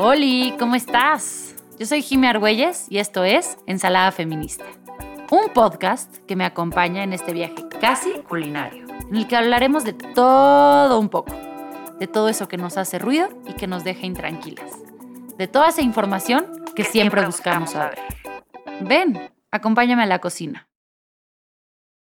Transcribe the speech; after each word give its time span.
Hola, 0.00 0.56
¿cómo 0.60 0.76
estás? 0.76 1.56
Yo 1.76 1.84
soy 1.84 2.02
Jimmy 2.02 2.28
Argüelles 2.28 2.86
y 2.88 2.98
esto 2.98 3.24
es 3.24 3.58
Ensalada 3.66 4.12
Feminista, 4.12 4.64
un 5.28 5.52
podcast 5.52 6.18
que 6.26 6.36
me 6.36 6.44
acompaña 6.44 7.02
en 7.02 7.12
este 7.12 7.32
viaje 7.32 7.66
casi 7.80 8.12
culinario, 8.22 8.86
en 9.10 9.16
el 9.16 9.26
que 9.26 9.34
hablaremos 9.34 9.82
de 9.82 9.94
todo 9.94 11.00
un 11.00 11.08
poco, 11.08 11.34
de 11.98 12.06
todo 12.06 12.28
eso 12.28 12.46
que 12.46 12.56
nos 12.56 12.78
hace 12.78 13.00
ruido 13.00 13.28
y 13.48 13.54
que 13.54 13.66
nos 13.66 13.82
deja 13.82 14.06
intranquilas, 14.06 14.70
de 15.36 15.48
toda 15.48 15.70
esa 15.70 15.82
información 15.82 16.64
que, 16.76 16.84
siempre, 16.84 17.26
buscamos 17.26 17.70
saber. 17.70 17.98
Ven, 18.82 19.32
acompáñame 19.50 20.04
a 20.04 20.06
la 20.06 20.20
cocina. 20.20 20.68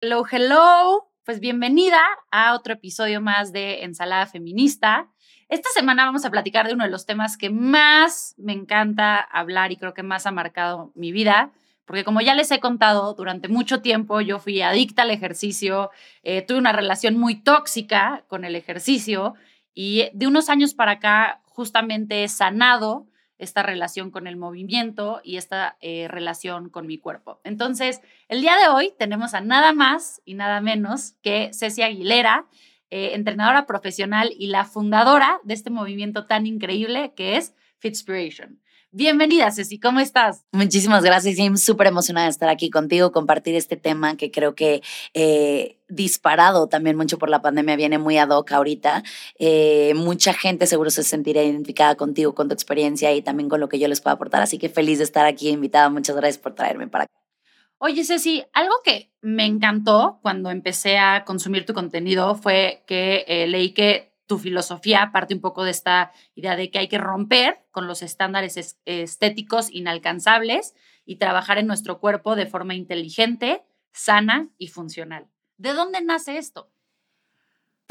Hello, 0.01 0.23
hello. 0.31 1.07
Pues 1.23 1.39
bienvenida 1.39 2.01
a 2.29 2.53
otro 2.53 2.73
episodio 2.73 3.21
más 3.21 3.51
de 3.51 3.83
Ensalada 3.83 4.27
Feminista. 4.27 5.11
Esta 5.51 5.67
semana 5.73 6.05
vamos 6.05 6.23
a 6.23 6.31
platicar 6.31 6.65
de 6.65 6.73
uno 6.73 6.85
de 6.85 6.89
los 6.89 7.05
temas 7.05 7.35
que 7.35 7.49
más 7.49 8.35
me 8.37 8.53
encanta 8.53 9.19
hablar 9.19 9.73
y 9.73 9.75
creo 9.75 9.93
que 9.93 10.01
más 10.01 10.25
ha 10.25 10.31
marcado 10.31 10.93
mi 10.95 11.11
vida, 11.11 11.51
porque 11.83 12.05
como 12.05 12.21
ya 12.21 12.35
les 12.35 12.51
he 12.51 12.61
contado, 12.61 13.13
durante 13.15 13.49
mucho 13.49 13.81
tiempo 13.81 14.21
yo 14.21 14.39
fui 14.39 14.61
adicta 14.61 15.01
al 15.01 15.11
ejercicio, 15.11 15.91
eh, 16.23 16.41
tuve 16.41 16.57
una 16.57 16.71
relación 16.71 17.17
muy 17.17 17.35
tóxica 17.35 18.23
con 18.29 18.45
el 18.45 18.55
ejercicio 18.55 19.33
y 19.73 20.07
de 20.13 20.25
unos 20.25 20.47
años 20.47 20.73
para 20.73 20.93
acá 20.93 21.41
justamente 21.43 22.23
he 22.23 22.29
sanado 22.29 23.07
esta 23.37 23.61
relación 23.61 24.09
con 24.09 24.27
el 24.27 24.37
movimiento 24.37 25.19
y 25.21 25.35
esta 25.35 25.75
eh, 25.81 26.07
relación 26.07 26.69
con 26.69 26.87
mi 26.87 26.97
cuerpo. 26.97 27.41
Entonces, 27.43 27.99
el 28.29 28.39
día 28.39 28.55
de 28.55 28.69
hoy 28.69 28.93
tenemos 28.97 29.33
a 29.33 29.41
nada 29.41 29.73
más 29.73 30.21
y 30.23 30.35
nada 30.35 30.61
menos 30.61 31.15
que 31.21 31.51
Ceci 31.51 31.81
Aguilera, 31.81 32.45
eh, 32.91 33.11
entrenadora 33.15 33.65
profesional 33.65 34.31
y 34.37 34.47
la 34.47 34.65
fundadora 34.65 35.39
de 35.43 35.53
este 35.53 35.69
movimiento 35.69 36.27
tan 36.27 36.45
increíble 36.45 37.13
que 37.15 37.37
es 37.37 37.55
Fitspiration. 37.79 38.59
Bienvenida, 38.93 39.49
Ceci, 39.51 39.79
¿cómo 39.79 40.01
estás? 40.01 40.43
Muchísimas 40.51 41.01
gracias, 41.01 41.37
Jim. 41.37 41.55
Súper 41.55 41.87
emocionada 41.87 42.25
de 42.25 42.31
estar 42.31 42.49
aquí 42.49 42.69
contigo, 42.69 43.13
compartir 43.13 43.55
este 43.55 43.77
tema 43.77 44.17
que 44.17 44.31
creo 44.31 44.53
que 44.53 44.81
eh, 45.13 45.79
disparado 45.87 46.67
también 46.67 46.97
mucho 46.97 47.17
por 47.17 47.29
la 47.29 47.41
pandemia 47.41 47.77
viene 47.77 47.99
muy 47.99 48.17
ad 48.17 48.31
hoc 48.31 48.51
ahorita. 48.51 49.03
Eh, 49.39 49.93
mucha 49.95 50.33
gente 50.33 50.67
seguro 50.67 50.89
se 50.89 51.03
sentirá 51.03 51.41
identificada 51.41 51.95
contigo, 51.95 52.35
con 52.35 52.49
tu 52.49 52.53
experiencia 52.53 53.13
y 53.13 53.21
también 53.21 53.47
con 53.47 53.61
lo 53.61 53.69
que 53.69 53.79
yo 53.79 53.87
les 53.87 54.01
puedo 54.01 54.13
aportar. 54.13 54.41
Así 54.41 54.57
que 54.57 54.67
feliz 54.67 54.97
de 54.97 55.05
estar 55.05 55.25
aquí 55.25 55.47
invitada. 55.47 55.89
Muchas 55.89 56.17
gracias 56.17 56.37
por 56.39 56.53
traerme 56.53 56.89
para 56.89 57.05
acá. 57.05 57.20
Oye, 57.83 58.03
Ceci, 58.03 58.43
algo 58.53 58.75
que 58.83 59.11
me 59.21 59.43
encantó 59.43 60.19
cuando 60.21 60.51
empecé 60.51 60.99
a 60.99 61.25
consumir 61.25 61.65
tu 61.65 61.73
contenido 61.73 62.35
fue 62.35 62.83
que 62.85 63.25
eh, 63.27 63.47
leí 63.47 63.73
que 63.73 64.13
tu 64.27 64.37
filosofía 64.37 65.09
parte 65.11 65.33
un 65.33 65.41
poco 65.41 65.63
de 65.63 65.71
esta 65.71 66.11
idea 66.35 66.55
de 66.55 66.69
que 66.69 66.77
hay 66.77 66.87
que 66.87 66.99
romper 66.99 67.65
con 67.71 67.87
los 67.87 68.03
estándares 68.03 68.77
estéticos 68.85 69.71
inalcanzables 69.71 70.75
y 71.05 71.15
trabajar 71.15 71.57
en 71.57 71.65
nuestro 71.65 71.99
cuerpo 71.99 72.35
de 72.35 72.45
forma 72.45 72.75
inteligente, 72.75 73.63
sana 73.91 74.49
y 74.59 74.67
funcional. 74.67 75.31
¿De 75.57 75.73
dónde 75.73 76.01
nace 76.03 76.37
esto? 76.37 76.70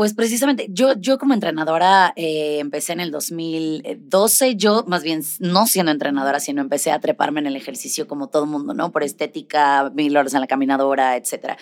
Pues 0.00 0.14
precisamente, 0.14 0.66
yo, 0.70 0.94
yo 0.98 1.18
como 1.18 1.34
entrenadora 1.34 2.14
eh, 2.16 2.58
empecé 2.58 2.94
en 2.94 3.00
el 3.00 3.10
2012, 3.10 4.56
yo 4.56 4.82
más 4.86 5.02
bien 5.02 5.22
no 5.40 5.66
siendo 5.66 5.92
entrenadora, 5.92 6.40
sino 6.40 6.62
empecé 6.62 6.90
a 6.90 7.00
treparme 7.00 7.40
en 7.40 7.48
el 7.48 7.54
ejercicio 7.54 8.08
como 8.08 8.30
todo 8.30 8.46
mundo, 8.46 8.72
¿no? 8.72 8.92
Por 8.92 9.02
estética, 9.02 9.90
mil 9.94 10.16
horas 10.16 10.32
en 10.32 10.40
la 10.40 10.46
caminadora, 10.46 11.18
etc. 11.18 11.58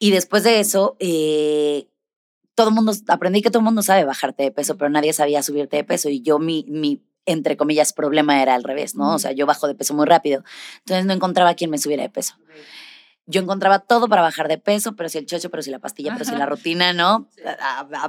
Y 0.00 0.10
después 0.10 0.42
de 0.42 0.60
eso, 0.60 0.96
eh, 1.00 1.86
todo 2.54 2.70
el 2.70 2.74
mundo, 2.74 2.94
aprendí 3.08 3.42
que 3.42 3.50
todo 3.50 3.58
el 3.58 3.66
mundo 3.66 3.82
sabe 3.82 4.04
bajarte 4.04 4.44
de 4.44 4.52
peso, 4.52 4.78
pero 4.78 4.88
nadie 4.88 5.12
sabía 5.12 5.42
subirte 5.42 5.76
de 5.76 5.84
peso. 5.84 6.08
Y 6.08 6.22
yo, 6.22 6.38
mi, 6.38 6.64
mi, 6.68 7.02
entre 7.26 7.58
comillas, 7.58 7.92
problema 7.92 8.40
era 8.40 8.54
al 8.54 8.64
revés, 8.64 8.94
¿no? 8.94 9.16
O 9.16 9.18
sea, 9.18 9.32
yo 9.32 9.44
bajo 9.44 9.66
de 9.66 9.74
peso 9.74 9.92
muy 9.92 10.06
rápido. 10.06 10.44
Entonces 10.78 11.04
no 11.04 11.12
encontraba 11.12 11.50
a 11.50 11.54
quien 11.56 11.68
me 11.68 11.76
subiera 11.76 12.04
de 12.04 12.08
peso. 12.08 12.36
Yo 13.26 13.40
encontraba 13.40 13.78
todo 13.78 14.08
para 14.08 14.20
bajar 14.20 14.48
de 14.48 14.58
peso, 14.58 14.96
pero 14.96 15.08
si 15.08 15.18
el 15.18 15.26
chocho, 15.26 15.48
pero 15.50 15.62
si 15.62 15.70
la 15.70 15.78
pastilla, 15.78 16.12
pero 16.12 16.24
si 16.24 16.32
la 16.32 16.46
rutina, 16.46 16.92
¿no? 16.92 17.28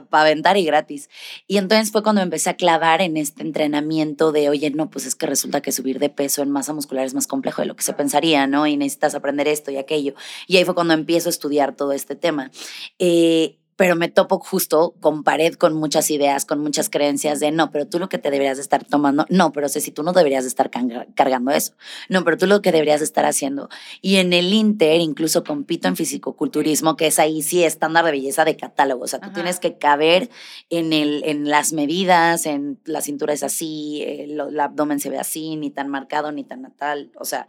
Para 0.09 0.23
aventar 0.23 0.57
y 0.57 0.65
gratis. 0.65 1.09
Y 1.47 1.57
entonces 1.57 1.91
fue 1.91 2.01
cuando 2.01 2.21
me 2.21 2.23
empecé 2.23 2.49
a 2.49 2.55
clavar 2.55 3.01
en 3.01 3.17
este 3.17 3.43
entrenamiento 3.43 4.31
de, 4.31 4.49
oye, 4.49 4.71
no, 4.71 4.89
pues 4.89 5.05
es 5.05 5.13
que 5.15 5.27
resulta 5.27 5.61
que 5.61 5.71
subir 5.71 5.99
de 5.99 6.09
peso 6.09 6.41
en 6.41 6.49
masa 6.49 6.73
muscular 6.73 7.05
es 7.05 7.13
más 7.13 7.27
complejo 7.27 7.61
de 7.61 7.67
lo 7.67 7.75
que 7.75 7.83
se 7.83 7.93
pensaría, 7.93 8.47
¿no? 8.47 8.65
Y 8.65 8.75
necesitas 8.75 9.13
aprender 9.13 9.47
esto 9.47 9.69
y 9.69 9.77
aquello. 9.77 10.15
Y 10.47 10.57
ahí 10.57 10.65
fue 10.65 10.73
cuando 10.73 10.93
empiezo 10.93 11.29
a 11.29 11.31
estudiar 11.31 11.75
todo 11.75 11.91
este 11.91 12.15
tema. 12.15 12.49
Eh, 12.97 13.59
pero 13.75 13.95
me 13.95 14.09
topo 14.09 14.39
justo 14.39 14.93
con 14.99 15.23
pared 15.23 15.55
con 15.55 15.73
muchas 15.73 16.11
ideas, 16.11 16.45
con 16.45 16.59
muchas 16.59 16.89
creencias 16.89 17.39
de 17.39 17.51
no, 17.51 17.71
pero 17.71 17.87
tú 17.87 17.99
lo 17.99 18.09
que 18.09 18.17
te 18.17 18.31
deberías 18.31 18.57
de 18.57 18.63
estar 18.63 18.83
tomando, 18.83 19.25
no, 19.29 19.51
pero 19.51 19.69
sé 19.69 19.81
si 19.81 19.91
tú 19.91 20.03
no 20.03 20.13
deberías 20.13 20.43
de 20.43 20.49
estar 20.49 20.69
cargando 20.69 21.51
eso, 21.51 21.73
no, 22.09 22.23
pero 22.23 22.37
tú 22.37 22.47
lo 22.47 22.61
que 22.61 22.71
deberías 22.71 22.99
de 22.99 23.05
estar 23.05 23.25
haciendo. 23.25 23.69
Y 24.01 24.17
en 24.17 24.33
el 24.33 24.53
Inter 24.53 25.01
incluso 25.01 25.43
compito 25.43 25.87
en 25.87 25.95
fisicoculturismo, 25.95 26.95
que 26.95 27.07
es 27.07 27.19
ahí 27.19 27.41
sí 27.41 27.63
estándar 27.63 28.05
de 28.05 28.11
belleza 28.11 28.45
de 28.45 28.57
catálogo, 28.57 29.03
o 29.03 29.07
sea, 29.07 29.19
tú 29.19 29.31
tienes 29.33 29.59
que 29.59 29.77
caber 29.77 30.29
en, 30.69 30.93
el, 30.93 31.23
en 31.25 31.49
las 31.49 31.73
medidas, 31.73 32.45
en 32.45 32.79
la 32.85 33.01
cintura 33.01 33.33
es 33.33 33.43
así, 33.43 34.03
el, 34.03 34.39
el 34.39 34.59
abdomen 34.59 34.99
se 34.99 35.09
ve 35.09 35.17
así, 35.17 35.55
ni 35.55 35.71
tan 35.71 35.89
marcado, 35.89 36.31
ni 36.31 36.43
tan 36.43 36.61
natal, 36.61 37.11
o 37.19 37.25
sea, 37.25 37.47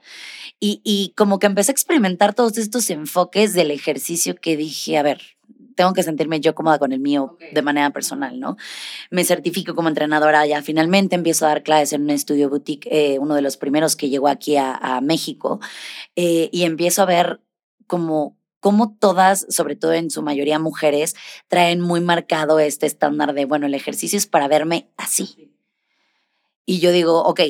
y, 0.61 0.81
y 0.84 1.13
como 1.17 1.39
que 1.39 1.47
empecé 1.47 1.71
a 1.71 1.75
experimentar 1.75 2.34
todos 2.34 2.59
estos 2.59 2.89
enfoques 2.91 3.53
del 3.53 3.71
ejercicio 3.71 4.34
que 4.34 4.57
dije, 4.57 4.99
a 4.99 5.03
ver, 5.03 5.21
tengo 5.75 5.93
que 5.93 6.03
sentirme 6.03 6.41
yo 6.41 6.55
cómoda 6.55 6.79
con 6.79 6.93
el 6.93 7.01
mío 7.01 7.39
de 7.51 7.62
manera 7.62 7.91
personal, 7.91 8.39
¿no? 8.41 8.57
Me 9.11 9.25
certifico 9.25 9.75
como 9.75 9.89
entrenadora 9.89 10.47
ya 10.47 10.62
finalmente, 10.62 11.15
empiezo 11.15 11.47
a 11.47 11.49
dar 11.49 11.62
clases 11.62 11.93
en 11.93 12.03
un 12.03 12.11
estudio 12.11 12.49
boutique, 12.49 12.89
eh, 12.91 13.19
uno 13.19 13.35
de 13.35 13.43
los 13.43 13.57
primeros 13.57 13.97
que 13.97 14.09
llegó 14.09 14.29
aquí 14.29 14.57
a, 14.57 15.01
México, 15.03 15.61
eh, 16.17 16.49
y 16.53 16.63
empiezo 16.63 17.03
a 17.03 17.07
ver 17.07 17.41
como 17.87 18.37
cómo 18.61 18.97
todas, 18.99 19.47
sobre 19.51 19.77
todo 19.77 19.93
en 19.93 20.11
su 20.11 20.23
mayoría 20.23 20.59
mujeres, 20.59 21.15
traen 21.49 21.81
muy 21.81 22.01
marcado 22.01 22.59
este 22.61 22.87
estándar 22.87 23.34
de, 23.34 23.45
bueno, 23.45 23.67
el 23.67 23.75
ejercicio 23.75 24.17
es 24.17 24.27
para 24.27 24.49
verme 24.49 24.89
así. 24.97 25.53
Y 26.65 26.79
yo 26.79 26.91
digo, 26.91 27.23
ok, 27.25 27.41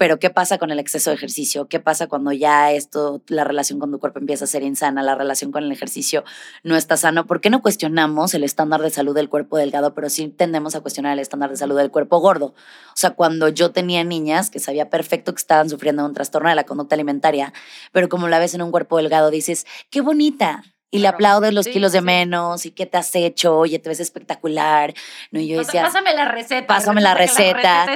pero 0.00 0.18
¿qué 0.18 0.30
pasa 0.30 0.56
con 0.56 0.70
el 0.70 0.78
exceso 0.78 1.10
de 1.10 1.16
ejercicio? 1.16 1.68
¿Qué 1.68 1.78
pasa 1.78 2.06
cuando 2.06 2.32
ya 2.32 2.72
esto, 2.72 3.20
la 3.28 3.44
relación 3.44 3.78
con 3.78 3.90
tu 3.90 4.00
cuerpo 4.00 4.18
empieza 4.18 4.46
a 4.46 4.48
ser 4.48 4.62
insana, 4.62 5.02
la 5.02 5.14
relación 5.14 5.52
con 5.52 5.62
el 5.62 5.70
ejercicio 5.70 6.24
no 6.62 6.74
está 6.74 6.96
sano? 6.96 7.26
¿Por 7.26 7.42
qué 7.42 7.50
no 7.50 7.60
cuestionamos 7.60 8.32
el 8.32 8.42
estándar 8.42 8.80
de 8.80 8.88
salud 8.88 9.14
del 9.14 9.28
cuerpo 9.28 9.58
delgado, 9.58 9.92
pero 9.92 10.08
sí 10.08 10.28
tendemos 10.28 10.74
a 10.74 10.80
cuestionar 10.80 11.12
el 11.12 11.18
estándar 11.18 11.50
de 11.50 11.58
salud 11.58 11.76
del 11.76 11.90
cuerpo 11.90 12.18
gordo? 12.18 12.46
O 12.46 12.96
sea, 12.96 13.10
cuando 13.10 13.50
yo 13.50 13.72
tenía 13.72 14.02
niñas 14.02 14.48
que 14.48 14.58
sabía 14.58 14.88
perfecto 14.88 15.34
que 15.34 15.40
estaban 15.40 15.68
sufriendo 15.68 16.02
un 16.06 16.14
trastorno 16.14 16.48
de 16.48 16.54
la 16.54 16.64
conducta 16.64 16.94
alimentaria, 16.94 17.52
pero 17.92 18.08
como 18.08 18.26
la 18.26 18.38
ves 18.38 18.54
en 18.54 18.62
un 18.62 18.70
cuerpo 18.70 18.96
delgado, 18.96 19.30
dices, 19.30 19.66
qué 19.90 20.00
bonita, 20.00 20.64
y 20.90 21.00
le 21.00 21.08
aplaudes 21.08 21.52
los 21.52 21.68
kilos 21.68 21.92
de 21.92 22.00
menos 22.00 22.64
y 22.64 22.70
qué 22.70 22.86
te 22.86 22.96
has 22.96 23.14
hecho, 23.14 23.54
oye, 23.54 23.78
te 23.78 23.90
ves 23.90 24.00
espectacular. 24.00 24.94
No, 25.30 25.40
y 25.40 25.46
yo 25.46 25.58
decía, 25.58 25.82
pásame 25.82 26.14
la 26.14 26.24
receta. 26.24 26.66
Pásame 26.66 27.02
la 27.02 27.14
receta 27.14 27.86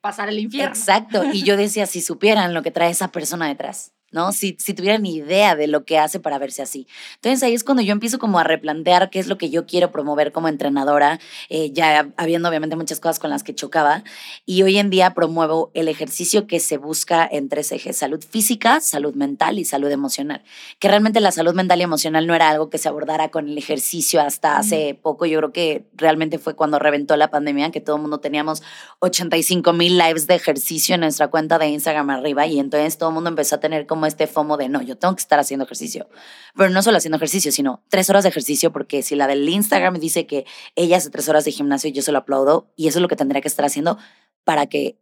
pasar 0.00 0.28
el 0.28 0.38
infierno. 0.38 0.74
Exacto. 0.74 1.24
Y 1.32 1.42
yo 1.42 1.56
decía, 1.56 1.86
si 1.86 2.00
supieran 2.00 2.54
lo 2.54 2.62
que 2.62 2.70
trae 2.70 2.90
esa 2.90 3.08
persona 3.08 3.48
detrás. 3.48 3.92
¿No? 4.10 4.32
Si, 4.32 4.56
si 4.58 4.74
tuvieran 4.74 5.06
idea 5.06 5.54
de 5.56 5.66
lo 5.66 5.84
que 5.84 5.98
hace 5.98 6.20
para 6.20 6.38
verse 6.38 6.62
así. 6.62 6.86
Entonces 7.16 7.42
ahí 7.42 7.54
es 7.54 7.64
cuando 7.64 7.82
yo 7.82 7.92
empiezo 7.92 8.18
como 8.18 8.38
a 8.38 8.44
replantear 8.44 9.10
qué 9.10 9.18
es 9.18 9.26
lo 9.26 9.38
que 9.38 9.50
yo 9.50 9.66
quiero 9.66 9.90
promover 9.92 10.32
como 10.32 10.48
entrenadora, 10.48 11.20
eh, 11.48 11.70
ya 11.72 12.10
habiendo 12.16 12.48
obviamente 12.48 12.76
muchas 12.76 13.00
cosas 13.00 13.18
con 13.18 13.30
las 13.30 13.42
que 13.42 13.54
chocaba. 13.54 14.04
Y 14.46 14.62
hoy 14.62 14.78
en 14.78 14.90
día 14.90 15.14
promuevo 15.14 15.70
el 15.74 15.88
ejercicio 15.88 16.46
que 16.46 16.60
se 16.60 16.76
busca 16.76 17.28
en 17.30 17.48
tres 17.48 17.72
ejes, 17.72 17.96
salud 17.96 18.22
física, 18.28 18.80
salud 18.80 19.14
mental 19.14 19.58
y 19.58 19.64
salud 19.64 19.90
emocional. 19.90 20.42
Que 20.78 20.88
realmente 20.88 21.20
la 21.20 21.32
salud 21.32 21.54
mental 21.54 21.80
y 21.80 21.82
emocional 21.82 22.26
no 22.26 22.34
era 22.34 22.48
algo 22.48 22.70
que 22.70 22.78
se 22.78 22.88
abordara 22.88 23.30
con 23.30 23.48
el 23.48 23.58
ejercicio 23.58 24.20
hasta 24.20 24.56
hace 24.56 24.98
poco. 25.00 25.26
Yo 25.26 25.38
creo 25.38 25.52
que 25.52 25.86
realmente 25.94 26.38
fue 26.38 26.54
cuando 26.54 26.78
reventó 26.78 27.16
la 27.16 27.30
pandemia, 27.30 27.70
que 27.70 27.80
todo 27.80 27.96
el 27.96 28.02
mundo 28.02 28.20
teníamos 28.20 28.62
85 29.00 29.72
mil 29.72 29.98
lives 29.98 30.26
de 30.26 30.34
ejercicio 30.34 30.94
en 30.94 31.02
nuestra 31.02 31.28
cuenta 31.28 31.58
de 31.58 31.68
Instagram 31.68 32.10
arriba 32.10 32.46
y 32.46 32.58
entonces 32.58 32.98
todo 32.98 33.10
el 33.10 33.14
mundo 33.14 33.30
empezó 33.30 33.56
a 33.56 33.60
tener 33.60 33.86
como 33.86 33.99
este 34.06 34.26
FOMO 34.26 34.56
de 34.56 34.68
no, 34.68 34.82
yo 34.82 34.96
tengo 34.96 35.14
que 35.14 35.20
estar 35.20 35.38
haciendo 35.38 35.64
ejercicio. 35.64 36.08
Pero 36.56 36.70
no 36.70 36.82
solo 36.82 36.96
haciendo 36.96 37.16
ejercicio, 37.16 37.52
sino 37.52 37.82
tres 37.88 38.10
horas 38.10 38.24
de 38.24 38.30
ejercicio, 38.30 38.72
porque 38.72 39.02
si 39.02 39.16
la 39.16 39.26
del 39.26 39.48
Instagram 39.48 39.98
dice 39.98 40.26
que 40.26 40.46
ella 40.76 40.96
hace 40.96 41.10
tres 41.10 41.28
horas 41.28 41.44
de 41.44 41.52
gimnasio, 41.52 41.90
yo 41.90 42.02
se 42.02 42.12
lo 42.12 42.18
aplaudo 42.18 42.72
y 42.76 42.88
eso 42.88 42.98
es 42.98 43.02
lo 43.02 43.08
que 43.08 43.16
tendría 43.16 43.40
que 43.40 43.48
estar 43.48 43.64
haciendo 43.64 43.98
para 44.44 44.66
que 44.66 44.98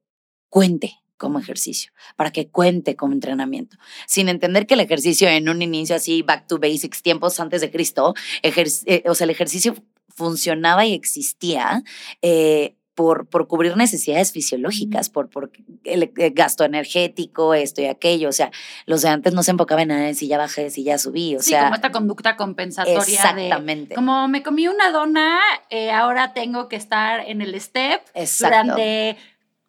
cuente 0.48 0.98
como 1.16 1.38
ejercicio, 1.38 1.92
para 2.16 2.30
que 2.30 2.48
cuente 2.48 2.96
como 2.96 3.12
entrenamiento, 3.12 3.76
sin 4.06 4.28
entender 4.28 4.66
que 4.66 4.74
el 4.74 4.80
ejercicio 4.80 5.28
en 5.28 5.48
un 5.48 5.60
inicio 5.60 5.96
así, 5.96 6.22
back 6.22 6.46
to 6.46 6.58
basics, 6.58 7.02
tiempos 7.02 7.40
antes 7.40 7.60
de 7.60 7.70
Cristo, 7.70 8.14
eh, 8.42 9.02
o 9.06 9.14
sea, 9.14 9.24
el 9.24 9.30
ejercicio 9.30 9.74
funcionaba 10.08 10.86
y 10.86 10.94
existía 10.94 11.82
eh, 12.22 12.77
por, 12.98 13.28
por 13.28 13.46
cubrir 13.46 13.76
necesidades 13.76 14.32
fisiológicas, 14.32 15.08
por, 15.08 15.30
por 15.30 15.52
el, 15.84 16.10
gasto 16.32 16.64
energético, 16.64 17.54
esto 17.54 17.80
y 17.80 17.84
aquello. 17.84 18.28
O 18.28 18.32
sea, 18.32 18.50
los 18.86 19.02
de 19.02 19.08
antes 19.08 19.34
no 19.34 19.44
se 19.44 19.52
enfocaban 19.52 19.92
en 19.92 20.16
si 20.16 20.26
ya 20.26 20.36
bajé, 20.36 20.68
si 20.70 20.82
ya 20.82 20.98
subí. 20.98 21.36
O 21.36 21.38
sí, 21.40 21.50
sea, 21.50 21.62
como 21.62 21.76
esta 21.76 21.92
conducta 21.92 22.36
compensatoria. 22.36 23.00
Exactamente. 23.00 23.94
como 23.94 24.26
me 24.26 24.42
comí 24.42 24.66
una 24.66 24.90
dona, 24.90 25.38
eh, 25.70 25.92
ahora 25.92 26.32
tengo 26.32 26.68
que 26.68 26.74
estar 26.74 27.20
en 27.20 27.40
el 27.40 27.54
step 27.60 28.02
durante 28.40 29.16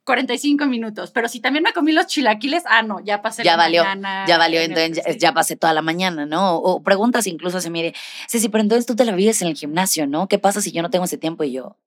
45 0.05 0.65
minutos, 0.65 1.11
pero 1.11 1.29
si 1.29 1.39
también 1.39 1.61
me 1.61 1.71
comí 1.71 1.91
los 1.91 2.07
chilaquiles, 2.07 2.63
ah, 2.65 2.81
no, 2.81 2.99
ya 2.99 3.21
pasé 3.21 3.43
ya 3.43 3.51
la 3.51 3.57
valió, 3.57 3.83
mañana 3.83 4.25
ya 4.27 4.39
valió, 4.39 4.59
en 4.59 4.75
entonces 4.75 5.17
ya, 5.19 5.33
pasé 5.35 5.55
toda 5.55 5.75
la 5.75 5.83
mañana, 5.83 6.25
¿no? 6.25 6.55
O, 6.55 6.77
o 6.77 6.81
preguntas 6.81 7.27
incluso 7.27 7.61
se 7.61 7.69
mire, 7.69 7.93
sí, 8.27 8.39
sí, 8.39 8.49
pero 8.49 8.63
entonces 8.63 8.87
tú 8.87 8.95
te 8.95 9.05
la 9.05 9.11
vives 9.11 9.39
en 9.43 9.49
el 9.49 9.53
gimnasio, 9.55 10.07
¿no? 10.07 10.27
¿Qué 10.27 10.39
pasa 10.39 10.61
si 10.61 10.71
yo 10.71 10.81
no 10.81 10.89
tengo 10.89 11.05
ese 11.05 11.19
tiempo 11.19 11.43
y 11.43 11.51
yo 11.51 11.77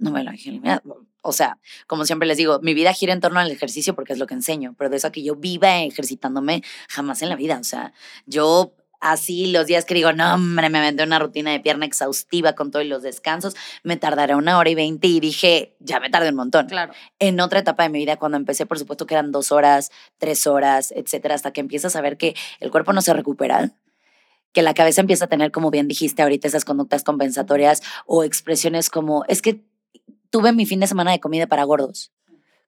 no 0.00 0.10
me 0.10 0.24
la 0.24 0.32
gimnasio? 0.32 1.06
O 1.22 1.32
sea, 1.32 1.58
como 1.86 2.04
siempre 2.06 2.26
les 2.26 2.38
digo, 2.38 2.60
mi 2.62 2.72
vida 2.74 2.92
gira 2.92 3.12
en 3.12 3.20
torno 3.20 3.40
al 3.40 3.50
ejercicio 3.50 3.94
porque 3.94 4.14
es 4.14 4.18
lo 4.18 4.26
que 4.26 4.34
enseño, 4.34 4.74
pero 4.78 4.90
de 4.90 4.96
eso 4.96 5.08
a 5.08 5.12
que 5.12 5.22
yo 5.22 5.36
viva 5.36 5.80
ejercitándome, 5.82 6.62
jamás 6.88 7.20
en 7.22 7.28
la 7.28 7.36
vida. 7.36 7.58
O 7.60 7.64
sea, 7.64 7.92
yo 8.26 8.74
así 9.00 9.46
los 9.50 9.66
días 9.66 9.84
que 9.84 9.94
digo, 9.94 10.12
no, 10.12 10.34
hombre, 10.34 10.68
me 10.70 10.78
aventé 10.78 11.02
una 11.02 11.18
rutina 11.18 11.50
de 11.50 11.60
pierna 11.60 11.86
exhaustiva 11.86 12.54
con 12.54 12.70
todos 12.70 12.86
los 12.86 13.02
descansos, 13.02 13.56
me 13.82 13.96
tardaré 13.96 14.34
una 14.34 14.58
hora 14.58 14.70
y 14.70 14.74
veinte 14.74 15.08
y 15.08 15.20
dije, 15.20 15.74
ya 15.80 16.00
me 16.00 16.10
tardé 16.10 16.28
un 16.30 16.36
montón 16.36 16.66
Claro. 16.66 16.92
en 17.18 17.40
otra 17.40 17.60
etapa 17.60 17.82
de 17.82 17.88
mi 17.88 17.98
vida, 17.98 18.16
cuando 18.16 18.36
empecé, 18.36 18.66
por 18.66 18.78
supuesto 18.78 19.06
que 19.06 19.14
eran 19.14 19.32
dos 19.32 19.52
horas, 19.52 19.90
tres 20.18 20.46
horas, 20.46 20.92
etcétera, 20.94 21.34
hasta 21.34 21.52
que 21.52 21.60
empiezas 21.60 21.96
a 21.96 22.02
ver 22.02 22.16
que 22.18 22.34
el 22.60 22.70
cuerpo 22.70 22.92
no 22.92 23.00
se 23.00 23.14
recupera, 23.14 23.72
que 24.52 24.62
la 24.62 24.74
cabeza 24.74 25.00
empieza 25.00 25.26
a 25.26 25.28
tener, 25.28 25.50
como 25.50 25.70
bien 25.70 25.88
dijiste 25.88 26.22
ahorita, 26.22 26.48
esas 26.48 26.64
conductas 26.64 27.02
compensatorias 27.04 27.82
o 28.06 28.24
expresiones 28.24 28.90
como, 28.90 29.24
es 29.28 29.40
que 29.42 29.64
tuve 30.30 30.52
mi 30.52 30.66
fin 30.66 30.80
de 30.80 30.86
semana 30.86 31.12
de 31.12 31.20
comida 31.20 31.46
para 31.46 31.64
gordos. 31.64 32.12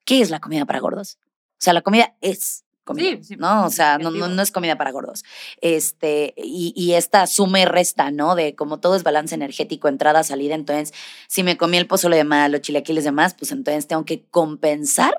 ¿Qué 0.05 0.21
es 0.21 0.31
la 0.31 0.41
comida 0.41 0.65
para 0.67 0.81
gordos? 0.81 1.19
O 1.53 1.65
sea, 1.65 1.73
la 1.73 1.83
comida 1.83 2.17
es 2.21 2.65
comida, 2.85 3.11
Sí, 3.11 3.25
sí, 3.25 3.37
¿no? 3.37 3.65
O 3.65 3.71
sea, 3.71 3.99
no, 3.99 4.11
no, 4.11 4.29
no 4.29 4.43
es 4.43 4.51
comida 4.51 4.77
para 4.77 4.91
gordos. 4.91 5.25
Este, 5.61 6.35
y, 6.37 6.73
y 6.77 6.95
esta 6.95 7.27
suma 7.27 7.61
y 7.61 7.65
resta, 7.65 8.11
¿no? 8.11 8.35
De 8.35 8.55
como 8.57 8.81
todo 8.81 8.97
es 8.97 9.05
balance 9.05 9.35
energético, 9.35 9.89
entrada, 9.89 10.25
salida. 10.25 10.55
Entonces, 10.55 10.93
si 11.29 11.43
me 11.43 11.57
comí 11.57 11.77
el 11.77 11.87
pozole 11.87 12.17
de 12.17 12.25
más, 12.25 12.51
los 12.51 12.61
chilaquiles 12.61 13.05
de 13.05 13.13
más, 13.13 13.35
pues 13.35 13.53
entonces 13.53 13.87
tengo 13.87 14.05
que 14.05 14.25
compensar 14.27 15.15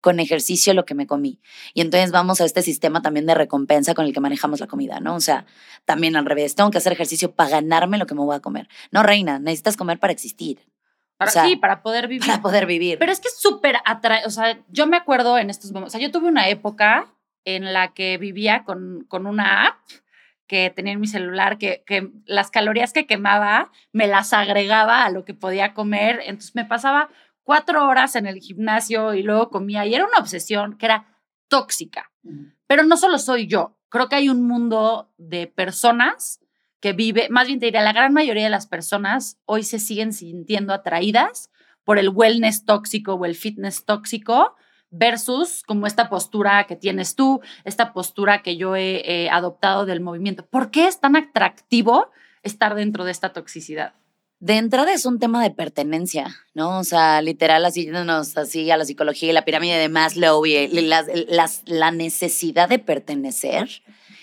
con 0.00 0.18
ejercicio 0.18 0.72
lo 0.74 0.84
que 0.84 0.94
me 0.94 1.06
comí. 1.06 1.40
Y 1.74 1.82
entonces 1.82 2.10
vamos 2.10 2.40
a 2.40 2.44
este 2.44 2.62
sistema 2.62 3.02
también 3.02 3.26
de 3.26 3.34
recompensa 3.34 3.94
con 3.94 4.06
el 4.06 4.12
que 4.12 4.20
manejamos 4.20 4.60
la 4.60 4.66
comida, 4.66 5.00
¿no? 5.00 5.14
O 5.14 5.20
sea, 5.20 5.46
también 5.84 6.16
al 6.16 6.24
revés, 6.24 6.54
tengo 6.54 6.70
que 6.70 6.78
hacer 6.78 6.92
ejercicio 6.92 7.32
para 7.32 7.50
ganarme 7.50 7.98
lo 7.98 8.06
que 8.06 8.14
me 8.14 8.22
voy 8.22 8.36
a 8.36 8.40
comer. 8.40 8.68
No, 8.90 9.02
reina, 9.02 9.38
necesitas 9.38 9.76
comer 9.76 9.98
para 9.98 10.12
existir, 10.12 10.60
Para, 11.20 11.28
O 11.28 11.32
sea, 11.32 11.44
sí, 11.44 11.56
para 11.56 11.82
poder 11.82 12.08
vivir. 12.08 12.26
para 12.26 12.40
poder 12.40 12.64
vivir. 12.64 12.98
Pero 12.98 13.12
es 13.12 13.20
que 13.20 13.28
es 13.28 13.38
súper 13.38 13.76
atrae, 13.84 14.24
o 14.24 14.30
sea, 14.30 14.58
yo 14.68 14.86
me 14.86 14.96
acuerdo 14.96 15.36
en 15.36 15.50
estos 15.50 15.70
momentos, 15.70 15.94
o 15.94 15.98
sea, 15.98 16.00
yo 16.00 16.10
tuve 16.10 16.28
una 16.28 16.48
época 16.48 17.12
en 17.44 17.74
la 17.74 17.92
que 17.92 18.16
vivía 18.16 18.64
con, 18.64 19.04
con 19.06 19.26
una 19.26 19.66
app 19.66 19.76
que 20.46 20.70
tenía 20.70 20.94
en 20.94 21.00
mi 21.00 21.06
celular, 21.06 21.58
que, 21.58 21.84
que 21.86 22.10
las 22.24 22.50
calorías 22.50 22.94
que 22.94 23.04
quemaba 23.04 23.70
me 23.92 24.06
las 24.06 24.32
agregaba 24.32 25.04
a 25.04 25.10
lo 25.10 25.26
que 25.26 25.34
podía 25.34 25.74
comer, 25.74 26.20
entonces 26.24 26.54
me 26.54 26.64
pasaba 26.64 27.10
cuatro 27.42 27.86
horas 27.86 28.16
en 28.16 28.26
el 28.26 28.38
gimnasio 28.38 29.12
y 29.12 29.22
luego 29.22 29.50
comía 29.50 29.84
y 29.84 29.94
era 29.94 30.06
una 30.06 30.20
obsesión 30.20 30.78
que 30.78 30.86
era 30.86 31.18
tóxica. 31.48 32.10
Pero 32.66 32.82
no 32.84 32.96
solo 32.96 33.18
soy 33.18 33.46
yo, 33.46 33.76
creo 33.90 34.08
que 34.08 34.16
hay 34.16 34.30
un 34.30 34.48
mundo 34.48 35.12
de 35.18 35.48
personas 35.48 36.40
que 36.80 36.92
vive, 36.92 37.28
más 37.30 37.46
bien 37.46 37.60
te 37.60 37.66
diría, 37.66 37.82
la 37.82 37.92
gran 37.92 38.12
mayoría 38.12 38.44
de 38.44 38.50
las 38.50 38.66
personas 38.66 39.38
hoy 39.44 39.62
se 39.64 39.78
siguen 39.78 40.12
sintiendo 40.12 40.72
atraídas 40.72 41.50
por 41.84 41.98
el 41.98 42.08
wellness 42.08 42.64
tóxico 42.64 43.14
o 43.14 43.24
el 43.24 43.34
fitness 43.34 43.84
tóxico 43.84 44.54
versus 44.90 45.62
como 45.62 45.86
esta 45.86 46.08
postura 46.08 46.64
que 46.66 46.76
tienes 46.76 47.14
tú, 47.14 47.40
esta 47.64 47.92
postura 47.92 48.42
que 48.42 48.56
yo 48.56 48.74
he 48.76 49.28
adoptado 49.30 49.86
del 49.86 50.00
movimiento. 50.00 50.44
¿Por 50.46 50.70
qué 50.70 50.88
es 50.88 51.00
tan 51.00 51.16
atractivo 51.16 52.10
estar 52.42 52.74
dentro 52.74 53.04
de 53.04 53.12
esta 53.12 53.32
toxicidad? 53.32 53.94
De 54.40 54.56
entrada 54.56 54.92
es 54.94 55.04
un 55.04 55.18
tema 55.18 55.42
de 55.42 55.50
pertenencia, 55.50 56.34
¿no? 56.54 56.78
O 56.78 56.84
sea, 56.84 57.20
literal, 57.20 57.62
así 57.66 57.86
nos 57.86 58.36
así 58.38 58.70
a 58.70 58.78
la 58.78 58.86
psicología 58.86 59.28
y 59.28 59.32
la 59.34 59.44
pirámide 59.44 59.76
de 59.76 59.90
Maslow 59.90 60.46
y 60.46 60.66
las- 60.68 61.62
la 61.66 61.90
necesidad 61.90 62.68
de 62.70 62.78
pertenecer 62.78 63.68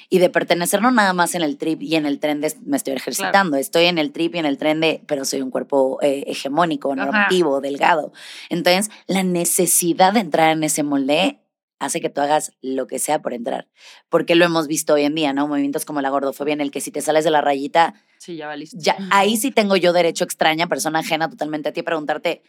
y 0.09 0.19
de 0.19 0.30
pertenecer 0.30 0.81
no 0.81 0.89
nada 0.92 1.13
más 1.13 1.36
en 1.36 1.42
el 1.42 1.57
trip 1.57 1.81
y 1.81 1.95
en 1.95 2.06
el 2.06 2.19
tren 2.19 2.39
de 2.42 2.54
me 2.65 2.77
estoy 2.77 2.94
ejercitando, 2.94 3.57
estoy 3.57 3.86
en 3.86 3.98
el 3.98 4.12
trip 4.12 4.36
y 4.36 4.39
en 4.39 4.45
el 4.45 4.57
tren 4.57 4.80
de, 4.80 5.01
pero 5.06 5.25
soy 5.25 5.42
un 5.42 5.51
cuerpo 5.51 6.00
eh, 6.01 6.24
hegemónico, 6.27 6.94
Ajá. 6.94 7.04
normativo, 7.06 7.59
delgado. 7.62 8.13
Entonces, 8.50 8.89
la 9.07 9.24
necesidad 9.24 10.13
de 10.13 10.21
entrar 10.21 10.51
en 10.51 10.63
ese 10.63 10.83
molde 10.83 11.39
hace 11.80 12.01
que 12.01 12.09
tú 12.09 12.21
hagas 12.21 12.54
lo 12.62 12.88
que 12.88 12.98
sea 13.00 13.21
por 13.21 13.33
entrar, 13.33 13.68
porque 14.09 14.33
lo 14.36 14.45
hemos 14.45 14.68
visto 14.68 14.94
hoy 14.95 15.04
en 15.04 15.13
día, 15.13 15.33
¿no? 15.33 15.48
Movimientos 15.48 15.86
como 15.86 16.01
la 16.01 16.09
gordofobia 16.09 16.54
en 16.54 16.62
el 16.62 16.71
que 16.71 16.81
si 16.81 16.89
te 16.89 17.01
sales 17.01 17.24
de 17.24 17.30
la 17.31 17.42
rayita, 17.42 17.94
Sí, 18.18 18.36
ya 18.36 18.48
va 18.48 18.56
listo. 18.56 18.77
ya, 18.80 18.98
ahí 19.12 19.38
sí 19.38 19.51
tengo 19.51 19.75
yo 19.75 19.94
derecho 19.94 20.24
extraña, 20.24 20.68
persona 20.68 21.00
ajena 21.00 21.30
totalmente 21.30 21.69
a 21.69 21.74
ti, 21.74 21.81
a 21.81 21.83
preguntarte, 21.83 22.42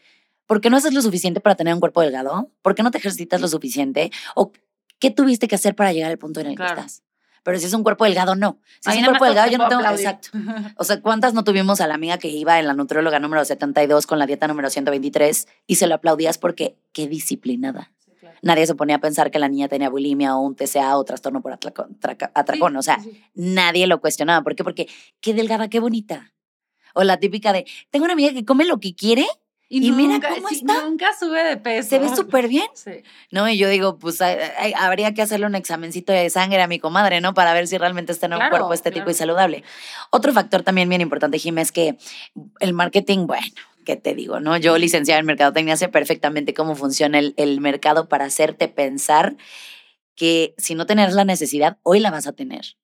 ¿por 0.46 0.62
qué 0.62 0.70
no 0.70 0.78
haces 0.78 0.94
lo 0.94 1.02
suficiente 1.02 1.40
para 1.40 1.56
tener 1.56 1.74
un 1.74 1.80
cuerpo 1.80 2.00
delgado? 2.00 2.50
¿Por 2.62 2.74
qué 2.74 2.82
no 2.82 2.90
te 2.90 2.96
ejercitas 2.98 3.40
lo 3.42 3.48
suficiente? 3.48 4.10
¿O 4.34 4.52
qué 4.98 5.10
tuviste 5.10 5.46
que 5.46 5.56
hacer 5.56 5.74
para 5.74 5.92
llegar 5.92 6.10
al 6.10 6.18
punto 6.18 6.40
en 6.40 6.46
el 6.46 6.54
Claro. 6.54 6.76
que 6.76 6.80
estás? 6.80 7.02
Pero 7.42 7.58
si 7.58 7.66
es 7.66 7.72
un 7.74 7.82
cuerpo 7.82 8.04
delgado, 8.04 8.34
no. 8.34 8.58
Si 8.80 8.90
es 8.90 8.98
un 8.98 9.04
cuerpo 9.04 9.24
delgado, 9.24 9.50
yo 9.50 9.58
no 9.58 9.68
tengo... 9.68 9.80
aplaudir. 9.80 10.06
Exacto. 10.06 10.30
O 10.76 10.84
sea, 10.84 11.00
¿cuántas 11.00 11.34
no 11.34 11.44
tuvimos 11.44 11.80
a 11.80 11.86
la 11.86 11.94
amiga 11.94 12.18
que 12.18 12.28
iba 12.28 12.58
en 12.58 12.66
la 12.66 12.74
nutrióloga 12.74 13.18
número 13.18 13.44
72 13.44 14.06
con 14.06 14.18
la 14.18 14.26
dieta 14.26 14.48
número 14.48 14.70
123 14.70 15.48
y 15.66 15.74
se 15.76 15.86
lo 15.86 15.94
aplaudías 15.94 16.38
porque 16.38 16.76
qué 16.92 17.08
disciplinada? 17.08 17.92
Sí, 17.98 18.12
claro. 18.18 18.38
Nadie 18.42 18.66
se 18.66 18.74
ponía 18.74 18.96
a 18.96 19.00
pensar 19.00 19.30
que 19.30 19.38
la 19.38 19.48
niña 19.48 19.68
tenía 19.68 19.88
bulimia 19.88 20.36
o 20.36 20.40
un 20.40 20.56
TCA 20.56 20.96
o 20.96 21.04
trastorno 21.04 21.40
por 21.40 21.52
atracón. 21.52 22.76
o 22.76 22.82
sea, 22.82 23.00
sí. 23.00 23.22
nadie 23.34 23.86
lo 23.86 24.00
cuestionaba. 24.00 24.42
¿Por 24.42 24.54
qué? 24.54 24.64
Porque 24.64 24.88
qué 25.20 25.34
delgada, 25.34 25.68
qué 25.68 25.80
bonita. 25.80 26.32
O 26.94 27.04
la 27.04 27.18
típica 27.18 27.52
de, 27.52 27.66
tengo 27.90 28.04
una 28.04 28.14
amiga 28.14 28.32
que 28.32 28.44
come 28.44 28.64
lo 28.64 28.80
que 28.80 28.94
quiere, 28.94 29.26
Y 29.70 29.92
mira 29.92 30.18
cómo 30.34 30.48
sí, 30.48 30.56
está. 30.56 30.82
Nunca 30.84 31.10
sube 31.18 31.42
de 31.44 31.56
peso. 31.58 31.90
se 31.90 31.98
ve 31.98 32.08
súper 32.16 32.48
bien, 32.48 32.66
Sí. 32.72 33.02
¿no? 33.30 33.48
Y 33.50 33.58
yo 33.58 33.68
digo, 33.68 33.98
pues 33.98 34.20
hay- 34.22 34.38
hay- 34.58 34.72
habría 34.74 35.12
que 35.12 35.20
hacerle 35.20 35.44
un 35.46 35.54
examencito 35.54 36.10
de 36.12 36.30
sangre 36.30 36.62
a 36.62 36.66
mi 36.66 36.78
comadre, 36.78 37.20
¿no? 37.20 37.34
Para 37.34 37.52
ver 37.52 37.66
si 37.66 37.76
realmente 37.76 38.12
está 38.12 38.26
en 38.26 38.32
un 38.32 38.38
Claro, 38.38 38.50
cuerpo 38.50 38.72
estético 38.72 39.04
claro. 39.04 39.10
y 39.10 39.14
saludable. 39.14 39.64
Otro 40.10 40.32
factor 40.32 40.62
también 40.62 40.88
bien 40.88 41.02
importante, 41.02 41.38
Jim, 41.38 41.58
es 41.58 41.70
que 41.70 41.98
el 42.60 42.72
marketing, 42.72 43.26
bueno, 43.26 43.46
¿qué 43.84 43.96
te 43.96 44.14
digo, 44.14 44.40
no? 44.40 44.56
Yo, 44.56 44.78
licenciada 44.78 45.20
en 45.20 45.26
mercadotecnia, 45.26 45.76
sé 45.76 45.88
perfectamente 45.88 46.54
cómo 46.54 46.74
funciona 46.74 47.18
el, 47.18 47.34
el 47.36 47.60
mercado 47.60 48.08
para 48.08 48.24
hacerte 48.24 48.68
pensar 48.68 49.36
que 50.14 50.54
si 50.56 50.74
no 50.74 50.86
tenías 50.86 51.12
la 51.12 51.24
necesidad, 51.24 51.76
hoy 51.82 52.00
la 52.00 52.10
vas 52.10 52.26
a 52.26 52.32
tener. 52.32 52.76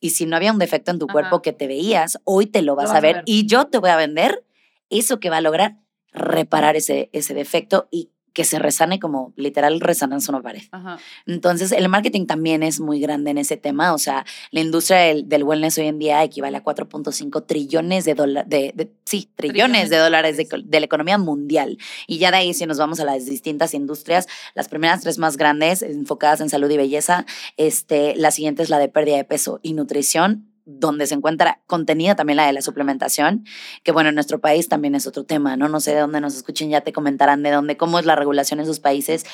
Y 0.00 0.10
si 0.10 0.24
no 0.24 0.36
había 0.36 0.52
un 0.52 0.58
defecto 0.60 0.92
en 0.92 1.00
tu 1.00 1.06
Ajá. 1.06 1.12
cuerpo 1.12 1.42
que 1.42 1.52
te 1.52 1.66
veías, 1.66 2.20
hoy 2.22 2.46
te 2.46 2.62
lo 2.62 2.76
vas, 2.76 2.90
vas 2.90 2.96
a 2.98 3.00
ver. 3.00 3.22
y 3.26 3.46
yo 3.46 3.66
te 3.66 3.78
voy 3.78 3.90
a 3.90 3.96
vender 3.96 4.44
eso 4.88 5.18
que 5.18 5.28
va 5.30 5.38
a 5.38 5.40
lograr 5.40 5.76
reparar 6.12 6.76
ese, 6.76 7.10
ese 7.12 7.34
defecto 7.34 7.88
y 7.90 8.10
que 8.34 8.44
se 8.44 8.60
resane 8.60 9.00
como 9.00 9.32
literal 9.34 9.80
resananza 9.80 10.30
una 10.30 10.42
pared. 10.42 10.62
Ajá. 10.70 10.98
Entonces, 11.26 11.72
el 11.72 11.88
marketing 11.88 12.26
también 12.26 12.62
es 12.62 12.78
muy 12.78 13.00
grande 13.00 13.32
en 13.32 13.38
ese 13.38 13.56
tema. 13.56 13.92
O 13.94 13.98
sea, 13.98 14.24
la 14.52 14.60
industria 14.60 14.98
del, 14.98 15.28
del 15.28 15.42
wellness 15.42 15.76
hoy 15.78 15.86
en 15.88 15.98
día 15.98 16.22
equivale 16.22 16.56
a 16.56 16.62
4.5 16.62 17.46
trillones 17.46 18.04
de 18.04 18.14
dólares, 18.14 18.48
de, 18.48 18.72
de- 18.76 18.92
sí, 19.04 19.28
trillones 19.34 19.64
Trillones 19.64 19.90
de 19.90 19.96
de 19.96 20.02
dólares 20.02 20.36
de, 20.36 20.44
dólares. 20.44 20.70
de 20.70 20.78
la 20.80 20.86
economía 20.86 21.18
mundial. 21.18 21.78
Y 22.06 22.18
ya 22.18 22.30
de 22.30 22.36
ahí, 22.36 22.54
si 22.54 22.64
nos 22.66 22.78
vamos 22.78 23.00
a 23.00 23.04
las 23.04 23.26
distintas 23.26 23.74
industrias, 23.74 24.28
las 24.54 24.68
primeras 24.68 25.00
tres 25.00 25.18
más 25.18 25.36
grandes, 25.36 25.82
enfocadas 25.82 26.40
en 26.40 26.48
salud 26.48 26.70
y 26.70 26.76
belleza, 26.76 27.26
este, 27.56 28.14
la 28.14 28.30
siguiente 28.30 28.62
es 28.62 28.70
la 28.70 28.78
de 28.78 28.88
pérdida 28.88 29.16
de 29.16 29.24
peso 29.24 29.58
y 29.64 29.72
nutrición 29.72 30.44
donde 30.70 31.06
se 31.06 31.14
encuentra 31.14 31.62
contenida 31.66 32.14
también 32.14 32.36
la 32.36 32.46
de 32.46 32.52
la 32.52 32.60
suplementación, 32.60 33.46
que 33.82 33.90
bueno, 33.92 34.10
en 34.10 34.14
nuestro 34.14 34.38
país 34.38 34.68
también 34.68 34.94
es 34.94 35.06
otro 35.06 35.24
tema, 35.24 35.56
¿no? 35.56 35.66
No 35.68 35.80
sé 35.80 35.94
de 35.94 36.00
dónde 36.00 36.20
nos 36.20 36.36
escuchen, 36.36 36.68
ya 36.68 36.82
te 36.82 36.92
comentarán 36.92 37.42
de 37.42 37.50
dónde, 37.50 37.78
cómo 37.78 37.98
es 37.98 38.04
la 38.04 38.16
regulación 38.16 38.60
en 38.60 38.66
sus 38.66 38.78
países, 38.78 39.24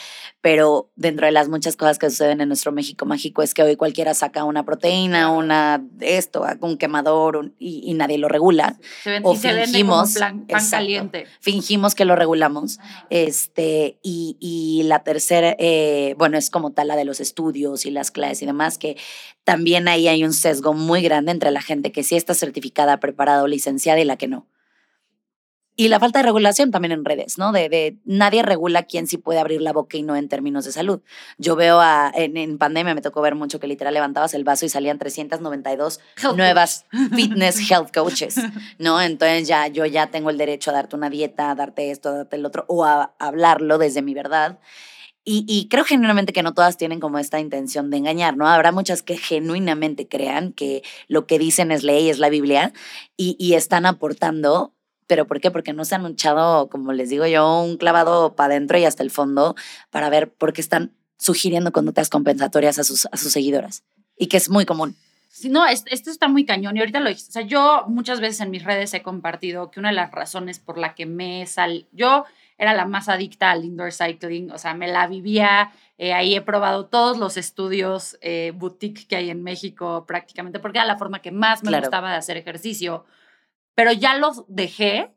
pero 0.40 0.90
dentro 0.94 1.26
de 1.26 1.32
las 1.32 1.48
muchas 1.48 1.74
cosas 1.74 1.98
que 1.98 2.08
suceden 2.08 2.40
en 2.40 2.46
nuestro 2.48 2.70
México 2.70 3.04
mágico 3.04 3.42
es 3.42 3.52
que 3.52 3.64
hoy 3.64 3.74
cualquiera 3.74 4.14
saca 4.14 4.44
una 4.44 4.64
proteína, 4.64 5.30
una 5.32 5.82
esto, 6.00 6.44
un 6.60 6.76
quemador 6.78 7.36
un- 7.36 7.54
y, 7.58 7.80
y 7.84 7.94
nadie 7.94 8.18
lo 8.18 8.28
regula. 8.28 8.78
Se 9.02 9.10
ven- 9.10 9.22
O 9.24 9.34
y 9.34 9.36
se 9.36 9.52
fingimos, 9.66 10.14
plan- 10.14 10.46
pan 10.46 10.58
exacto. 10.60 10.70
caliente. 10.76 11.26
Fingimos 11.40 11.96
que 11.96 12.04
lo 12.04 12.14
regulamos. 12.14 12.78
Ajá. 12.78 13.06
Este, 13.10 13.98
y, 14.02 14.36
y 14.38 14.82
la 14.84 15.02
tercera, 15.02 15.56
eh, 15.58 16.14
bueno, 16.16 16.38
es 16.38 16.50
como 16.50 16.70
tal 16.72 16.88
la 16.88 16.96
de 16.96 17.04
los 17.04 17.18
estudios 17.20 17.86
y 17.86 17.90
las 17.90 18.10
clases 18.12 18.42
y 18.42 18.46
demás, 18.46 18.78
que 18.78 18.96
también 19.42 19.88
ahí 19.88 20.08
hay 20.08 20.24
un 20.24 20.32
sesgo 20.32 20.72
muy 20.74 21.02
grande 21.02 21.23
entre 21.30 21.50
la 21.50 21.62
gente 21.62 21.92
que 21.92 22.02
sí 22.02 22.16
está 22.16 22.34
certificada, 22.34 23.00
preparada 23.00 23.42
o 23.42 23.46
licenciada 23.46 24.00
y 24.00 24.04
la 24.04 24.16
que 24.16 24.28
no. 24.28 24.46
Y 25.76 25.88
la 25.88 25.98
falta 25.98 26.20
de 26.20 26.22
regulación 26.24 26.70
también 26.70 26.92
en 26.92 27.04
redes, 27.04 27.36
¿no? 27.36 27.50
De, 27.50 27.68
de 27.68 27.98
nadie 28.04 28.44
regula 28.44 28.84
quién 28.84 29.08
sí 29.08 29.18
puede 29.18 29.40
abrir 29.40 29.60
la 29.60 29.72
boca 29.72 29.96
y 29.96 30.04
no 30.04 30.14
en 30.14 30.28
términos 30.28 30.64
de 30.64 30.70
salud. 30.70 31.00
Yo 31.36 31.56
veo 31.56 31.80
a, 31.80 32.12
en, 32.14 32.36
en 32.36 32.58
pandemia 32.58 32.94
me 32.94 33.00
tocó 33.00 33.20
ver 33.22 33.34
mucho 33.34 33.58
que 33.58 33.66
literal 33.66 33.92
levantabas 33.92 34.34
el 34.34 34.44
vaso 34.44 34.64
y 34.66 34.68
salían 34.68 35.00
392 35.00 36.00
Health 36.22 36.36
nuevas 36.36 36.86
fitness 37.16 37.68
health 37.68 37.92
coaches, 37.92 38.36
¿no? 38.78 39.00
Entonces 39.02 39.48
ya 39.48 39.66
yo 39.66 39.84
ya 39.84 40.06
tengo 40.12 40.30
el 40.30 40.38
derecho 40.38 40.70
a 40.70 40.74
darte 40.74 40.94
una 40.94 41.10
dieta, 41.10 41.50
a 41.50 41.54
darte 41.56 41.90
esto, 41.90 42.10
a 42.10 42.12
darte 42.18 42.36
el 42.36 42.46
otro, 42.46 42.64
o 42.68 42.84
a 42.84 43.12
hablarlo 43.18 43.76
desde 43.76 44.00
mi 44.00 44.14
verdad. 44.14 44.60
Y, 45.26 45.68
creo 45.70 45.84
genuinamente 45.84 46.34
que 46.34 46.42
no 46.42 46.52
todas 46.52 46.76
tienen 46.76 47.00
como 47.00 47.18
esta 47.18 47.40
intención 47.40 47.88
de 47.90 47.96
engañar, 47.96 48.36
¿no? 48.36 48.46
Habrá 48.46 48.72
muchas 48.72 49.02
que 49.02 49.16
genuinamente 49.16 50.06
crean 50.06 50.52
que 50.52 50.82
lo 51.08 51.26
que 51.26 51.38
dicen 51.38 51.72
es 51.72 51.82
ley, 51.82 52.10
es 52.10 52.18
la 52.18 52.28
Biblia, 52.28 52.74
y, 53.16 53.34
y 53.38 53.54
están 53.54 53.86
aportando 53.86 54.74
¿Pero 55.06 55.26
por 55.26 55.40
qué? 55.40 55.50
Porque 55.50 55.72
no 55.72 55.84
se 55.84 55.94
han 55.94 56.06
echado, 56.06 56.68
como 56.68 56.92
les 56.92 57.10
digo 57.10 57.26
yo, 57.26 57.60
un 57.62 57.76
clavado 57.76 58.34
para 58.34 58.54
adentro 58.54 58.78
y 58.78 58.84
hasta 58.84 59.02
el 59.02 59.10
fondo 59.10 59.54
para 59.90 60.08
ver 60.08 60.32
por 60.32 60.52
qué 60.52 60.60
están 60.60 60.92
sugiriendo 61.18 61.72
conductas 61.72 62.08
compensatorias 62.08 62.78
a 62.78 62.84
sus, 62.84 63.06
a 63.10 63.16
sus 63.16 63.32
seguidoras. 63.32 63.84
Y 64.16 64.26
que 64.26 64.36
es 64.36 64.48
muy 64.48 64.64
común. 64.64 64.96
Sí, 65.28 65.48
no, 65.48 65.66
esto 65.66 66.10
está 66.10 66.28
muy 66.28 66.46
cañón. 66.46 66.76
Y 66.76 66.80
ahorita 66.80 67.00
lo 67.00 67.08
dijiste. 67.08 67.30
O 67.30 67.32
sea, 67.32 67.42
yo 67.42 67.84
muchas 67.88 68.20
veces 68.20 68.40
en 68.40 68.50
mis 68.50 68.64
redes 68.64 68.94
he 68.94 69.02
compartido 69.02 69.70
que 69.70 69.80
una 69.80 69.88
de 69.88 69.96
las 69.96 70.10
razones 70.12 70.58
por 70.58 70.78
la 70.78 70.94
que 70.94 71.06
me 71.06 71.44
sal. 71.46 71.86
Yo 71.92 72.24
era 72.58 72.74
la 72.74 72.86
más 72.86 73.08
adicta 73.08 73.50
al 73.50 73.64
indoor 73.64 73.92
cycling. 73.92 74.50
O 74.50 74.58
sea, 74.58 74.74
me 74.74 74.88
la 74.88 75.06
vivía. 75.06 75.72
Eh, 75.98 76.12
ahí 76.12 76.34
he 76.34 76.40
probado 76.40 76.86
todos 76.86 77.18
los 77.18 77.36
estudios 77.36 78.18
eh, 78.20 78.52
boutique 78.54 79.06
que 79.06 79.16
hay 79.16 79.30
en 79.30 79.42
México 79.42 80.04
prácticamente, 80.06 80.58
porque 80.60 80.78
era 80.78 80.86
la 80.86 80.98
forma 80.98 81.20
que 81.20 81.32
más 81.32 81.62
me 81.62 81.78
gustaba 81.78 82.10
de 82.10 82.16
hacer 82.16 82.36
ejercicio. 82.36 83.04
Pero 83.74 83.92
ya 83.92 84.16
los 84.16 84.44
dejé 84.48 85.13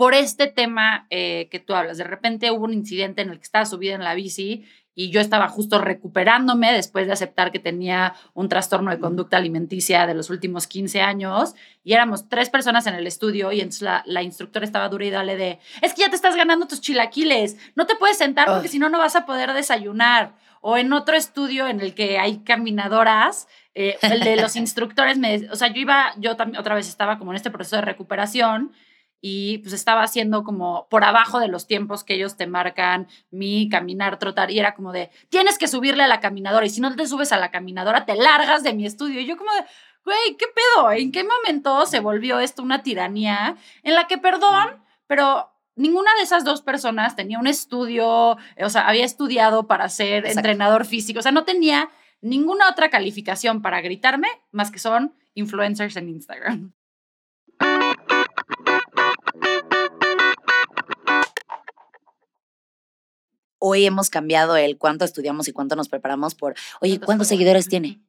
por 0.00 0.14
este 0.14 0.46
tema 0.46 1.06
eh, 1.10 1.48
que 1.50 1.60
tú 1.60 1.74
hablas. 1.74 1.98
De 1.98 2.04
repente 2.04 2.50
hubo 2.50 2.64
un 2.64 2.72
incidente 2.72 3.20
en 3.20 3.28
el 3.28 3.36
que 3.36 3.42
estaba 3.42 3.66
subida 3.66 3.94
en 3.94 4.02
la 4.02 4.14
bici 4.14 4.64
y 4.94 5.10
yo 5.10 5.20
estaba 5.20 5.46
justo 5.48 5.78
recuperándome 5.78 6.72
después 6.72 7.06
de 7.06 7.12
aceptar 7.12 7.52
que 7.52 7.58
tenía 7.58 8.14
un 8.32 8.48
trastorno 8.48 8.90
de 8.90 8.98
conducta 8.98 9.36
alimenticia 9.36 10.06
de 10.06 10.14
los 10.14 10.30
últimos 10.30 10.66
15 10.66 11.02
años 11.02 11.54
y 11.84 11.92
éramos 11.92 12.30
tres 12.30 12.48
personas 12.48 12.86
en 12.86 12.94
el 12.94 13.06
estudio 13.06 13.52
y 13.52 13.60
entonces 13.60 13.86
la, 14.06 14.22
instructora 14.22 14.64
estaba 14.64 14.88
dura 14.88 15.04
y 15.04 15.10
dale 15.10 15.36
de, 15.36 15.58
es 15.82 15.92
que 15.92 16.00
ya 16.00 16.08
te 16.08 16.16
estás 16.16 16.34
ganando 16.34 16.66
tus 16.66 16.80
chilaquiles, 16.80 17.58
no 17.74 17.86
te 17.86 17.94
puedes 17.94 18.16
sentar 18.16 18.46
porque 18.46 18.68
si 18.68 18.78
no, 18.78 18.88
no 18.88 18.96
vas 18.96 19.16
a 19.16 19.26
poder 19.26 19.52
desayunar. 19.52 20.32
O 20.62 20.78
en 20.78 20.94
otro 20.94 21.14
estudio 21.14 21.68
en 21.68 21.80
el 21.80 21.94
que 21.94 22.18
hay 22.18 22.38
caminadoras, 22.38 23.48
eh, 23.74 23.98
el 24.00 24.20
de 24.20 24.36
los 24.36 24.56
instructores, 24.64 25.18
me, 25.18 25.46
o 25.50 25.56
sea, 25.56 25.68
yo 25.68 25.80
iba, 25.82 26.14
yo 26.16 26.36
también 26.36 26.58
otra 26.58 26.74
vez 26.74 26.88
estaba 26.88 27.18
como 27.18 27.32
en 27.32 27.36
este 27.36 27.50
proceso 27.50 27.76
de 27.76 27.82
recuperación 27.82 28.72
y 29.20 29.58
pues 29.58 29.74
estaba 29.74 30.02
haciendo 30.02 30.44
como 30.44 30.88
por 30.88 31.04
abajo 31.04 31.40
de 31.40 31.48
los 31.48 31.66
tiempos 31.66 32.04
que 32.04 32.14
ellos 32.14 32.36
te 32.36 32.46
marcan 32.46 33.08
mi 33.30 33.68
caminar, 33.68 34.18
trotar 34.18 34.50
y 34.50 34.58
era 34.58 34.74
como 34.74 34.92
de, 34.92 35.10
tienes 35.28 35.58
que 35.58 35.68
subirle 35.68 36.02
a 36.02 36.08
la 36.08 36.20
caminadora 36.20 36.66
y 36.66 36.70
si 36.70 36.80
no 36.80 36.94
te 36.94 37.06
subes 37.06 37.32
a 37.32 37.36
la 37.36 37.50
caminadora 37.50 38.06
te 38.06 38.14
largas 38.14 38.62
de 38.62 38.72
mi 38.72 38.86
estudio. 38.86 39.20
Y 39.20 39.26
yo 39.26 39.36
como 39.36 39.52
de, 39.52 39.64
güey, 40.04 40.36
¿qué 40.38 40.46
pedo? 40.46 40.92
¿En 40.92 41.12
qué 41.12 41.24
momento 41.24 41.86
se 41.86 42.00
volvió 42.00 42.40
esto 42.40 42.62
una 42.62 42.82
tiranía 42.82 43.56
en 43.82 43.94
la 43.94 44.06
que, 44.06 44.18
perdón, 44.18 44.82
pero 45.06 45.50
ninguna 45.76 46.10
de 46.16 46.22
esas 46.22 46.44
dos 46.44 46.62
personas 46.62 47.16
tenía 47.16 47.38
un 47.38 47.46
estudio, 47.46 48.36
o 48.36 48.68
sea, 48.68 48.88
había 48.88 49.04
estudiado 49.04 49.66
para 49.66 49.88
ser 49.88 50.26
entrenador 50.26 50.86
físico, 50.86 51.20
o 51.20 51.22
sea, 51.22 51.32
no 51.32 51.44
tenía 51.44 51.90
ninguna 52.22 52.68
otra 52.68 52.90
calificación 52.90 53.62
para 53.62 53.80
gritarme 53.80 54.28
más 54.50 54.70
que 54.70 54.78
son 54.78 55.14
influencers 55.34 55.96
en 55.96 56.08
Instagram. 56.08 56.72
Hoy 63.60 63.86
hemos 63.86 64.10
cambiado 64.10 64.56
el 64.56 64.78
cuánto 64.78 65.04
estudiamos 65.04 65.46
y 65.46 65.52
cuánto 65.52 65.76
nos 65.76 65.88
preparamos 65.88 66.34
por, 66.34 66.54
oye, 66.80 66.98
¿cuántos 66.98 67.28
seguidores 67.28 67.68
tiene? 67.68 68.00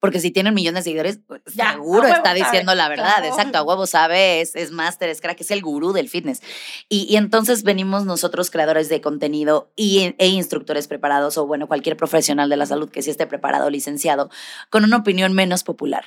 Porque 0.00 0.20
si 0.20 0.30
tiene 0.30 0.50
un 0.50 0.54
millón 0.54 0.76
de 0.76 0.82
seguidores, 0.82 1.18
pues, 1.26 1.40
seguro 1.46 2.06
está 2.06 2.32
diciendo 2.32 2.72
la 2.76 2.88
verdad. 2.88 3.24
Exacto, 3.24 3.58
a 3.58 3.62
huevo 3.62 3.84
sabe, 3.84 4.40
es, 4.40 4.54
es 4.54 4.70
máster, 4.70 5.08
es 5.08 5.20
crack, 5.20 5.40
es 5.40 5.50
el 5.50 5.60
gurú 5.60 5.92
del 5.92 6.08
fitness. 6.08 6.40
Y, 6.88 7.16
entonces 7.16 7.64
venimos 7.64 8.04
nosotros, 8.04 8.50
creadores 8.50 8.88
de 8.88 9.00
contenido 9.00 9.72
y, 9.74 10.14
e 10.18 10.28
instructores 10.28 10.86
preparados, 10.86 11.36
o 11.36 11.46
bueno, 11.46 11.66
cualquier 11.66 11.96
profesional 11.96 12.48
de 12.48 12.56
la 12.56 12.66
salud 12.66 12.90
que 12.90 13.02
sí 13.02 13.10
esté 13.10 13.26
preparado, 13.26 13.70
licenciado, 13.70 14.30
con 14.70 14.84
una 14.84 14.98
opinión 14.98 15.32
menos 15.32 15.64
popular. 15.64 16.04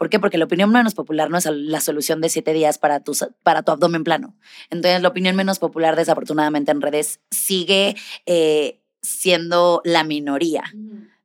¿Por 0.00 0.08
qué? 0.08 0.18
Porque 0.18 0.38
la 0.38 0.46
opinión 0.46 0.70
menos 0.70 0.94
popular 0.94 1.28
no 1.28 1.36
es 1.36 1.44
la 1.44 1.78
solución 1.78 2.22
de 2.22 2.30
siete 2.30 2.54
días 2.54 2.78
para 2.78 3.00
tu, 3.00 3.12
para 3.42 3.62
tu 3.62 3.70
abdomen 3.70 4.02
plano. 4.02 4.34
Entonces, 4.70 5.02
la 5.02 5.08
opinión 5.08 5.36
menos 5.36 5.58
popular, 5.58 5.94
desafortunadamente, 5.94 6.70
en 6.72 6.80
redes 6.80 7.20
sigue 7.30 7.96
eh, 8.24 8.80
siendo 9.02 9.82
la 9.84 10.02
minoría. 10.02 10.64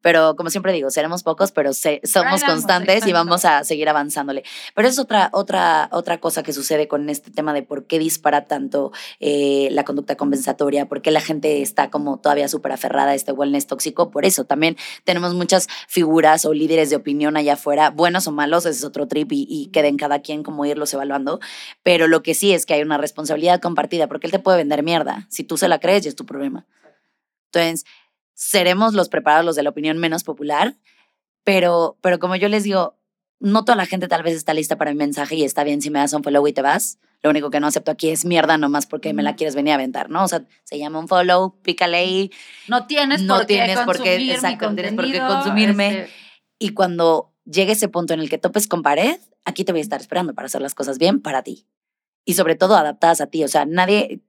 Pero 0.06 0.36
como 0.36 0.52
siempre 0.52 0.72
digo, 0.72 0.92
seremos 0.92 1.24
pocos, 1.24 1.52
pero 1.52 1.72
somos 1.74 2.44
constantes 2.44 3.08
y 3.08 3.12
vamos 3.12 3.44
a 3.44 3.64
seguir 3.64 3.90
avanzándole. 3.90 4.44
Pero 4.76 4.88
es 4.88 5.00
otra, 5.00 5.32
otra, 5.34 5.90
otra 5.92 6.20
cosa 6.20 6.44
que 6.44 6.54
sucede 6.54 6.88
con 6.88 7.10
este 7.10 7.32
tema 7.32 7.54
de 7.54 7.64
por 7.64 7.88
qué 7.88 7.98
dispara 7.98 8.46
tanto 8.46 8.92
eh, 9.20 9.68
la 9.72 9.84
conducta 9.84 10.16
compensatoria, 10.16 10.88
por 10.88 11.02
qué 11.02 11.10
la 11.10 11.22
gente 11.22 11.64
está 11.64 11.90
como 11.90 12.20
todavía 12.20 12.48
súper 12.48 12.74
aferrada 12.74 13.14
a 13.14 13.16
este 13.16 13.32
wellness 13.32 13.66
tóxico. 13.66 14.12
Por 14.12 14.26
eso 14.26 14.44
también 14.44 14.78
tenemos 15.06 15.34
muchas 15.34 15.68
figuras 15.88 16.46
o 16.46 16.54
líderes 16.54 16.92
de 16.92 16.98
opinión 16.98 17.36
allá 17.36 17.54
afuera, 17.54 17.90
buenos 17.90 18.28
o 18.28 18.32
malos, 18.32 18.68
ese 18.68 18.78
es 18.78 18.86
otro 18.86 19.08
trip 19.08 19.32
y, 19.32 19.48
y 19.50 19.72
queden 19.72 19.98
cada 19.98 20.20
quien 20.20 20.44
como 20.44 20.68
irlos 20.68 20.94
evaluando. 20.94 21.40
Pero 21.82 22.08
lo 22.08 22.22
que 22.22 22.36
sí 22.36 22.54
es 22.54 22.68
que 22.68 22.76
hay 22.76 22.84
una 22.84 23.00
responsabilidad 23.00 23.60
compartida, 23.60 24.06
porque 24.06 24.28
él 24.28 24.32
te 24.32 24.38
puede 24.38 24.60
vender 24.60 24.84
mierda. 24.84 25.26
Si 25.32 25.44
tú 25.44 25.58
se 25.58 25.68
la 25.68 25.80
crees, 25.80 26.04
ya 26.04 26.10
es 26.10 26.16
tu 26.16 26.28
problema. 26.28 26.68
Entonces, 27.52 27.86
seremos 28.36 28.94
los 28.94 29.10
preparados, 29.10 29.46
los 29.46 29.56
de 29.56 29.64
la 29.64 29.72
opinión 29.72 29.98
menos 29.98 30.24
popular, 30.24 30.76
pero, 31.44 31.98
pero 32.02 32.20
como 32.20 32.36
yo 32.36 32.48
les 32.48 32.64
digo, 32.64 32.98
no 33.40 33.66
toda 33.66 33.76
la 33.76 33.86
gente 33.86 34.08
tal 34.08 34.24
vez 34.24 34.36
está 34.36 34.54
lista 34.54 34.78
para 34.78 34.92
mi 34.92 34.98
mensaje 34.98 35.36
y 35.36 35.44
está 35.44 35.64
bien 35.64 35.82
si 35.82 35.90
me 35.90 36.00
das 36.00 36.14
un 36.14 36.24
follow 36.24 36.48
y 36.48 36.54
te 36.54 36.62
vas. 36.62 37.00
Lo 37.24 37.32
único 37.32 37.50
que 37.50 37.60
no 37.60 37.68
acepto 37.68 37.90
aquí 37.90 38.10
es 38.10 38.24
mierda 38.24 38.58
nomás 38.58 38.86
porque 38.86 39.14
me 39.14 39.24
la 39.24 39.36
quieres 39.36 39.56
venir 39.56 39.72
a 39.72 39.76
aventar, 39.76 40.12
¿no? 40.12 40.24
O 40.24 40.28
sea, 40.28 40.44
se 40.64 40.78
llama 40.78 41.00
un 41.00 41.08
follow, 41.08 41.60
pícale 41.64 41.98
ahí. 41.98 42.32
No 42.68 42.86
tienes 42.86 43.24
no 43.24 43.38
por 43.38 43.48
qué 43.48 43.56
tienes 43.56 43.80
por 43.80 44.02
qué, 44.02 44.32
exacto, 44.32 44.74
tienes 44.76 44.94
por 44.94 45.12
qué 45.12 45.20
consumirme. 45.20 45.88
Este 46.02 46.26
y 46.60 46.70
cuando 46.70 47.34
llegue 47.46 47.74
ese 47.74 47.90
punto 47.90 48.14
en 48.14 48.20
el 48.20 48.30
que 48.30 48.38
topes 48.38 48.68
con 48.68 48.82
pared, 48.82 49.20
aquí 49.44 49.64
te 49.64 49.72
voy 49.72 49.80
a 49.80 49.84
estar 49.84 50.00
esperando 50.00 50.34
para 50.34 50.48
hacer 50.48 50.62
las 50.62 50.74
cosas 50.74 50.98
bien 50.98 51.22
para 51.22 51.44
ti. 51.44 51.68
Y 52.26 52.34
sobre 52.34 52.56
todo 52.56 52.76
adaptadas 52.76 53.22
a 53.22 53.28
ti. 53.28 53.44
O 53.44 53.48
sea, 53.48 53.66
nadie, 53.66 54.22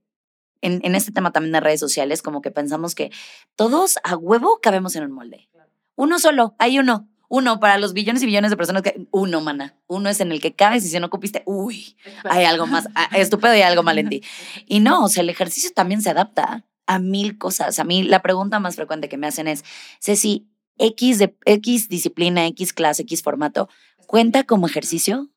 en, 0.61 0.95
este 0.95 1.13
tema 1.13 1.33
también 1.33 1.53
de 1.53 1.61
redes 1.61 1.81
sociales, 1.81 2.23
como 2.23 2.43
que 2.43 2.51
pensamos 2.51 2.95
que 2.95 3.11
todos 3.55 3.99
a 4.05 4.17
huevo 4.17 4.59
cabemos 4.63 4.97
en 4.97 5.05
un 5.05 5.13
molde. 5.13 5.49
Uno 5.95 6.19
solo, 6.19 6.55
hay 6.59 6.79
uno. 6.79 7.09
Uno 7.29 7.59
para 7.59 7.77
los 7.79 7.93
billones 7.93 8.23
y 8.23 8.27
billones 8.27 8.51
de 8.51 8.57
personas 8.57 8.83
que. 8.83 9.07
Uno, 9.11 9.41
mana. 9.41 9.75
Uno 9.89 10.09
es 10.09 10.21
en 10.21 10.31
el 10.31 10.41
que 10.41 10.55
cabes 10.55 10.85
y 10.85 10.89
si 10.89 11.01
no 11.01 11.11
cupiste, 11.11 11.43
uy, 11.45 11.97
hay 12.25 12.45
algo 12.45 12.67
más 12.67 12.89
ah, 12.95 13.09
estúpido 13.17 13.53
y 13.53 13.57
hay 13.57 13.63
algo 13.63 13.83
mal 13.83 13.99
en 13.99 14.09
ti. 14.09 14.23
Y 14.67 14.81
no, 14.81 15.05
o 15.05 15.09
sea, 15.09 15.23
el 15.23 15.31
ejercicio 15.31 15.71
también 15.75 16.03
se 16.03 16.11
adapta 16.11 16.65
a 16.87 16.99
mil 17.01 17.37
cosas. 17.37 17.79
A 17.81 17.85
mí 17.85 18.05
la 18.05 18.23
pregunta 18.23 18.61
más 18.61 18.77
frecuente 18.77 19.09
que 19.09 19.17
me 19.17 19.27
hacen 19.27 19.49
es: 19.49 19.65
Ceci, 20.01 20.49
X, 20.79 21.19
de, 21.19 21.37
X 21.47 21.89
disciplina, 21.89 22.47
X 22.47 22.73
clase, 22.73 23.03
X 23.03 23.23
formato, 23.23 23.69
¿cuenta 24.07 24.45
como 24.45 24.67
ejercicio? 24.67 25.29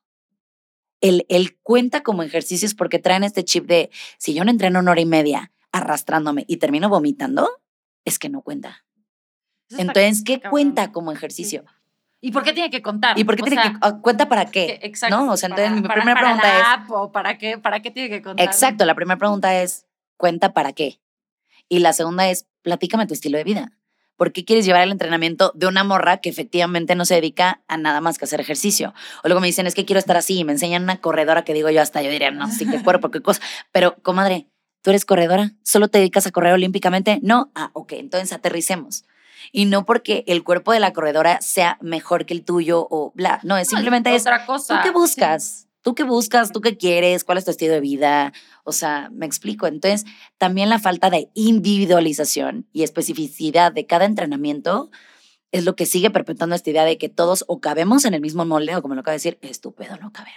El, 1.00 1.58
cuenta 1.62 2.02
como 2.02 2.22
ejercicios 2.22 2.74
porque 2.74 2.98
traen 2.98 3.24
este 3.24 3.44
chip 3.44 3.66
de 3.66 3.90
si 4.18 4.34
yo 4.34 4.44
no 4.44 4.50
entreno 4.50 4.80
una 4.80 4.92
hora 4.92 5.00
y 5.00 5.06
media 5.06 5.52
arrastrándome 5.72 6.44
y 6.48 6.56
termino 6.56 6.88
vomitando, 6.88 7.48
es 8.04 8.18
que 8.18 8.28
no 8.28 8.42
cuenta. 8.42 8.84
Entonces, 9.70 10.22
¿qué 10.24 10.40
cuenta 10.40 10.90
como 10.90 11.12
ejercicio? 11.12 11.64
¿Y 12.20 12.32
por 12.32 12.42
qué 12.42 12.52
tiene 12.52 12.70
que 12.70 12.82
contar? 12.82 13.18
¿Y 13.18 13.24
por 13.24 13.36
qué 13.36 13.42
tiene 13.44 13.62
que 13.62 14.00
cuenta 14.02 14.28
para 14.28 14.46
qué? 14.46 14.78
Exacto. 14.82 15.16
¿No? 15.16 15.32
O 15.32 15.36
sea, 15.36 15.48
entonces 15.48 15.72
mi 15.72 15.88
primera 15.88 16.20
pregunta 16.20 16.58
es 16.58 17.10
para 17.12 17.38
qué 17.38 17.58
para 17.58 17.80
qué 17.80 17.90
tiene 17.90 18.10
que 18.10 18.20
contar? 18.20 18.44
Exacto, 18.44 18.84
la 18.84 18.94
primera 18.94 19.16
pregunta 19.16 19.62
es 19.62 19.86
cuenta 20.16 20.52
para 20.52 20.72
qué. 20.72 21.00
Y 21.68 21.78
la 21.78 21.92
segunda 21.92 22.28
es 22.28 22.46
platícame 22.62 23.06
tu 23.06 23.14
estilo 23.14 23.38
de 23.38 23.44
vida. 23.44 23.72
¿Por 24.20 24.32
qué 24.32 24.44
quieres 24.44 24.66
llevar 24.66 24.82
el 24.82 24.90
entrenamiento 24.90 25.50
de 25.54 25.66
una 25.66 25.82
morra 25.82 26.18
que 26.18 26.28
efectivamente 26.28 26.94
no 26.94 27.06
se 27.06 27.14
dedica 27.14 27.62
a 27.68 27.78
nada 27.78 28.02
más 28.02 28.18
que 28.18 28.26
hacer 28.26 28.38
ejercicio? 28.38 28.92
O 29.24 29.28
luego 29.28 29.40
me 29.40 29.46
dicen, 29.46 29.66
es 29.66 29.74
que 29.74 29.86
quiero 29.86 29.98
estar 29.98 30.14
así 30.18 30.36
y 30.36 30.44
me 30.44 30.52
enseñan 30.52 30.82
una 30.82 31.00
corredora 31.00 31.42
que 31.42 31.54
digo 31.54 31.70
yo 31.70 31.80
hasta, 31.80 32.02
yo 32.02 32.10
diría, 32.10 32.30
no, 32.30 32.46
sí, 32.50 32.66
qué 32.70 32.82
cuerpo, 32.84 33.10
qué 33.10 33.22
cosa. 33.22 33.40
Pero, 33.72 33.96
comadre, 34.02 34.46
¿tú 34.82 34.90
eres 34.90 35.06
corredora? 35.06 35.52
¿Solo 35.62 35.88
te 35.88 35.96
dedicas 35.96 36.26
a 36.26 36.32
correr 36.32 36.52
olímpicamente? 36.52 37.18
No. 37.22 37.50
Ah, 37.54 37.70
ok, 37.72 37.92
entonces 37.92 38.30
aterricemos. 38.34 39.04
Y 39.52 39.64
no 39.64 39.86
porque 39.86 40.22
el 40.26 40.44
cuerpo 40.44 40.74
de 40.74 40.80
la 40.80 40.92
corredora 40.92 41.40
sea 41.40 41.78
mejor 41.80 42.26
que 42.26 42.34
el 42.34 42.44
tuyo 42.44 42.86
o 42.90 43.12
bla. 43.14 43.40
No, 43.42 43.56
es 43.56 43.68
simplemente 43.68 44.14
es 44.14 44.20
otra 44.20 44.44
cosa. 44.44 44.82
¿Tú 44.82 44.82
qué 44.84 44.90
buscas? 44.90 45.66
¿Tú 45.82 45.94
qué 45.94 46.04
buscas? 46.04 46.52
¿Tú 46.52 46.60
qué 46.60 46.76
quieres? 46.76 47.24
¿Cuál 47.24 47.38
es 47.38 47.44
tu 47.44 47.50
estilo 47.50 47.72
de 47.72 47.80
vida? 47.80 48.32
O 48.64 48.72
sea, 48.72 49.08
me 49.12 49.26
explico. 49.26 49.66
Entonces, 49.66 50.04
también 50.38 50.68
la 50.68 50.78
falta 50.78 51.10
de 51.10 51.30
individualización 51.34 52.66
y 52.72 52.82
especificidad 52.82 53.72
de 53.72 53.86
cada 53.86 54.04
entrenamiento 54.04 54.90
es 55.52 55.64
lo 55.64 55.76
que 55.76 55.86
sigue 55.86 56.10
perpetuando 56.10 56.54
esta 56.54 56.70
idea 56.70 56.84
de 56.84 56.98
que 56.98 57.08
todos 57.08 57.44
o 57.48 57.60
cabemos 57.60 58.04
en 58.04 58.14
el 58.14 58.20
mismo 58.20 58.44
molde 58.44 58.76
o 58.76 58.82
como 58.82 58.94
lo 58.94 59.00
acabo 59.00 59.12
de 59.12 59.16
decir, 59.16 59.38
estúpido 59.42 59.96
no 59.96 60.12
caber. 60.12 60.34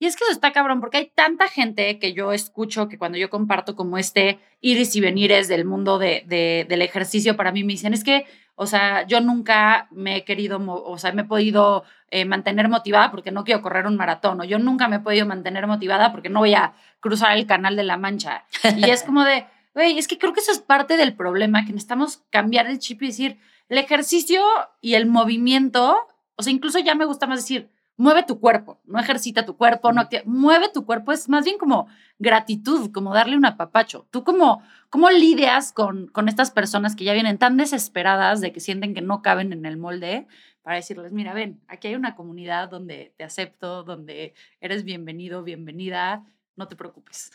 Y 0.00 0.06
es 0.06 0.16
que 0.16 0.24
eso 0.24 0.32
está 0.32 0.52
cabrón, 0.52 0.80
porque 0.80 0.98
hay 0.98 1.10
tanta 1.12 1.48
gente 1.48 1.98
que 1.98 2.12
yo 2.12 2.32
escucho 2.32 2.88
que 2.88 2.98
cuando 2.98 3.18
yo 3.18 3.30
comparto 3.30 3.74
como 3.74 3.98
este 3.98 4.38
iris 4.60 4.94
y 4.94 5.00
venires 5.00 5.48
del 5.48 5.64
mundo 5.64 5.98
de, 5.98 6.24
del 6.68 6.82
ejercicio, 6.82 7.36
para 7.36 7.50
mí 7.50 7.64
me 7.64 7.72
dicen, 7.72 7.94
es 7.94 8.04
que, 8.04 8.24
o 8.60 8.66
sea, 8.66 9.06
yo 9.06 9.20
nunca 9.20 9.86
me 9.92 10.16
he 10.16 10.24
querido, 10.24 10.60
o 10.66 10.98
sea, 10.98 11.12
me 11.12 11.22
he 11.22 11.24
podido 11.24 11.84
eh, 12.10 12.24
mantener 12.24 12.68
motivada 12.68 13.12
porque 13.12 13.30
no 13.30 13.44
quiero 13.44 13.62
correr 13.62 13.86
un 13.86 13.96
maratón, 13.96 14.40
o 14.40 14.44
yo 14.44 14.58
nunca 14.58 14.88
me 14.88 14.96
he 14.96 15.00
podido 15.00 15.26
mantener 15.26 15.68
motivada 15.68 16.10
porque 16.10 16.28
no 16.28 16.40
voy 16.40 16.54
a 16.54 16.72
cruzar 16.98 17.36
el 17.36 17.46
canal 17.46 17.76
de 17.76 17.84
la 17.84 17.96
Mancha. 17.96 18.46
Y 18.76 18.90
es 18.90 19.04
como 19.04 19.22
de, 19.22 19.46
güey, 19.74 19.96
es 19.96 20.08
que 20.08 20.18
creo 20.18 20.32
que 20.32 20.40
eso 20.40 20.50
es 20.50 20.58
parte 20.58 20.96
del 20.96 21.14
problema, 21.14 21.64
que 21.64 21.72
necesitamos 21.72 22.24
cambiar 22.30 22.66
el 22.66 22.80
chip 22.80 23.00
y 23.02 23.06
decir, 23.06 23.38
el 23.68 23.78
ejercicio 23.78 24.42
y 24.80 24.94
el 24.94 25.06
movimiento, 25.06 25.96
o 26.34 26.42
sea, 26.42 26.52
incluso 26.52 26.80
ya 26.80 26.96
me 26.96 27.04
gusta 27.04 27.28
más 27.28 27.38
decir, 27.38 27.70
mueve 27.98 28.22
tu 28.22 28.40
cuerpo, 28.40 28.80
no 28.86 28.98
ejercita 28.98 29.44
tu 29.44 29.56
cuerpo, 29.56 29.92
no 29.92 30.08
mueve 30.24 30.70
tu 30.72 30.86
cuerpo, 30.86 31.12
es 31.12 31.28
más 31.28 31.44
bien 31.44 31.58
como 31.58 31.88
gratitud, 32.18 32.90
como 32.92 33.12
darle 33.12 33.36
un 33.36 33.44
apapacho. 33.44 34.06
Tú 34.10 34.24
como, 34.24 34.62
¿cómo 34.88 35.10
lidias 35.10 35.72
con, 35.72 36.06
con 36.06 36.28
estas 36.28 36.52
personas 36.52 36.96
que 36.96 37.04
ya 37.04 37.12
vienen 37.12 37.38
tan 37.38 37.56
desesperadas 37.56 38.40
de 38.40 38.52
que 38.52 38.60
sienten 38.60 38.94
que 38.94 39.02
no 39.02 39.20
caben 39.20 39.52
en 39.52 39.66
el 39.66 39.76
molde? 39.76 40.26
Para 40.62 40.76
decirles, 40.76 41.12
mira, 41.12 41.34
ven, 41.34 41.60
aquí 41.66 41.88
hay 41.88 41.96
una 41.96 42.14
comunidad 42.14 42.70
donde 42.70 43.12
te 43.16 43.24
acepto, 43.24 43.82
donde 43.82 44.32
eres 44.60 44.84
bienvenido, 44.84 45.42
bienvenida, 45.42 46.24
no 46.56 46.68
te 46.68 46.76
preocupes. 46.76 47.32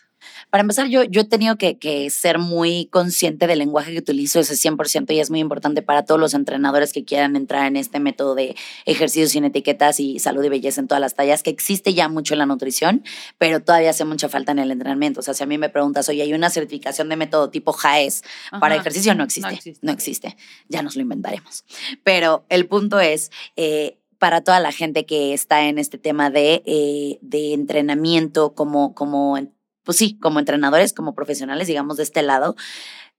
Para 0.49 0.61
empezar, 0.61 0.87
yo, 0.87 1.03
yo 1.03 1.21
he 1.21 1.25
tenido 1.25 1.57
que, 1.57 1.77
que, 1.77 2.09
ser 2.09 2.39
muy 2.39 2.87
consciente 2.91 3.47
del 3.47 3.59
lenguaje 3.59 3.91
que 3.91 3.99
utilizo, 3.99 4.39
ese 4.39 4.55
100%, 4.55 5.13
y 5.13 5.19
es 5.19 5.29
muy 5.29 5.39
importante 5.39 5.81
para 5.81 6.03
todos 6.05 6.19
los 6.19 6.33
entrenadores 6.33 6.93
que 6.93 7.03
quieran 7.03 7.35
entrar 7.35 7.67
en 7.67 7.75
este 7.75 7.99
método 7.99 8.35
de 8.35 8.55
ejercicios 8.85 9.31
sin 9.31 9.45
etiquetas 9.45 9.99
y 9.99 10.19
salud 10.19 10.43
y 10.43 10.49
belleza 10.49 10.81
en 10.81 10.87
todas 10.87 11.01
las 11.01 11.15
tallas, 11.15 11.43
que 11.43 11.49
existe 11.49 11.93
ya 11.93 12.09
mucho 12.09 12.33
en 12.33 12.39
la 12.39 12.45
nutrición, 12.45 13.03
pero 13.37 13.61
todavía 13.61 13.89
hace 13.89 14.05
mucha 14.05 14.29
falta 14.29 14.51
en 14.51 14.59
el 14.59 14.71
entrenamiento. 14.71 15.21
O 15.21 15.23
sea, 15.23 15.33
si 15.33 15.43
a 15.43 15.47
mí 15.47 15.57
me 15.57 15.69
preguntas, 15.69 16.07
oye, 16.09 16.21
hay 16.21 16.33
una 16.33 16.49
certificación 16.49 17.09
de 17.09 17.15
método 17.15 17.49
tipo 17.49 17.73
JAES 17.73 18.23
para 18.59 18.75
ejercicio, 18.75 19.15
no 19.15 19.23
existe, 19.23 19.49
no 19.49 19.55
existe, 19.55 19.79
no 19.85 19.91
existe. 19.91 20.37
Ya 20.69 20.81
nos 20.81 20.95
lo 20.95 21.01
inventaremos. 21.01 21.65
Pero 22.03 22.45
el 22.49 22.67
punto 22.67 22.99
es... 22.99 23.31
Eh, 23.55 23.97
para 24.23 24.39
toda 24.39 24.61
la 24.61 24.71
gente 24.71 25.05
que 25.05 25.33
está 25.33 25.65
en 25.65 25.77
este 25.77 25.97
tema 25.97 26.29
de, 26.29 26.63
eh, 26.65 27.19
de 27.19 27.53
entrenamiento 27.53 28.55
como, 28.55 28.95
como 28.95 29.37
pues 29.83 29.97
sí, 29.97 30.17
como 30.19 30.39
entrenadores, 30.39 30.93
como 30.93 31.13
profesionales, 31.15 31.67
digamos, 31.67 31.97
de 31.97 32.03
este 32.03 32.21
lado, 32.21 32.55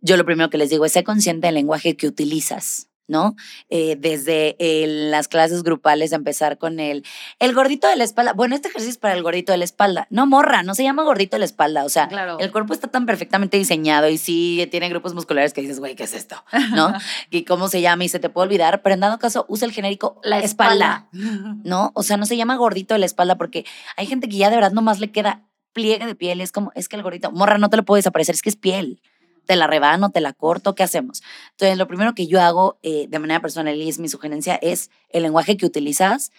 yo 0.01 0.17
lo 0.17 0.25
primero 0.25 0.51
que 0.51 0.59
les 0.59 0.71
digo 0.71 0.85
es 0.85 0.93
ser 0.93 1.05
consciente 1.05 1.47
del 1.47 1.55
lenguaje 1.55 1.97
que 1.97 2.07
utilizas. 2.07 2.89
¿no? 3.07 3.37
Eh, 3.69 3.97
desde 3.99 4.57
las 4.87 5.29
clases 5.29 5.63
grupales 5.63 6.13
empezar 6.13 6.59
con 6.59 6.81
el, 6.81 7.05
el 7.39 7.55
gordito 7.55 7.89
de 7.89 7.97
la 7.97 8.05
espalda. 8.05 8.33
Bueno, 8.33 8.55
este 8.55 8.69
ejercicio 8.69 8.93
es 8.93 8.99
para 8.99 9.15
el 9.15 9.23
gordito 9.23 9.53
de 9.53 9.59
la 9.59 9.65
espalda. 9.65 10.07
No, 10.11 10.27
morra, 10.27 10.63
no 10.63 10.75
se 10.75 10.83
llama 10.83 11.03
gordito 11.03 11.37
de 11.37 11.41
la 11.41 11.45
espalda. 11.45 11.85
O 11.85 11.89
sea, 11.89 12.09
el 12.39 12.51
cuerpo 12.51 12.73
está 12.73 12.89
tan 12.89 13.07
perfectamente 13.07 13.57
diseñado 13.57 14.09
y 14.09 14.19
sí 14.19 14.67
tiene 14.71 14.89
grupos 14.89 15.15
musculares 15.15 15.53
que 15.53 15.61
dices, 15.61 15.81
güey, 15.81 15.95
¿qué 15.97 16.05
es 16.05 16.15
esto? 16.15 16.43
¿No? 16.75 16.93
y 17.31 17.45
cómo 17.45 17.69
se 17.69 17.81
llama 17.81 18.05
y 18.05 18.09
se 18.09 18.19
te 18.19 18.31
puede 18.31 18.47
olvidar, 18.47 18.83
pero 18.83 18.95
en 18.95 19.01
dado 19.01 19.19
caso 19.19 19.45
usa 19.49 19.67
el 19.67 19.73
genérico 19.73 20.21
la 20.23 20.39
espalda, 20.39 21.09
¿no? 21.13 21.93
O 21.95 22.03
sea, 22.03 22.17
no 22.17 22.27
se 22.27 22.37
llama 22.37 22.57
gordito 22.57 22.95
de 22.95 23.01
la 23.01 23.07
espalda 23.07 23.37
porque 23.37 23.67
hay 23.97 24.07
gente 24.07 24.29
que 24.29 24.37
ya 24.37 24.51
de 24.51 24.57
verdad 24.57 24.73
nomás 24.73 25.01
le 25.01 25.11
queda 25.11 25.43
pliegue 25.75 26.07
de 26.07 26.15
piel, 26.15 26.41
es 26.41 26.53
como, 26.53 26.73
es 26.75 26.89
que 26.89 26.97
el 26.97 27.03
gorrito, 27.03 27.31
morra, 27.31 27.59
no 27.59 27.69
te 27.69 27.77
lo 27.77 27.85
puedo 27.85 27.97
desaparecer, 27.97 28.35
es 28.35 28.41
que 28.41 28.49
es 28.49 28.57
piel. 28.57 29.03
Te 29.45 29.57
la 29.57 29.67
rebano, 29.67 30.09
te 30.09 30.23
la 30.23 30.33
corto, 30.33 30.75
¿qué 30.75 30.83
hacemos? 30.83 31.23
Entonces, 31.51 31.77
lo 31.77 31.87
primero 31.87 32.15
que 32.15 32.27
yo 32.27 32.41
hago 32.41 32.79
eh, 32.83 33.05
de 33.11 33.19
manera 33.19 33.41
personal 33.41 33.77
y 33.77 33.91
es 33.91 33.99
mi 33.99 34.09
sugerencia 34.09 34.55
es 34.63 34.91
el 35.11 35.23
lenguaje 35.23 35.59
que 35.59 35.67
utilizas 35.67 36.33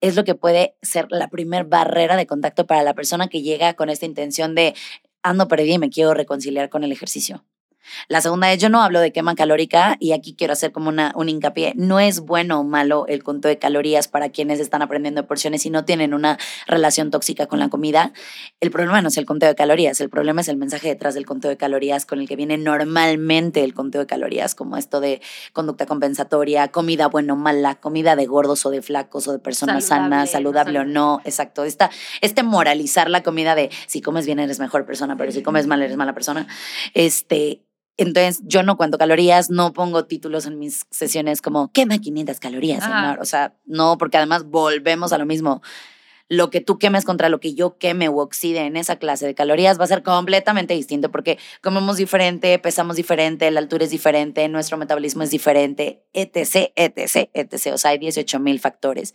es 0.00 0.16
lo 0.16 0.24
que 0.24 0.34
puede 0.34 0.76
ser 0.82 1.06
la 1.10 1.28
primer 1.28 1.64
barrera 1.64 2.16
de 2.16 2.26
contacto 2.26 2.66
para 2.66 2.82
la 2.82 2.94
persona 2.94 3.28
que 3.28 3.42
llega 3.42 3.74
con 3.74 3.90
esta 3.90 4.06
intención 4.06 4.54
de 4.54 4.74
ando 5.22 5.48
perdida 5.48 5.74
y 5.74 5.78
me 5.78 5.90
quiero 5.90 6.14
reconciliar 6.14 6.68
con 6.70 6.84
el 6.84 6.92
ejercicio. 6.92 7.44
La 8.08 8.20
segunda 8.20 8.52
es, 8.52 8.60
yo 8.60 8.68
no 8.68 8.82
hablo 8.82 9.00
de 9.00 9.12
quema 9.12 9.34
calórica 9.34 9.96
y 10.00 10.12
aquí 10.12 10.34
quiero 10.34 10.52
hacer 10.52 10.72
como 10.72 10.88
una, 10.88 11.12
un 11.14 11.28
hincapié. 11.28 11.72
No 11.76 12.00
es 12.00 12.20
bueno 12.20 12.60
o 12.60 12.64
malo 12.64 13.06
el 13.08 13.22
conteo 13.22 13.48
de 13.48 13.58
calorías 13.58 14.08
para 14.08 14.30
quienes 14.30 14.60
están 14.60 14.82
aprendiendo 14.82 15.22
de 15.22 15.28
porciones 15.28 15.64
y 15.66 15.70
no 15.70 15.84
tienen 15.84 16.14
una 16.14 16.38
relación 16.66 17.10
tóxica 17.10 17.46
con 17.46 17.58
la 17.58 17.68
comida. 17.68 18.12
El 18.60 18.70
problema 18.70 19.00
no 19.02 19.08
es 19.08 19.16
el 19.16 19.26
conteo 19.26 19.48
de 19.48 19.54
calorías, 19.54 20.00
el 20.00 20.10
problema 20.10 20.40
es 20.40 20.48
el 20.48 20.56
mensaje 20.56 20.88
detrás 20.88 21.14
del 21.14 21.26
conteo 21.26 21.50
de 21.50 21.56
calorías 21.56 22.06
con 22.06 22.20
el 22.20 22.28
que 22.28 22.36
viene 22.36 22.58
normalmente 22.58 23.64
el 23.64 23.74
conteo 23.74 24.02
de 24.02 24.06
calorías, 24.06 24.54
como 24.54 24.76
esto 24.76 25.00
de 25.00 25.20
conducta 25.52 25.86
compensatoria, 25.86 26.68
comida 26.68 27.06
bueno 27.08 27.34
o 27.34 27.36
mala, 27.36 27.76
comida 27.76 28.16
de 28.16 28.26
gordos 28.26 28.64
o 28.66 28.70
de 28.70 28.82
flacos 28.82 29.28
o 29.28 29.32
de 29.32 29.38
personas 29.38 29.84
sanas, 29.84 30.30
saludable 30.30 30.78
o 30.80 30.84
no. 30.84 31.20
Exacto. 31.24 31.64
Esta, 31.64 31.90
este 32.20 32.42
moralizar 32.42 33.10
la 33.10 33.22
comida 33.22 33.54
de 33.54 33.70
si 33.86 34.00
comes 34.00 34.26
bien 34.26 34.38
eres 34.38 34.58
mejor 34.58 34.86
persona, 34.86 35.16
pero 35.16 35.32
si 35.32 35.42
comes 35.42 35.66
mal 35.66 35.82
eres 35.82 35.96
mala 35.96 36.14
persona. 36.14 36.46
Este, 36.94 37.62
entonces, 38.00 38.40
yo 38.44 38.62
no 38.62 38.78
cuento 38.78 38.96
calorías, 38.96 39.50
no 39.50 39.74
pongo 39.74 40.06
títulos 40.06 40.46
en 40.46 40.58
mis 40.58 40.86
sesiones 40.90 41.42
como 41.42 41.70
quema 41.70 41.98
500 41.98 42.40
calorías, 42.40 42.82
O 43.20 43.24
sea, 43.26 43.52
no, 43.66 43.98
porque 43.98 44.16
además 44.16 44.44
volvemos 44.44 45.12
a 45.12 45.18
lo 45.18 45.26
mismo. 45.26 45.60
Lo 46.26 46.48
que 46.48 46.62
tú 46.62 46.78
quemes 46.78 47.04
contra 47.04 47.28
lo 47.28 47.40
que 47.40 47.52
yo 47.54 47.76
queme 47.76 48.08
o 48.08 48.16
oxide 48.16 48.60
en 48.60 48.76
esa 48.76 48.96
clase 48.96 49.26
de 49.26 49.34
calorías 49.34 49.78
va 49.78 49.84
a 49.84 49.88
ser 49.88 50.02
completamente 50.02 50.72
distinto 50.74 51.10
porque 51.10 51.38
comemos 51.60 51.98
diferente, 51.98 52.58
pesamos 52.58 52.96
diferente, 52.96 53.50
la 53.50 53.60
altura 53.60 53.84
es 53.84 53.90
diferente, 53.90 54.48
nuestro 54.48 54.78
metabolismo 54.78 55.22
es 55.22 55.30
diferente, 55.30 56.02
etc., 56.14 56.72
etc., 56.76 57.28
etc. 57.34 57.74
O 57.74 57.78
sea, 57.78 57.90
hay 57.90 57.98
18 57.98 58.38
mil 58.38 58.60
factores. 58.60 59.14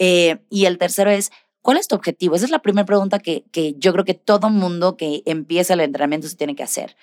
Eh, 0.00 0.38
y 0.50 0.64
el 0.64 0.78
tercero 0.78 1.10
es, 1.10 1.30
¿cuál 1.64 1.78
es 1.78 1.88
tu 1.88 1.96
objetivo? 1.96 2.36
Esa 2.36 2.44
es 2.44 2.50
la 2.50 2.58
primera 2.58 2.84
pregunta 2.84 3.18
que, 3.18 3.46
que 3.50 3.74
yo 3.78 3.94
creo 3.94 4.04
que 4.04 4.12
todo 4.12 4.50
mundo 4.50 4.98
que 4.98 5.22
empieza 5.24 5.72
el 5.72 5.80
entrenamiento 5.80 6.28
se 6.28 6.36
tiene 6.36 6.54
que 6.54 6.62
hacer. 6.62 6.94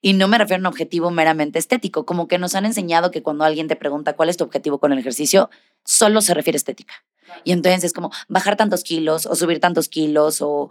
Y 0.00 0.14
no 0.14 0.26
me 0.26 0.38
refiero 0.38 0.58
a 0.58 0.62
un 0.62 0.66
objetivo 0.66 1.12
meramente 1.12 1.60
estético, 1.60 2.04
como 2.04 2.26
que 2.26 2.36
nos 2.36 2.56
han 2.56 2.66
enseñado 2.66 3.12
que 3.12 3.22
cuando 3.22 3.44
alguien 3.44 3.68
te 3.68 3.76
pregunta 3.76 4.16
cuál 4.16 4.28
es 4.28 4.36
tu 4.36 4.42
objetivo 4.42 4.78
con 4.80 4.92
el 4.92 4.98
ejercicio, 4.98 5.50
solo 5.84 6.20
se 6.20 6.34
refiere 6.34 6.56
a 6.56 6.58
estética. 6.58 6.94
Y 7.44 7.52
entonces 7.52 7.84
es 7.84 7.92
como 7.92 8.10
bajar 8.28 8.56
tantos 8.56 8.82
kilos 8.82 9.24
o 9.24 9.36
subir 9.36 9.60
tantos 9.60 9.88
kilos 9.88 10.42
o 10.42 10.68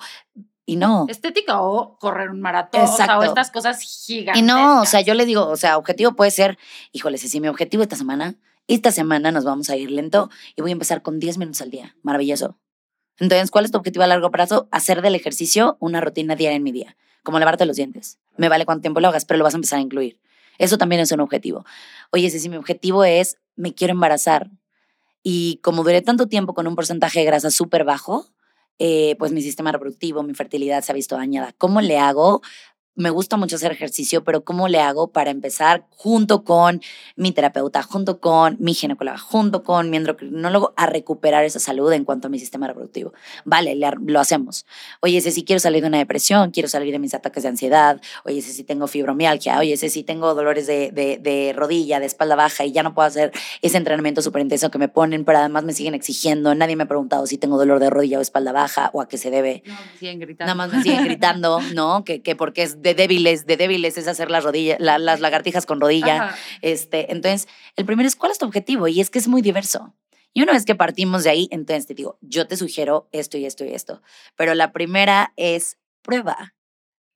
y 0.66 0.76
no. 0.76 1.06
Estética 1.08 1.62
o 1.62 1.98
correr 2.00 2.30
un 2.30 2.42
maratón. 2.42 2.82
O, 2.82 3.24
estas 3.24 3.50
cosas 3.50 3.80
gigantes. 3.80 4.44
Y 4.44 4.46
no, 4.46 4.82
o 4.82 4.86
sea, 4.86 5.00
yo 5.00 5.14
le 5.14 5.26
digo, 5.26 5.48
o 5.48 5.56
sea, 5.56 5.78
objetivo 5.78 6.18
puede 6.18 6.32
ser, 6.32 6.58
híjole, 6.92 7.18
si 7.18 7.40
mi 7.40 7.48
objetivo 7.48 7.82
esta 7.82 7.96
semana, 7.96 8.36
esta 8.68 8.92
semana 8.92 9.32
nos 9.32 9.46
vamos 9.46 9.70
a 9.70 9.78
ir 9.78 9.90
lento 9.90 10.30
y 10.58 10.62
voy 10.62 10.72
a 10.72 10.74
empezar 10.74 11.02
con 11.02 11.18
10 11.18 11.38
minutos 11.38 11.62
al 11.62 11.72
día. 11.72 11.96
Maravilloso. 12.04 12.58
Entonces, 13.20 13.52
¿cuál 13.52 13.66
es 13.66 13.72
tu 13.72 13.78
objetivo 13.78 14.04
a 14.04 14.08
largo 14.08 14.32
plazo? 14.32 14.68
Hacer 14.72 15.02
del 15.02 15.16
ejercicio 15.16 15.78
una 15.80 16.02
rutina 16.02 16.36
diaria 16.36 16.56
en 16.56 16.64
mi 16.64 16.72
día 16.72 16.96
como 17.28 17.40
lavarte 17.40 17.66
los 17.66 17.76
dientes. 17.76 18.20
Me 18.38 18.48
vale 18.48 18.64
cuánto 18.64 18.84
tiempo 18.84 19.02
lo 19.02 19.10
hagas, 19.10 19.26
pero 19.26 19.38
lo 19.38 19.44
vas 19.44 19.54
a 19.54 19.58
empezar 19.58 19.80
a 19.80 19.82
incluir. 19.82 20.18
Eso 20.60 20.78
también 20.78 21.02
es 21.02 21.12
un 21.12 21.20
objetivo. 21.20 21.66
Oye, 22.10 22.30
si 22.30 22.48
mi 22.48 22.56
objetivo 22.56 23.04
es, 23.04 23.38
me 23.58 23.74
quiero 23.74 23.92
embarazar, 23.92 24.50
y 25.24 25.60
como 25.62 25.84
duré 25.84 26.02
tanto 26.02 26.28
tiempo 26.28 26.54
con 26.54 26.68
un 26.68 26.76
porcentaje 26.76 27.20
de 27.20 27.26
grasa 27.26 27.52
súper 27.52 27.84
bajo, 27.84 28.28
eh, 28.80 29.18
pues 29.20 29.34
mi 29.34 29.42
sistema 29.42 29.74
reproductivo, 29.74 30.24
mi 30.24 30.34
fertilidad 30.34 30.82
se 30.86 30.94
ha 30.94 30.96
visto 30.96 31.18
dañada. 31.18 31.54
¿Cómo 31.58 31.82
le 31.82 32.00
hago 32.00 32.42
me 32.98 33.12
gusta 33.12 33.38
mucho 33.38 33.56
hacer 33.56 33.72
ejercicio, 33.72 34.24
pero 34.24 34.44
¿cómo 34.44 34.68
le 34.68 34.80
hago 34.80 35.12
para 35.12 35.30
empezar 35.30 35.86
junto 35.92 36.44
con 36.44 36.82
mi 37.16 37.32
terapeuta, 37.32 37.84
junto 37.84 38.20
con 38.20 38.58
mi 38.60 38.74
ginecóloga, 38.74 39.20
junto 39.20 39.64
con 39.64 39.92
mi 39.92 39.98
endocrinólogo 39.98 40.74
a 40.76 40.88
recuperar 40.88 41.46
esa 41.46 41.60
salud 41.60 41.94
en 41.94 42.06
cuanto 42.06 42.28
a 42.28 42.32
mi 42.32 42.40
sistema 42.40 42.68
reproductivo? 42.68 43.14
Vale, 43.46 43.76
lo 43.76 44.20
hacemos. 44.20 44.66
Oye, 45.02 45.18
ese 45.18 45.32
sí 45.32 45.46
quiero 45.46 45.60
salir 45.60 45.84
de 45.84 45.90
una 45.90 46.00
depresión, 46.00 46.50
quiero 46.50 46.68
salir 46.68 46.92
de 46.92 46.98
mis 46.98 47.14
ataques 47.14 47.44
de 47.44 47.50
ansiedad, 47.50 48.02
oye, 48.26 48.40
ese 48.40 48.52
sí 48.52 48.64
tengo 48.64 48.88
fibromialgia, 48.88 49.60
oye, 49.60 49.74
ese 49.74 49.90
sí 49.90 50.04
tengo 50.04 50.34
dolores 50.34 50.66
de, 50.66 50.92
de, 50.92 51.54
rodilla, 51.56 52.00
de 52.00 52.08
espalda 52.08 52.36
baja 52.36 52.66
y 52.66 52.72
ya 52.72 52.82
no 52.82 52.96
puedo 52.96 53.08
hacer 53.08 53.32
ese 53.62 53.78
entrenamiento 53.78 54.24
súper 54.24 54.42
intenso 54.42 54.72
que 54.72 54.80
me 54.80 54.90
ponen, 54.90 55.24
pero 55.24 55.38
además 55.38 55.64
me 55.64 55.74
siguen 55.74 55.94
exigiendo. 55.94 56.56
Nadie 56.56 56.76
me 56.76 56.84
ha 56.84 56.88
preguntado 56.88 57.28
si 57.28 57.38
tengo 57.38 57.58
dolor 57.58 57.80
de 57.80 57.92
rodilla 57.92 58.18
o 58.18 58.22
espalda 58.22 58.52
baja 58.54 58.90
o 58.94 59.02
a 59.02 59.08
qué 59.08 59.20
se 59.20 59.30
debe. 59.30 59.62
No, 59.66 59.74
me 59.74 60.00
siguen 60.00 60.20
gritando. 60.20 60.54
Nada 60.54 60.56
más 60.56 60.76
me 60.76 60.82
siguen 60.82 61.04
gritando, 61.04 61.60
¿no? 61.76 62.04
Que, 62.04 62.24
que 62.24 62.36
porque 62.36 62.64
es 62.64 62.82
de 62.82 62.87
débiles, 62.94 63.46
de 63.46 63.58
débiles 63.58 63.98
es 63.98 64.08
hacer 64.08 64.30
las 64.30 64.44
rodillas, 64.44 64.80
las 64.80 65.20
lagartijas 65.20 65.66
con 65.66 65.82
rodilla. 65.82 66.36
Este, 66.62 67.12
entonces, 67.12 67.48
el 67.76 67.86
primero 67.86 68.08
es 68.08 68.16
cuál 68.16 68.32
es 68.32 68.38
tu 68.38 68.46
objetivo 68.46 68.88
y 68.88 69.02
es 69.02 69.10
que 69.10 69.20
es 69.20 69.28
muy 69.28 69.42
diverso. 69.42 69.94
Y 70.34 70.44
una 70.44 70.54
vez 70.54 70.66
que 70.66 70.76
partimos 70.76 71.24
de 71.24 71.32
ahí, 71.32 71.48
entonces 71.52 71.88
te 71.88 71.96
digo, 71.96 72.20
yo 72.22 72.48
te 72.48 72.58
sugiero 72.58 73.10
esto 73.12 73.38
y 73.38 73.46
esto 73.46 73.66
y 73.66 73.74
esto. 73.74 74.02
Pero 74.36 74.54
la 74.54 74.72
primera 74.72 75.34
es 75.36 75.78
prueba. 76.04 76.54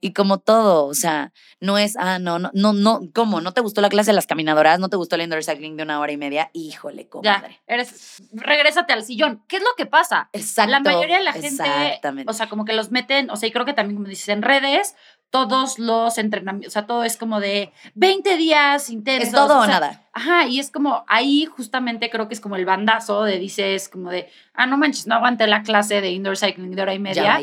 Y 0.03 0.13
como 0.13 0.39
todo, 0.39 0.88
o 0.88 0.95
sea, 0.95 1.31
no 1.60 1.77
es, 1.77 1.95
ah, 1.97 2.17
no, 2.17 2.39
no, 2.39 2.49
no, 2.55 2.73
no, 2.73 3.01
¿cómo? 3.13 3.39
¿No 3.39 3.53
te 3.53 3.62
gustó 3.62 3.81
la 3.81 3.89
clase 3.89 4.10
de 4.10 4.15
las 4.15 4.25
caminadoras? 4.25 4.79
¿No 4.79 4.89
te 4.89 4.97
gustó 4.97 5.15
el 5.15 5.21
indoor 5.21 5.43
cycling 5.43 5.77
de 5.77 5.84
una 5.84 5.99
hora 5.99 6.12
y 6.12 6.17
media? 6.17 6.49
Híjole, 6.53 7.07
comadre. 7.07 7.62
Ya, 7.67 7.75
eres, 7.75 8.23
regrésate 8.34 8.93
al 8.93 9.05
sillón. 9.05 9.43
¿Qué 9.47 9.57
es 9.57 9.62
lo 9.62 9.69
que 9.77 9.86
pasa? 9.86 10.31
Exacto. 10.34 10.71
La 10.71 10.79
mayoría 10.79 11.19
de 11.19 11.23
la 11.23 11.34
gente, 11.34 12.01
o 12.25 12.34
sea, 12.34 12.49
como 12.49 12.65
que 12.65 12.73
los 12.73 12.89
meten, 12.89 13.29
o 13.29 13.36
sea, 13.36 13.47
y 13.47 13.51
creo 13.51 13.65
que 13.65 13.73
también, 13.73 13.97
como 13.97 14.10
dices, 14.10 14.29
en 14.29 14.41
redes, 14.41 14.95
todos 15.32 15.80
los 15.80 16.17
entrenamientos, 16.20 16.72
o 16.72 16.74
sea, 16.74 16.86
todo 16.86 17.04
es 17.04 17.17
como 17.17 17.39
de 17.39 17.74
20 17.96 18.38
días 18.38 18.89
intensos. 18.89 19.30
Es 19.30 19.34
todo 19.34 19.62
o, 19.62 19.65
nada. 19.65 20.04
Ajá, 20.13 20.48
y 20.48 20.60
es 20.60 20.70
como 20.70 21.04
ahí 21.08 21.46
justamente 21.46 22.10
creo 22.10 22.28
que 22.28 22.36
es 22.36 22.41
como 22.41 22.58
el 22.58 22.65
bandazo 22.65 23.24
de 23.24 23.39
dices 23.39 23.89
como 23.89 24.12
de, 24.12 24.30
ah, 24.54 24.67
no 24.67 24.78
manches, 24.78 25.08
no 25.08 25.15
aguanté 25.15 25.48
la 25.48 25.63
clase 25.63 26.02
de 26.02 26.12
indoor 26.12 26.38
cycling 26.38 26.76
de 26.76 26.82
hora 26.82 26.94
y 26.94 27.00
media 27.00 27.41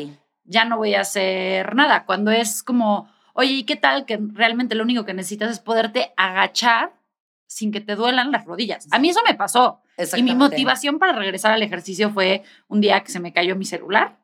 ya 0.49 0.65
no 0.65 0.77
voy 0.77 0.95
a 0.95 1.01
hacer 1.01 1.75
nada. 1.75 2.05
Cuando 2.05 2.31
es 2.31 2.63
como, 2.63 3.07
oye, 3.33 3.51
¿y 3.51 3.63
qué 3.63 3.75
tal 3.75 4.05
que 4.05 4.19
realmente 4.33 4.75
lo 4.75 4.83
único 4.83 5.05
que 5.05 5.13
necesitas 5.13 5.51
es 5.51 5.59
poderte 5.59 6.11
agachar 6.17 6.91
sin 7.45 7.71
que 7.71 7.81
te 7.81 7.95
duelan 7.95 8.31
las 8.31 8.45
rodillas? 8.45 8.87
A 8.91 8.99
mí 8.99 9.09
eso 9.09 9.21
me 9.25 9.35
pasó. 9.35 9.81
Y 10.17 10.23
mi 10.23 10.33
motivación 10.33 10.97
para 10.97 11.13
regresar 11.13 11.51
al 11.51 11.61
ejercicio 11.61 12.09
fue 12.09 12.43
un 12.67 12.81
día 12.81 13.01
que 13.01 13.11
se 13.11 13.19
me 13.19 13.31
cayó 13.31 13.55
mi 13.55 13.65
celular 13.65 14.17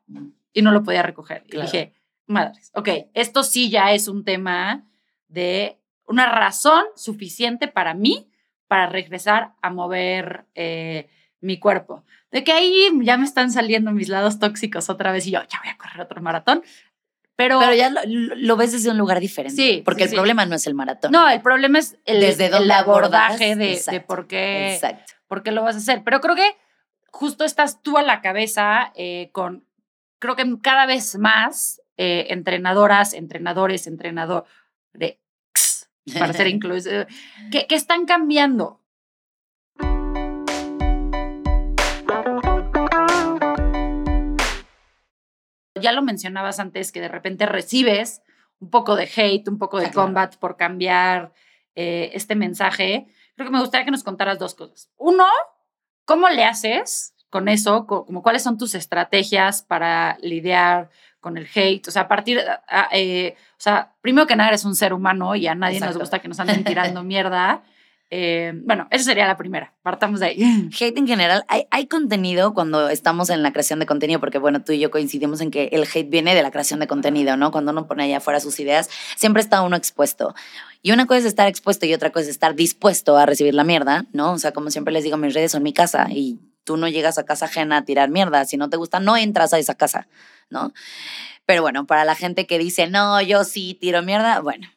y 0.52 0.62
no 0.62 0.72
lo 0.72 0.82
podía 0.82 1.02
recoger. 1.02 1.44
Y 1.46 1.60
dije, 1.60 1.94
madres, 2.26 2.70
ok, 2.74 2.88
esto 3.14 3.42
sí 3.42 3.70
ya 3.70 3.92
es 3.92 4.08
un 4.08 4.24
tema 4.24 4.84
de 5.28 5.78
una 6.06 6.26
razón 6.26 6.84
suficiente 6.94 7.68
para 7.68 7.94
mí 7.94 8.30
para 8.68 8.86
regresar 8.86 9.52
a 9.62 9.70
mover 9.70 10.46
eh, 10.54 11.08
mi 11.40 11.58
cuerpo. 11.58 12.04
De 12.30 12.44
que 12.44 12.52
ahí 12.52 12.90
ya 13.02 13.16
me 13.16 13.24
están 13.24 13.50
saliendo 13.52 13.92
mis 13.92 14.08
lados 14.08 14.38
tóxicos 14.38 14.90
otra 14.90 15.12
vez 15.12 15.26
y 15.26 15.30
yo 15.30 15.40
ya 15.42 15.60
voy 15.62 15.70
a 15.70 15.78
correr 15.78 16.00
otro 16.00 16.20
maratón. 16.20 16.62
Pero, 17.36 17.60
Pero 17.60 17.74
ya 17.74 17.90
lo, 17.90 18.00
lo 18.06 18.56
ves 18.56 18.72
desde 18.72 18.90
un 18.90 18.96
lugar 18.96 19.20
diferente. 19.20 19.56
Sí, 19.56 19.82
Porque 19.84 20.02
sí, 20.02 20.04
el 20.04 20.10
sí. 20.10 20.16
problema 20.16 20.46
no 20.46 20.54
es 20.56 20.66
el 20.66 20.74
maratón. 20.74 21.12
no, 21.12 21.28
el 21.28 21.42
problema 21.42 21.78
es 21.78 21.98
el, 22.06 22.20
Desde 22.20 22.46
el 22.46 22.70
abordaje 22.70 23.54
de, 23.56 24.00
por 24.06 24.26
qué 24.26 24.74
Exacto. 24.74 25.12
por 25.28 25.42
qué 25.42 25.52
lo 25.52 25.62
vas 25.62 25.74
a 25.76 25.78
hacer. 25.78 26.02
Pero 26.02 26.20
creo 26.20 26.34
que 26.34 26.56
justo 27.12 27.44
estás 27.44 27.82
tú 27.82 27.98
a 27.98 28.02
la 28.02 28.22
cabeza 28.22 28.90
eh, 28.94 29.28
con, 29.32 29.66
creo 30.18 30.34
que 30.34 30.44
cada 30.62 30.86
vez 30.86 31.18
más 31.18 31.82
eh, 31.96 32.26
entrenadoras, 32.30 33.12
entrenadores, 33.14 33.86
entrenadores, 33.86 34.48
para 36.18 36.32
ser 36.32 36.46
inclusivo, 36.56 37.04
que, 37.50 37.66
que 37.66 37.74
están 37.74 38.06
cambiando. 38.06 38.80
Ya 45.78 45.92
lo 45.92 46.02
mencionabas 46.02 46.58
antes, 46.58 46.90
que 46.90 47.00
de 47.00 47.08
repente 47.08 47.44
recibes 47.46 48.22
un 48.60 48.70
poco 48.70 48.96
de 48.96 49.08
hate, 49.14 49.46
un 49.48 49.58
poco 49.58 49.78
de 49.78 49.86
Ah, 49.86 49.90
claro. 49.90 50.06
combat 50.06 50.36
por 50.36 50.56
cambiar 50.56 51.32
eh, 51.74 52.10
este 52.14 52.34
mensaje. 52.34 53.06
Creo 53.34 53.48
que 53.48 53.52
me 53.52 53.60
gustaría 53.60 53.84
que 53.84 53.90
nos 53.90 54.02
contaras 54.02 54.38
dos 54.38 54.54
cosas. 54.54 54.90
Uno, 54.96 55.26
¿cómo 56.06 56.30
le 56.30 56.44
haces 56.44 57.14
con 57.28 57.48
eso? 57.48 57.86
Co- 57.86 58.06
Como 58.06 58.22
cuáles 58.22 58.42
son 58.42 58.56
tus 58.56 58.74
estrategias 58.74 59.62
para 59.62 60.16
lidiar 60.22 60.88
con 61.26 61.36
el 61.36 61.48
hate. 61.52 61.88
O 61.88 61.90
sea, 61.90 62.02
a 62.02 62.08
partir, 62.08 62.40
eh, 62.92 63.34
o 63.36 63.60
sea, 63.60 63.90
primero 64.00 64.28
que 64.28 64.36
nada 64.36 64.50
eres 64.50 64.64
un 64.64 64.76
ser 64.76 64.92
humano 64.92 65.34
y 65.34 65.48
a 65.48 65.56
nadie 65.56 65.80
nos 65.80 65.88
Exacto. 65.88 65.98
gusta 65.98 66.18
que 66.20 66.28
nos 66.28 66.38
anden 66.38 66.62
tirando 66.62 67.02
mierda. 67.02 67.64
Eh, 68.10 68.52
bueno, 68.64 68.86
esa 68.92 69.02
sería 69.02 69.26
la 69.26 69.36
primera. 69.36 69.72
Partamos 69.82 70.20
de 70.20 70.26
ahí. 70.26 70.70
Hate 70.80 70.96
en 70.96 71.08
general, 71.08 71.44
hay, 71.48 71.66
hay 71.72 71.88
contenido 71.88 72.54
cuando 72.54 72.88
estamos 72.90 73.28
en 73.30 73.42
la 73.42 73.52
creación 73.52 73.80
de 73.80 73.86
contenido, 73.86 74.20
porque 74.20 74.38
bueno, 74.38 74.62
tú 74.62 74.70
y 74.70 74.78
yo 74.78 74.92
coincidimos 74.92 75.40
en 75.40 75.50
que 75.50 75.64
el 75.72 75.82
hate 75.82 76.08
viene 76.08 76.36
de 76.36 76.44
la 76.44 76.52
creación 76.52 76.78
de 76.78 76.86
contenido, 76.86 77.36
¿no? 77.36 77.50
Cuando 77.50 77.72
uno 77.72 77.88
pone 77.88 78.04
allá 78.04 78.18
afuera 78.18 78.38
sus 78.38 78.60
ideas, 78.60 78.88
siempre 79.16 79.42
está 79.42 79.62
uno 79.62 79.74
expuesto. 79.74 80.32
Y 80.80 80.92
una 80.92 81.06
cosa 81.06 81.18
es 81.18 81.24
estar 81.24 81.48
expuesto 81.48 81.86
y 81.86 81.92
otra 81.94 82.10
cosa 82.10 82.26
es 82.26 82.28
estar 82.28 82.54
dispuesto 82.54 83.16
a 83.16 83.26
recibir 83.26 83.54
la 83.54 83.64
mierda, 83.64 84.04
¿no? 84.12 84.30
O 84.30 84.38
sea, 84.38 84.52
como 84.52 84.70
siempre 84.70 84.92
les 84.92 85.02
digo, 85.02 85.16
mis 85.16 85.34
redes 85.34 85.50
son 85.50 85.64
mi 85.64 85.72
casa 85.72 86.06
y 86.08 86.38
tú 86.66 86.76
no 86.76 86.88
llegas 86.88 87.18
a 87.18 87.24
casa 87.24 87.46
ajena 87.46 87.78
a 87.78 87.84
tirar 87.86 88.10
mierda. 88.10 88.44
Si 88.44 88.58
no 88.58 88.68
te 88.70 88.76
gusta, 88.76 89.00
no 89.00 89.16
entras 89.16 89.54
a 89.54 89.58
esa 89.58 89.76
casa, 89.76 90.08
¿no? 90.50 90.74
Pero 91.46 91.62
bueno, 91.62 91.86
para 91.86 92.04
la 92.04 92.14
gente 92.16 92.46
que 92.46 92.58
dice, 92.58 92.88
no, 92.88 93.20
yo 93.22 93.44
sí 93.44 93.74
tiro 93.80 94.02
mierda, 94.02 94.40
bueno, 94.40 94.68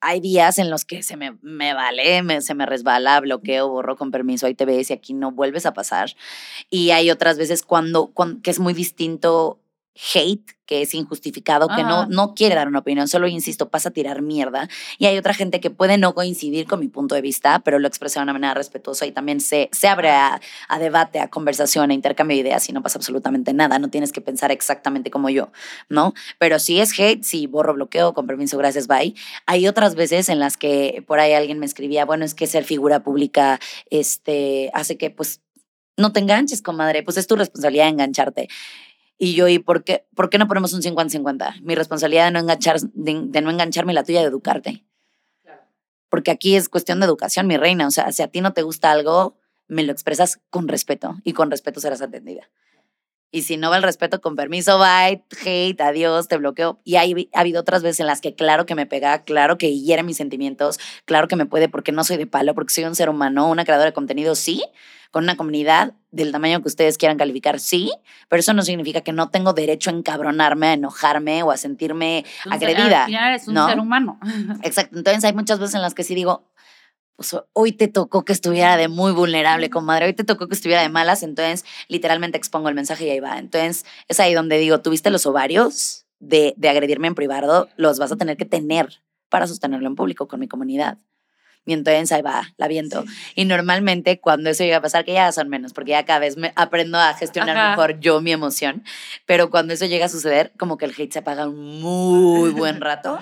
hay 0.00 0.20
días 0.20 0.58
en 0.58 0.70
los 0.70 0.84
que 0.84 1.02
se 1.02 1.16
me, 1.16 1.36
me 1.42 1.74
vale, 1.74 2.22
me- 2.22 2.40
se 2.42 2.54
me 2.54 2.66
resbala, 2.66 3.20
bloqueo, 3.20 3.68
borro 3.68 3.96
con 3.96 4.10
permiso, 4.12 4.46
ahí 4.46 4.54
te 4.54 4.64
ves 4.64 4.90
y 4.90 4.94
aquí 4.94 5.14
no 5.14 5.32
vuelves 5.32 5.66
a 5.66 5.74
pasar. 5.74 6.10
Y 6.70 6.90
hay 6.92 7.10
otras 7.10 7.38
veces 7.38 7.62
cuando, 7.64 8.08
cuan- 8.08 8.40
que 8.42 8.50
es 8.52 8.60
muy 8.60 8.74
distinto 8.74 9.60
hate, 10.14 10.52
que 10.64 10.82
es 10.82 10.94
injustificado, 10.94 11.66
que 11.68 11.82
no, 11.82 12.00
Ajá. 12.00 12.06
no 12.10 12.34
quiere 12.34 12.54
dar 12.54 12.68
una 12.68 12.80
opinión, 12.80 13.08
solo 13.08 13.26
insisto, 13.26 13.70
pasa 13.70 13.88
a 13.88 13.92
tirar 13.92 14.22
mierda. 14.22 14.68
Y 14.98 15.06
hay 15.06 15.16
otra 15.16 15.32
gente 15.32 15.60
que 15.60 15.70
puede 15.70 15.96
no 15.96 16.14
coincidir 16.14 16.66
con 16.66 16.80
mi 16.80 16.88
punto 16.88 17.14
de 17.14 17.22
vista, 17.22 17.60
pero 17.60 17.78
lo 17.78 17.88
expresa 17.88 18.20
de 18.20 18.24
una 18.24 18.34
manera 18.34 18.54
respetuosa 18.54 19.06
y 19.06 19.12
también 19.12 19.40
se, 19.40 19.70
se 19.72 19.88
abre 19.88 20.10
a, 20.10 20.40
a 20.68 20.78
debate, 20.78 21.20
a 21.20 21.28
conversación, 21.28 21.90
a 21.90 21.94
intercambio 21.94 22.36
de 22.36 22.42
ideas 22.42 22.68
y 22.68 22.72
no 22.72 22.82
pasa 22.82 22.98
absolutamente 22.98 23.52
nada, 23.54 23.78
no 23.78 23.88
tienes 23.88 24.12
que 24.12 24.20
pensar 24.20 24.52
exactamente 24.52 25.10
como 25.10 25.30
yo, 25.30 25.50
¿no? 25.88 26.12
Pero 26.38 26.58
si 26.58 26.80
es 26.80 26.98
hate, 26.98 27.24
sí, 27.24 27.46
borro, 27.46 27.74
bloqueo, 27.74 28.12
con 28.12 28.26
permiso, 28.26 28.58
gracias, 28.58 28.86
bye. 28.86 29.14
Hay 29.46 29.66
otras 29.66 29.94
veces 29.94 30.28
en 30.28 30.38
las 30.38 30.56
que 30.56 31.02
por 31.06 31.18
ahí 31.18 31.32
alguien 31.32 31.58
me 31.58 31.66
escribía, 31.66 32.04
bueno, 32.04 32.24
es 32.24 32.34
que 32.34 32.46
ser 32.46 32.64
figura 32.64 33.02
pública 33.02 33.58
este, 33.90 34.70
hace 34.74 34.98
que 34.98 35.10
pues 35.10 35.40
no 35.98 36.12
te 36.12 36.20
enganches, 36.20 36.62
comadre, 36.62 37.02
pues 37.02 37.16
es 37.16 37.26
tu 37.26 37.36
responsabilidad 37.36 37.88
engancharte. 37.88 38.48
Y 39.18 39.34
yo, 39.34 39.48
¿y 39.48 39.58
por 39.58 39.82
qué, 39.82 40.06
por 40.14 40.30
qué 40.30 40.38
no 40.38 40.46
ponemos 40.46 40.72
un 40.72 40.80
50-50? 40.80 41.60
Mi 41.62 41.74
responsabilidad 41.74 42.26
de 42.26 42.30
no, 42.30 42.38
enganchar, 42.38 42.80
de, 42.80 43.22
de 43.26 43.40
no 43.40 43.50
engancharme 43.50 43.92
y 43.92 43.94
la 43.94 44.04
tuya 44.04 44.20
de 44.20 44.28
educarte. 44.28 44.84
Porque 46.08 46.30
aquí 46.30 46.54
es 46.54 46.68
cuestión 46.68 47.00
de 47.00 47.06
educación, 47.06 47.46
mi 47.46 47.56
reina. 47.56 47.86
O 47.86 47.90
sea, 47.90 48.12
si 48.12 48.22
a 48.22 48.28
ti 48.28 48.40
no 48.40 48.52
te 48.54 48.62
gusta 48.62 48.92
algo, 48.92 49.36
me 49.66 49.82
lo 49.82 49.92
expresas 49.92 50.40
con 50.50 50.68
respeto 50.68 51.16
y 51.24 51.32
con 51.32 51.50
respeto 51.50 51.80
serás 51.80 52.00
atendida. 52.00 52.48
Y 53.30 53.42
si 53.42 53.56
no 53.58 53.68
va 53.70 53.76
el 53.76 53.82
respeto, 53.82 54.20
con 54.22 54.36
permiso, 54.36 54.78
bye, 54.78 55.22
hate, 55.44 55.80
adiós, 55.82 56.28
te 56.28 56.36
bloqueo. 56.38 56.80
Y 56.84 56.96
hay, 56.96 57.28
ha 57.34 57.40
habido 57.40 57.60
otras 57.60 57.82
veces 57.82 58.00
en 58.00 58.06
las 58.06 58.20
que 58.22 58.34
claro 58.34 58.64
que 58.64 58.74
me 58.74 58.86
pega, 58.86 59.22
claro 59.24 59.58
que 59.58 59.78
hiere 59.78 60.02
mis 60.02 60.16
sentimientos, 60.16 60.78
claro 61.04 61.28
que 61.28 61.36
me 61.36 61.44
puede 61.44 61.68
porque 61.68 61.92
no 61.92 62.04
soy 62.04 62.16
de 62.16 62.26
palo, 62.26 62.54
porque 62.54 62.72
soy 62.72 62.84
un 62.84 62.94
ser 62.94 63.10
humano, 63.10 63.48
una 63.50 63.64
creadora 63.64 63.90
de 63.90 63.92
contenido, 63.94 64.34
sí, 64.34 64.62
con 65.10 65.24
una 65.24 65.36
comunidad 65.36 65.92
del 66.10 66.32
tamaño 66.32 66.60
que 66.62 66.68
ustedes 66.68 66.96
quieran 66.96 67.18
calificar, 67.18 67.60
sí, 67.60 67.90
pero 68.28 68.40
eso 68.40 68.52
no 68.54 68.62
significa 68.62 69.02
que 69.02 69.12
no 69.12 69.28
tengo 69.30 69.52
derecho 69.52 69.90
a 69.90 69.92
encabronarme, 69.92 70.68
a 70.68 70.72
enojarme 70.74 71.42
o 71.42 71.50
a 71.50 71.56
sentirme 71.58 72.24
Un 72.46 72.58
ser- 72.58 72.68
agredida. 72.70 73.00
Al 73.02 73.06
final 73.06 73.28
eres 73.28 73.48
un 73.48 73.54
¿no? 73.54 73.68
ser 73.68 73.78
humano. 73.78 74.18
Exacto. 74.62 74.96
Entonces 74.98 75.22
hay 75.24 75.34
muchas 75.34 75.58
veces 75.58 75.74
en 75.74 75.82
las 75.82 75.92
que 75.94 76.02
sí 76.04 76.14
digo, 76.14 76.47
pues 77.18 77.34
hoy 77.52 77.72
te 77.72 77.88
tocó 77.88 78.24
que 78.24 78.32
estuviera 78.32 78.76
de 78.76 78.86
muy 78.86 79.10
vulnerable, 79.10 79.70
comadre, 79.70 80.06
hoy 80.06 80.12
te 80.12 80.22
tocó 80.22 80.46
que 80.46 80.54
estuviera 80.54 80.82
de 80.82 80.88
malas, 80.88 81.24
entonces 81.24 81.64
literalmente 81.88 82.38
expongo 82.38 82.68
el 82.68 82.76
mensaje 82.76 83.06
y 83.06 83.10
ahí 83.10 83.18
va. 83.18 83.40
Entonces 83.40 83.84
es 84.06 84.20
ahí 84.20 84.34
donde 84.34 84.56
digo, 84.56 84.82
tuviste 84.82 85.10
los 85.10 85.26
ovarios 85.26 86.06
de, 86.20 86.54
de 86.56 86.68
agredirme 86.68 87.08
en 87.08 87.16
privado, 87.16 87.70
los 87.76 87.98
vas 87.98 88.12
a 88.12 88.16
tener 88.16 88.36
que 88.36 88.44
tener 88.44 89.02
para 89.30 89.48
sostenerlo 89.48 89.88
en 89.88 89.96
público 89.96 90.28
con 90.28 90.38
mi 90.38 90.46
comunidad. 90.46 90.98
Y 91.66 91.72
entonces 91.72 92.12
ahí 92.12 92.22
va, 92.22 92.54
la 92.56 92.68
viento. 92.68 93.04
Y 93.34 93.46
normalmente 93.46 94.20
cuando 94.20 94.48
eso 94.48 94.62
llega 94.62 94.76
a 94.76 94.80
pasar, 94.80 95.04
que 95.04 95.14
ya 95.14 95.32
son 95.32 95.48
menos, 95.48 95.72
porque 95.72 95.90
ya 95.90 96.04
cada 96.04 96.20
vez 96.20 96.36
me 96.36 96.52
aprendo 96.54 96.98
a 96.98 97.14
gestionar 97.14 97.56
Ajá. 97.56 97.70
mejor 97.70 97.98
yo 97.98 98.20
mi 98.20 98.30
emoción, 98.30 98.84
pero 99.26 99.50
cuando 99.50 99.74
eso 99.74 99.86
llega 99.86 100.06
a 100.06 100.08
suceder, 100.08 100.52
como 100.56 100.78
que 100.78 100.84
el 100.84 100.94
hate 100.96 101.12
se 101.12 101.18
apaga 101.18 101.48
un 101.48 101.80
muy 101.80 102.50
buen 102.52 102.80
rato. 102.80 103.18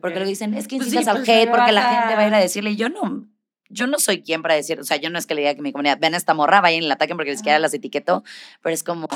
Porque 0.00 0.20
le 0.20 0.26
dicen, 0.26 0.54
es 0.54 0.68
que 0.68 0.76
Pues 0.76 0.88
incitas 0.88 1.04
sí, 1.04 1.10
al 1.10 1.16
pues, 1.18 1.28
hate 1.28 1.50
porque 1.50 1.72
la 1.72 1.82
gente 1.82 2.14
va 2.14 2.22
a 2.22 2.28
ir 2.28 2.34
a 2.34 2.38
decirle, 2.38 2.76
yo 2.76 2.88
no, 2.88 3.28
yo 3.68 3.86
no 3.86 3.98
soy 3.98 4.22
quien 4.22 4.42
para 4.42 4.54
decir, 4.54 4.78
o 4.80 4.84
sea, 4.84 4.96
yo 4.96 5.10
no 5.10 5.18
es 5.18 5.26
que 5.26 5.34
le 5.34 5.42
diga 5.42 5.54
que 5.54 5.62
mi 5.62 5.72
comunidad, 5.72 5.98
ven 6.00 6.14
a 6.14 6.16
esta 6.16 6.34
morra, 6.34 6.60
vayan 6.60 6.82
y 6.82 6.86
la 6.86 6.94
ataquen 6.94 7.16
porque 7.16 7.30
ni 7.30 7.36
siquiera 7.36 7.58
las 7.58 7.74
etiqueto, 7.74 8.24
pero 8.62 8.74
es 8.74 8.82
como, 8.82 9.08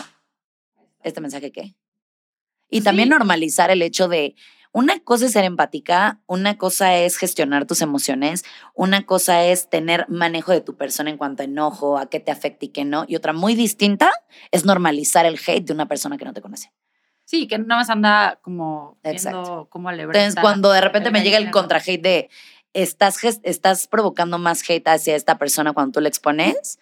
¿este 1.03 1.21
mensaje 1.21 1.53
qué? 1.53 1.75
Y 2.69 2.79
Pues 2.79 2.85
también 2.85 3.11
normalizar 3.11 3.71
el 3.71 3.83
hecho 3.83 4.09
de, 4.09 4.35
una 4.75 5.01
cosa 5.01 5.27
es 5.27 5.33
ser 5.33 5.45
empática, 5.45 6.23
una 6.27 6.57
cosa 6.57 6.97
es 6.97 7.19
gestionar 7.19 7.67
tus 7.67 7.83
emociones, 7.83 8.43
una 8.75 9.05
cosa 9.05 9.45
es 9.45 9.69
tener 9.69 10.07
manejo 10.09 10.53
de 10.53 10.63
tu 10.63 10.79
persona 10.79 11.11
en 11.11 11.19
cuanto 11.19 11.43
a 11.43 11.45
enojo, 11.45 11.99
a 11.99 12.09
qué 12.09 12.21
te 12.21 12.31
afecta 12.31 12.65
y 12.65 12.69
qué 12.69 12.87
no, 12.87 13.05
y 13.07 13.17
otra 13.17 13.35
muy 13.35 13.55
distinta 13.55 14.11
es 14.51 14.65
normalizar 14.65 15.27
el 15.27 15.39
hate 15.47 15.67
de 15.67 15.75
una 15.75 15.89
persona 15.89 16.17
que 16.17 16.25
no 16.25 16.33
te 16.33 16.41
conoce. 16.41 16.73
Sí, 17.25 17.47
que 17.47 17.59
nada 17.59 17.81
más 17.81 17.91
anda 17.91 18.39
como 18.43 18.99
Exacto. 19.03 19.43
viendo 19.43 19.67
cómo 19.71 19.91
Entonces, 19.91 20.37
cuando 20.41 20.71
de 20.73 20.81
repente 20.81 21.11
me 21.11 21.23
llega 21.23 21.39
el 21.39 21.51
contra 21.51 21.79
hate 21.79 22.03
de 22.03 22.31
estás, 22.75 23.19
estás 23.43 23.87
provocando 23.87 24.39
más 24.39 24.69
hate 24.69 24.89
hacia 24.89 25.17
esta 25.17 25.39
persona 25.39 25.73
cuando 25.73 25.93
tú 25.93 26.01
le 26.01 26.09
expones, 26.09 26.79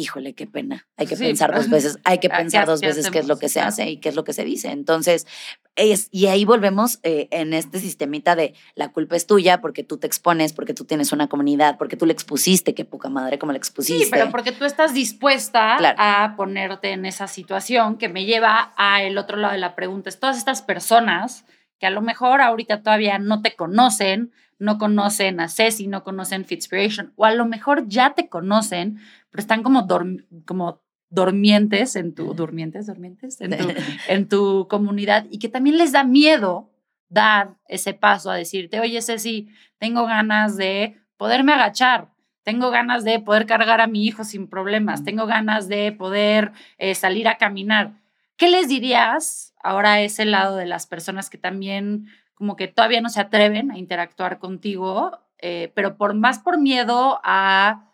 híjole, 0.00 0.32
qué 0.32 0.46
pena. 0.46 0.86
Hay 0.96 1.06
que 1.08 1.16
Sí, 1.16 1.24
pensar 1.24 1.52
dos 1.52 1.68
veces, 1.68 1.98
hay 2.04 2.18
que 2.18 2.28
pensar 2.30 2.64
¿qué- 2.64 2.70
dos 2.70 2.80
veces 2.80 3.10
qué 3.10 3.18
es 3.18 3.26
lo 3.26 3.36
que 3.38 3.48
se 3.48 3.60
hace 3.60 3.90
y 3.90 3.96
qué 3.98 4.08
es 4.08 4.14
lo 4.14 4.22
que 4.24 4.32
se 4.32 4.44
dice. 4.44 4.70
Entonces, 4.70 5.26
es, 5.74 6.08
y 6.12 6.26
ahí 6.26 6.44
volvemos 6.44 7.00
eh, 7.02 7.26
en 7.32 7.52
este 7.52 7.80
sistemita 7.80 8.34
de 8.36 8.54
la 8.76 8.88
culpa 8.90 9.16
es 9.16 9.26
tuya 9.26 9.60
porque 9.60 9.82
tú 9.84 9.98
te 9.98 10.06
expones, 10.06 10.52
porque 10.52 10.72
tú 10.72 10.84
tienes 10.84 11.12
una 11.12 11.28
comunidad, 11.28 11.76
porque 11.78 11.96
tú 11.96 12.06
le 12.06 12.12
expusiste, 12.12 12.74
qué 12.74 12.84
poca 12.84 13.08
madre 13.08 13.38
como 13.40 13.52
le 13.52 13.58
expusiste. 13.58 14.04
Sí, 14.04 14.10
pero 14.10 14.30
porque 14.30 14.52
tú 14.52 14.64
estás 14.64 14.94
dispuesta 14.94 15.76
Claro. 15.78 15.96
a 16.00 16.34
ponerte 16.36 16.92
en 16.92 17.04
esa 17.04 17.26
situación 17.26 17.98
que 17.98 18.08
me 18.08 18.24
lleva 18.24 18.72
a 18.76 19.02
el 19.02 19.18
otro 19.18 19.36
lado 19.36 19.52
de 19.52 19.58
la 19.60 19.74
pregunta. 19.74 20.08
Es 20.08 20.20
todas 20.20 20.38
estas 20.38 20.62
personas 20.62 21.44
que 21.80 21.86
a 21.86 21.90
lo 21.90 22.02
mejor 22.02 22.40
ahorita 22.40 22.82
todavía 22.82 23.18
no 23.18 23.42
te 23.42 23.54
conocen, 23.54 24.32
no 24.58 24.78
conocen 24.78 25.40
a 25.40 25.48
Ceci, 25.48 25.86
no 25.86 26.02
conocen 26.04 26.44
Fitspiration, 26.44 27.12
o 27.16 27.24
a 27.24 27.32
lo 27.34 27.46
mejor 27.46 27.86
ya 27.88 28.14
te 28.14 28.28
conocen, 28.28 28.98
pero 29.30 29.40
están 29.40 29.62
como, 29.62 29.86
dorm- 29.86 30.24
como 30.44 30.82
dormientes 31.10 31.96
en 31.96 32.14
tu, 32.14 32.34
durmientes, 32.34 32.86
durmientes, 32.86 33.40
en 33.40 33.56
tu, 33.56 33.68
en 34.08 34.28
tu 34.28 34.66
comunidad 34.68 35.26
y 35.30 35.38
que 35.38 35.48
también 35.48 35.78
les 35.78 35.92
da 35.92 36.04
miedo 36.04 36.70
dar 37.08 37.56
ese 37.66 37.94
paso 37.94 38.30
a 38.30 38.34
decirte, 38.36 38.80
oye, 38.80 39.00
Ceci, 39.00 39.48
tengo 39.78 40.04
ganas 40.06 40.56
de 40.56 40.96
poderme 41.16 41.52
agachar, 41.54 42.08
tengo 42.42 42.70
ganas 42.70 43.04
de 43.04 43.20
poder 43.20 43.46
cargar 43.46 43.80
a 43.80 43.86
mi 43.86 44.04
hijo 44.06 44.24
sin 44.24 44.46
problemas, 44.48 45.04
tengo 45.04 45.26
ganas 45.26 45.68
de 45.68 45.92
poder 45.92 46.52
eh, 46.78 46.94
salir 46.94 47.28
a 47.28 47.38
caminar. 47.38 47.92
¿Qué 48.36 48.48
les 48.50 48.68
dirías 48.68 49.54
ahora 49.62 49.94
a 49.94 50.00
ese 50.02 50.24
lado 50.24 50.56
de 50.56 50.66
las 50.66 50.86
personas 50.86 51.30
que 51.30 51.38
también 51.38 52.06
como 52.38 52.54
que 52.54 52.68
todavía 52.68 53.00
no 53.00 53.08
se 53.08 53.20
atreven 53.20 53.72
a 53.72 53.78
interactuar 53.78 54.38
contigo, 54.38 55.18
eh, 55.38 55.72
pero 55.74 55.96
por 55.96 56.14
más 56.14 56.38
por 56.38 56.58
miedo 56.58 57.20
a 57.24 57.87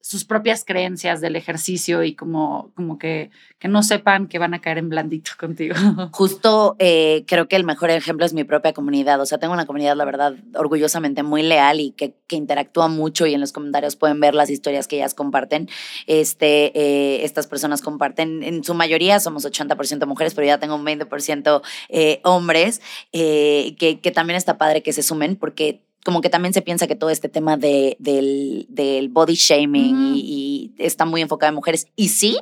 sus 0.00 0.24
propias 0.24 0.64
creencias 0.64 1.20
del 1.20 1.36
ejercicio 1.36 2.02
y 2.04 2.14
como, 2.14 2.70
como 2.74 2.98
que, 2.98 3.30
que 3.58 3.68
no 3.68 3.82
sepan 3.82 4.28
que 4.28 4.38
van 4.38 4.54
a 4.54 4.60
caer 4.60 4.78
en 4.78 4.88
blandito 4.88 5.32
contigo. 5.38 5.74
Justo 6.12 6.76
eh, 6.78 7.24
creo 7.26 7.48
que 7.48 7.56
el 7.56 7.64
mejor 7.64 7.90
ejemplo 7.90 8.24
es 8.24 8.32
mi 8.32 8.44
propia 8.44 8.72
comunidad. 8.72 9.20
O 9.20 9.26
sea, 9.26 9.38
tengo 9.38 9.52
una 9.52 9.66
comunidad, 9.66 9.96
la 9.96 10.04
verdad, 10.04 10.34
orgullosamente 10.54 11.22
muy 11.22 11.42
leal 11.42 11.80
y 11.80 11.90
que, 11.90 12.14
que 12.26 12.36
interactúa 12.36 12.88
mucho 12.88 13.26
y 13.26 13.34
en 13.34 13.40
los 13.40 13.52
comentarios 13.52 13.96
pueden 13.96 14.20
ver 14.20 14.34
las 14.34 14.50
historias 14.50 14.86
que 14.86 14.96
ellas 14.96 15.14
comparten. 15.14 15.68
Este, 16.06 16.78
eh, 16.78 17.24
estas 17.24 17.46
personas 17.46 17.82
comparten, 17.82 18.42
en 18.42 18.62
su 18.62 18.74
mayoría 18.74 19.18
somos 19.20 19.44
80% 19.44 20.06
mujeres, 20.06 20.34
pero 20.34 20.46
ya 20.46 20.58
tengo 20.58 20.76
un 20.76 20.86
20% 20.86 21.60
eh, 21.88 22.20
hombres, 22.24 22.80
que, 23.12 23.98
que 24.02 24.10
también 24.12 24.36
está 24.36 24.58
padre 24.58 24.82
que 24.82 24.92
se 24.92 25.02
sumen 25.02 25.36
porque 25.36 25.87
como 26.04 26.20
que 26.20 26.30
también 26.30 26.54
se 26.54 26.62
piensa 26.62 26.86
que 26.86 26.94
todo 26.94 27.10
este 27.10 27.28
tema 27.28 27.56
de, 27.56 27.96
del, 27.98 28.66
del 28.68 29.08
body 29.08 29.34
shaming 29.34 30.14
y, 30.14 30.72
está 30.78 31.04
muy 31.04 31.20
enfocado 31.20 31.48
en 31.50 31.54
mujeres. 31.54 31.86
Y 31.96 32.08
sí, 32.08 32.38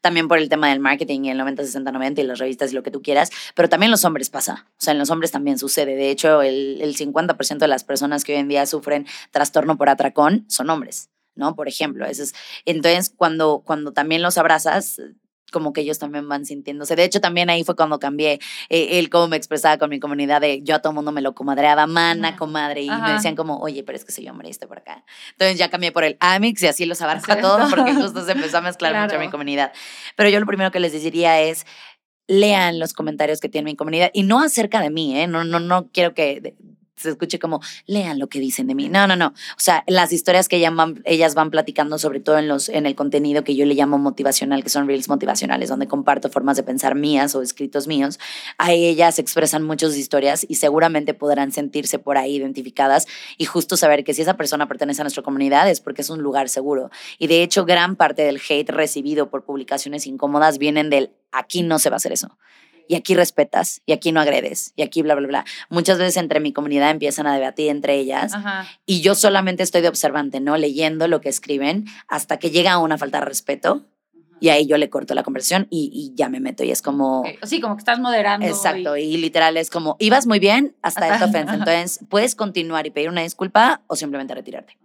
también 0.00 0.28
por 0.28 0.38
el 0.38 0.48
tema 0.48 0.68
del 0.68 0.80
marketing 0.80 1.22
y 1.24 1.30
el 1.30 1.38
90, 1.38 1.64
60, 1.64 1.92
90 1.92 2.20
y 2.20 2.24
las 2.24 2.38
revistas 2.38 2.72
y 2.72 2.74
lo 2.74 2.82
que 2.82 2.90
tú 2.90 3.02
quieras, 3.02 3.30
pero 3.54 3.68
también 3.68 3.90
los 3.90 4.04
hombres 4.04 4.30
pasa. 4.30 4.66
O 4.72 4.80
sea, 4.80 4.92
en 4.92 4.98
los 4.98 5.10
hombres 5.10 5.30
también 5.30 5.58
sucede. 5.58 5.94
De 5.94 6.10
hecho, 6.10 6.42
el, 6.42 6.80
el 6.82 6.96
50% 6.96 7.58
de 7.58 7.68
las 7.68 7.84
personas 7.84 8.24
que 8.24 8.34
hoy 8.34 8.40
en 8.40 8.48
día 8.48 8.66
sufren 8.66 9.06
trastorno 9.30 9.76
por 9.76 9.88
atracón 9.88 10.44
son 10.48 10.70
hombres. 10.70 11.10
¿no? 11.36 11.54
Por 11.54 11.68
ejemplo, 11.68 12.06
eso 12.06 12.24
es, 12.24 12.34
entonces 12.64 13.12
cuando, 13.14 13.62
cuando 13.64 13.92
también 13.92 14.22
los 14.22 14.38
abrazas, 14.38 15.00
como 15.52 15.72
que 15.72 15.82
ellos 15.82 15.98
también 15.98 16.28
van 16.28 16.44
sintiéndose. 16.44 16.96
De 16.96 17.04
hecho, 17.04 17.20
también 17.20 17.50
ahí 17.50 17.64
fue 17.64 17.76
cuando 17.76 17.98
cambié 17.98 18.40
eh, 18.68 18.98
el 18.98 19.10
cómo 19.10 19.28
me 19.28 19.36
expresaba 19.36 19.78
con 19.78 19.90
mi 19.90 20.00
comunidad 20.00 20.40
de 20.40 20.62
yo 20.62 20.76
a 20.76 20.78
todo 20.80 20.92
mundo 20.92 21.12
me 21.12 21.22
lo 21.22 21.34
comadreaba, 21.34 21.86
mana, 21.86 22.36
comadre, 22.36 22.82
y 22.82 22.90
me 22.90 23.12
decían 23.12 23.36
como, 23.36 23.58
oye, 23.58 23.84
pero 23.84 23.96
es 23.96 24.04
que 24.04 24.12
soy 24.12 24.28
hombre 24.28 24.48
y 24.48 24.50
estoy 24.50 24.68
por 24.68 24.78
acá. 24.78 25.04
Entonces 25.32 25.58
ya 25.58 25.70
cambié 25.70 25.92
por 25.92 26.04
el 26.04 26.16
Amix 26.20 26.62
y 26.62 26.66
así 26.66 26.86
los 26.86 27.00
abarca 27.02 27.34
a 27.34 27.40
todos 27.40 27.70
porque 27.70 27.94
justo 27.94 28.24
se 28.24 28.32
empezó 28.32 28.58
a 28.58 28.60
mezclar 28.60 29.00
mucho 29.00 29.18
mi 29.18 29.30
comunidad. 29.30 29.72
Pero 30.16 30.28
yo 30.28 30.40
lo 30.40 30.46
primero 30.46 30.70
que 30.70 30.80
les 30.80 30.92
diría 30.92 31.40
es, 31.40 31.66
lean 32.26 32.78
los 32.78 32.92
comentarios 32.92 33.40
que 33.40 33.48
tiene 33.48 33.70
mi 33.70 33.76
comunidad 33.76 34.10
y 34.12 34.24
no 34.24 34.42
acerca 34.42 34.80
de 34.80 34.90
mí, 34.90 35.18
¿eh? 35.18 35.26
No, 35.26 35.44
no, 35.44 35.60
no 35.60 35.88
quiero 35.92 36.14
que 36.14 36.54
se 36.96 37.10
escuche 37.10 37.38
como, 37.38 37.60
lean 37.86 38.18
lo 38.18 38.28
que 38.28 38.40
dicen 38.40 38.66
de 38.66 38.74
mí. 38.74 38.88
No, 38.88 39.06
no, 39.06 39.16
no. 39.16 39.28
O 39.28 39.58
sea, 39.58 39.84
las 39.86 40.12
historias 40.12 40.48
que 40.48 40.56
ellas 40.56 40.74
van, 40.74 41.02
ellas 41.04 41.34
van 41.34 41.50
platicando, 41.50 41.98
sobre 41.98 42.20
todo 42.20 42.38
en, 42.38 42.48
los, 42.48 42.68
en 42.70 42.86
el 42.86 42.94
contenido 42.94 43.44
que 43.44 43.54
yo 43.54 43.66
le 43.66 43.74
llamo 43.74 43.98
motivacional, 43.98 44.62
que 44.62 44.70
son 44.70 44.86
reels 44.86 45.08
motivacionales, 45.08 45.68
donde 45.68 45.86
comparto 45.86 46.30
formas 46.30 46.56
de 46.56 46.62
pensar 46.62 46.94
mías 46.94 47.34
o 47.34 47.42
escritos 47.42 47.86
míos, 47.86 48.18
a 48.56 48.72
ellas 48.72 49.18
expresan 49.18 49.62
muchas 49.62 49.96
historias 49.96 50.46
y 50.48 50.54
seguramente 50.54 51.12
podrán 51.12 51.52
sentirse 51.52 51.98
por 51.98 52.16
ahí 52.16 52.36
identificadas 52.36 53.06
y 53.36 53.44
justo 53.44 53.76
saber 53.76 54.02
que 54.02 54.14
si 54.14 54.22
esa 54.22 54.36
persona 54.36 54.66
pertenece 54.66 55.02
a 55.02 55.04
nuestra 55.04 55.22
comunidad 55.22 55.68
es 55.68 55.80
porque 55.80 56.00
es 56.00 56.10
un 56.10 56.22
lugar 56.22 56.48
seguro. 56.48 56.90
Y 57.18 57.26
de 57.26 57.42
hecho, 57.42 57.66
gran 57.66 57.96
parte 57.96 58.22
del 58.22 58.40
hate 58.48 58.70
recibido 58.70 59.28
por 59.28 59.44
publicaciones 59.44 60.06
incómodas 60.06 60.58
vienen 60.58 60.88
del 60.88 61.10
aquí 61.30 61.62
no 61.62 61.78
se 61.78 61.90
va 61.90 61.96
a 61.96 61.98
hacer 61.98 62.12
eso 62.12 62.38
y 62.88 62.94
aquí 62.94 63.14
respetas 63.14 63.82
y 63.86 63.92
aquí 63.92 64.12
no 64.12 64.20
agredes 64.20 64.72
y 64.76 64.82
aquí 64.82 65.02
bla, 65.02 65.14
bla, 65.14 65.26
bla. 65.26 65.44
Muchas 65.68 65.98
veces 65.98 66.16
entre 66.16 66.40
mi 66.40 66.52
comunidad 66.52 66.90
empiezan 66.90 67.26
a 67.26 67.34
debatir 67.34 67.70
entre 67.70 67.94
ellas 67.94 68.32
y 68.84 69.00
yo 69.00 69.14
solamente 69.14 69.62
estoy 69.62 69.82
de 69.82 69.88
observante, 69.88 70.40
¿no? 70.40 70.56
Leyendo 70.56 71.08
lo 71.08 71.20
que 71.20 71.28
escriben 71.28 71.86
hasta 72.08 72.38
que 72.38 72.50
llega 72.50 72.72
a 72.72 72.78
una 72.78 72.98
falta 72.98 73.20
de 73.20 73.24
respeto. 73.24 73.84
Y 74.38 74.50
ahí 74.50 74.66
yo 74.66 74.76
le 74.76 74.90
corto 74.90 75.14
la 75.14 75.22
conversación 75.22 75.66
y, 75.70 76.12
ya 76.14 76.28
me 76.28 76.40
meto 76.40 76.62
y 76.62 76.70
es 76.70 76.82
como... 76.82 77.24
Sí, 77.44 77.58
como 77.58 77.74
que 77.74 77.80
estás 77.80 77.98
moderando. 77.98 78.46
Exacto, 78.46 78.94
y, 78.98 79.16
literal 79.16 79.56
es 79.56 79.70
como, 79.70 79.96
ibas 79.98 80.26
muy 80.26 80.38
bien 80.40 80.76
hasta 80.82 81.10
esta 81.10 81.24
ofensa. 81.24 81.54
Entonces, 81.54 82.00
puedes 82.10 82.34
continuar 82.34 82.86
y 82.86 82.90
pedir 82.90 83.08
una 83.08 83.22
disculpa 83.22 83.80
o 83.86 83.96
simplemente 83.96 84.34
retirarte. 84.34 84.76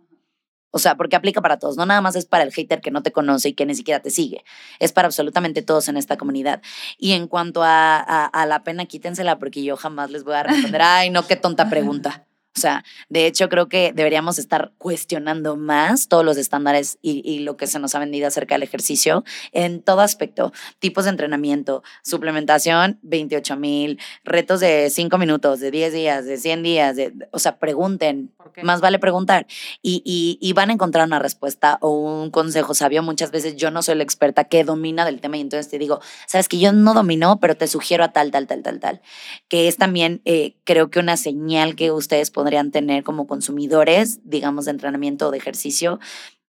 O 0.72 0.80
sea, 0.80 0.96
porque 0.96 1.16
aplica 1.16 1.42
para 1.42 1.60
todos, 1.60 1.78
no 1.78 1.86
nada 1.86 2.02
más 2.02 2.16
es 2.16 2.26
para 2.26 2.44
el 2.44 2.52
hater 2.52 2.82
que 2.82 2.92
no 2.92 3.04
te 3.04 3.12
conoce 3.12 3.50
y 3.50 3.54
que 3.54 3.66
ni 3.66 3.76
siquiera 3.76 4.02
te 4.02 4.10
sigue, 4.10 4.44
es 4.80 4.94
para 4.94 5.08
absolutamente 5.08 5.62
todos 5.62 5.90
en 5.90 5.98
esta 5.98 6.18
comunidad. 6.18 6.62
Y 6.98 7.12
en 7.12 7.28
cuanto 7.28 7.62
a, 7.64 8.00
a, 8.00 8.46
la 8.46 8.64
pena, 8.64 8.86
quítensela 8.86 9.38
porque 9.38 9.64
yo 9.64 9.76
jamás 9.78 10.12
les 10.12 10.24
voy 10.24 10.36
a 10.36 10.44
responder, 10.44 10.82
ay, 10.84 11.10
no, 11.10 11.28
qué 11.28 11.36
tonta 11.36 11.70
pregunta. 11.70 12.26
O 12.56 12.60
sea, 12.60 12.84
de 13.08 13.28
hecho 13.28 13.48
creo 13.48 13.70
que 13.70 13.94
deberíamos 13.96 14.38
estar 14.38 14.74
cuestionando 14.78 15.56
más 15.56 16.10
todos 16.10 16.26
los 16.26 16.36
estándares 16.36 17.00
y, 17.02 17.40
lo 17.40 17.56
que 17.56 17.66
se 17.66 17.80
nos 17.80 17.96
ha 17.96 18.00
vendido 18.00 18.28
acerca 18.28 18.56
del 18.56 18.64
ejercicio 18.64 19.24
en 19.54 19.82
todo 19.82 20.02
aspecto. 20.02 20.52
Tipos 20.80 21.06
de 21.06 21.12
entrenamiento, 21.12 21.82
suplementación, 22.04 23.00
28 23.04 23.56
mil, 23.56 24.00
retos 24.26 24.60
de 24.60 24.90
5 24.90 25.18
minutos, 25.18 25.62
de 25.62 25.72
10 25.72 25.94
días, 25.94 26.26
de 26.26 26.38
100 26.38 26.64
días, 26.64 26.96
de, 26.98 27.14
o 27.32 27.40
sea, 27.40 27.58
pregunten, 27.58 28.34
más 28.64 28.82
vale 28.82 29.00
preguntar. 29.00 29.48
Y, 29.82 30.02
y, 30.42 30.54
van 30.54 30.70
a 30.70 30.74
encontrar 30.74 31.08
una 31.08 31.20
respuesta 31.20 31.78
o 31.80 31.92
un 31.92 32.32
consejo 32.32 32.74
sabio. 32.74 33.02
Muchas 33.02 33.32
veces 33.32 33.56
yo 33.56 33.72
no 33.72 33.82
soy 33.82 33.96
la 33.96 34.04
experta 34.04 34.44
que 34.44 34.66
domina 34.66 35.06
del 35.06 35.22
tema 35.22 35.38
y 35.38 35.42
entonces 35.42 35.72
te 35.72 35.80
digo, 35.80 36.02
sabes 36.28 36.50
que 36.50 36.60
yo 36.60 36.74
no 36.74 36.94
domino, 36.94 37.40
pero 37.40 37.56
te 37.56 37.68
sugiero 37.68 38.04
a 38.04 38.12
tal, 38.12 38.32
tal, 38.32 38.48
tal, 38.48 38.62
tal, 38.62 38.80
tal, 38.80 39.02
que 39.48 39.70
es 39.70 39.78
también 39.78 40.22
eh, 40.26 40.58
creo 40.66 40.90
que 40.90 41.00
una 41.00 41.16
señal 41.16 41.76
que 41.76 41.92
ustedes 41.92 42.30
pueden 42.30 42.41
podrían 42.42 42.72
tener 42.72 43.04
como 43.04 43.28
consumidores, 43.28 44.20
digamos, 44.24 44.66
de 44.66 44.72
entrenamiento 44.72 45.28
o 45.28 45.32
de 45.32 45.38
ejercicio, 45.38 46.00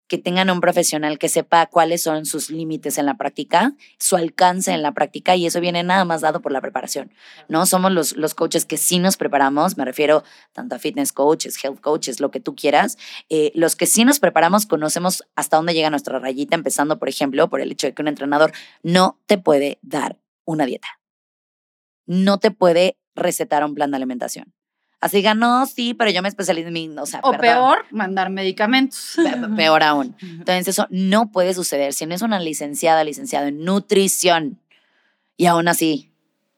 que 0.07 0.17
tengan 0.17 0.49
un 0.49 0.61
profesional 0.61 1.19
que 1.19 1.27
sepa 1.27 1.65
cuáles 1.65 2.01
son 2.03 2.25
sus 2.25 2.49
límites 2.49 2.97
en 2.97 3.05
la 3.05 3.17
práctica, 3.17 3.73
su 3.99 4.15
alcance 4.15 4.71
en 4.71 4.83
la 4.83 4.93
práctica, 4.93 5.35
y 5.35 5.45
eso 5.45 5.59
viene 5.59 5.83
nada 5.83 6.05
más 6.05 6.21
dado 6.21 6.41
por 6.41 6.53
la 6.53 6.61
preparación, 6.61 7.11
¿no? 7.49 7.65
Somos 7.65 7.91
los, 7.91 8.15
los 8.15 8.33
coaches 8.33 8.63
que 8.63 8.77
sí 8.77 8.99
nos 8.99 9.17
preparamos, 9.17 9.77
me 9.77 9.83
refiero 9.83 10.23
tanto 10.53 10.75
a 10.75 10.79
fitness 10.79 11.11
coaches, 11.11 11.61
health 11.61 11.81
coaches, 11.81 12.21
lo 12.21 12.31
que 12.31 12.39
tú 12.39 12.55
quieras, 12.55 12.97
eh, 13.27 13.51
los 13.53 13.75
que 13.75 13.85
sí 13.85 14.05
nos 14.05 14.19
preparamos 14.19 14.65
conocemos 14.65 15.25
hasta 15.35 15.57
dónde 15.57 15.73
llega 15.73 15.89
nuestra 15.89 16.19
rayita, 16.19 16.55
empezando, 16.55 16.99
por 16.99 17.09
ejemplo, 17.09 17.49
por 17.49 17.59
el 17.59 17.69
hecho 17.69 17.87
de 17.87 17.93
que 17.93 18.01
un 18.01 18.07
entrenador 18.07 18.53
no 18.81 19.19
te 19.25 19.37
puede 19.37 19.77
dar 19.81 20.17
una 20.45 20.65
dieta, 20.65 20.87
no 22.05 22.37
te 22.37 22.51
puede 22.51 22.97
recetar 23.13 23.65
un 23.65 23.75
plan 23.75 23.91
de 23.91 23.97
alimentación 23.97 24.53
Así 25.01 25.23
ganó, 25.23 25.65
sí, 25.65 25.95
pero 25.95 26.11
yo 26.11 26.21
me 26.21 26.29
especializo 26.29 26.67
en 26.67 26.73
mi, 26.73 26.87
o 26.89 27.05
sea, 27.07 27.21
O 27.23 27.33
peor, 27.33 27.85
mandar 27.89 28.29
medicamentos. 28.29 29.17
Peor 29.55 29.81
aún. 29.81 30.15
Entonces 30.21 30.67
eso 30.67 30.85
no 30.91 31.31
puede 31.31 31.55
suceder 31.55 31.93
si 31.93 32.05
no 32.05 32.13
es 32.13 32.21
una 32.21 32.39
licenciada, 32.39 33.03
licenciado 33.03 33.47
en 33.47 33.65
nutrición. 33.65 34.59
Y 35.37 35.47
aún 35.47 35.67
así, 35.67 36.10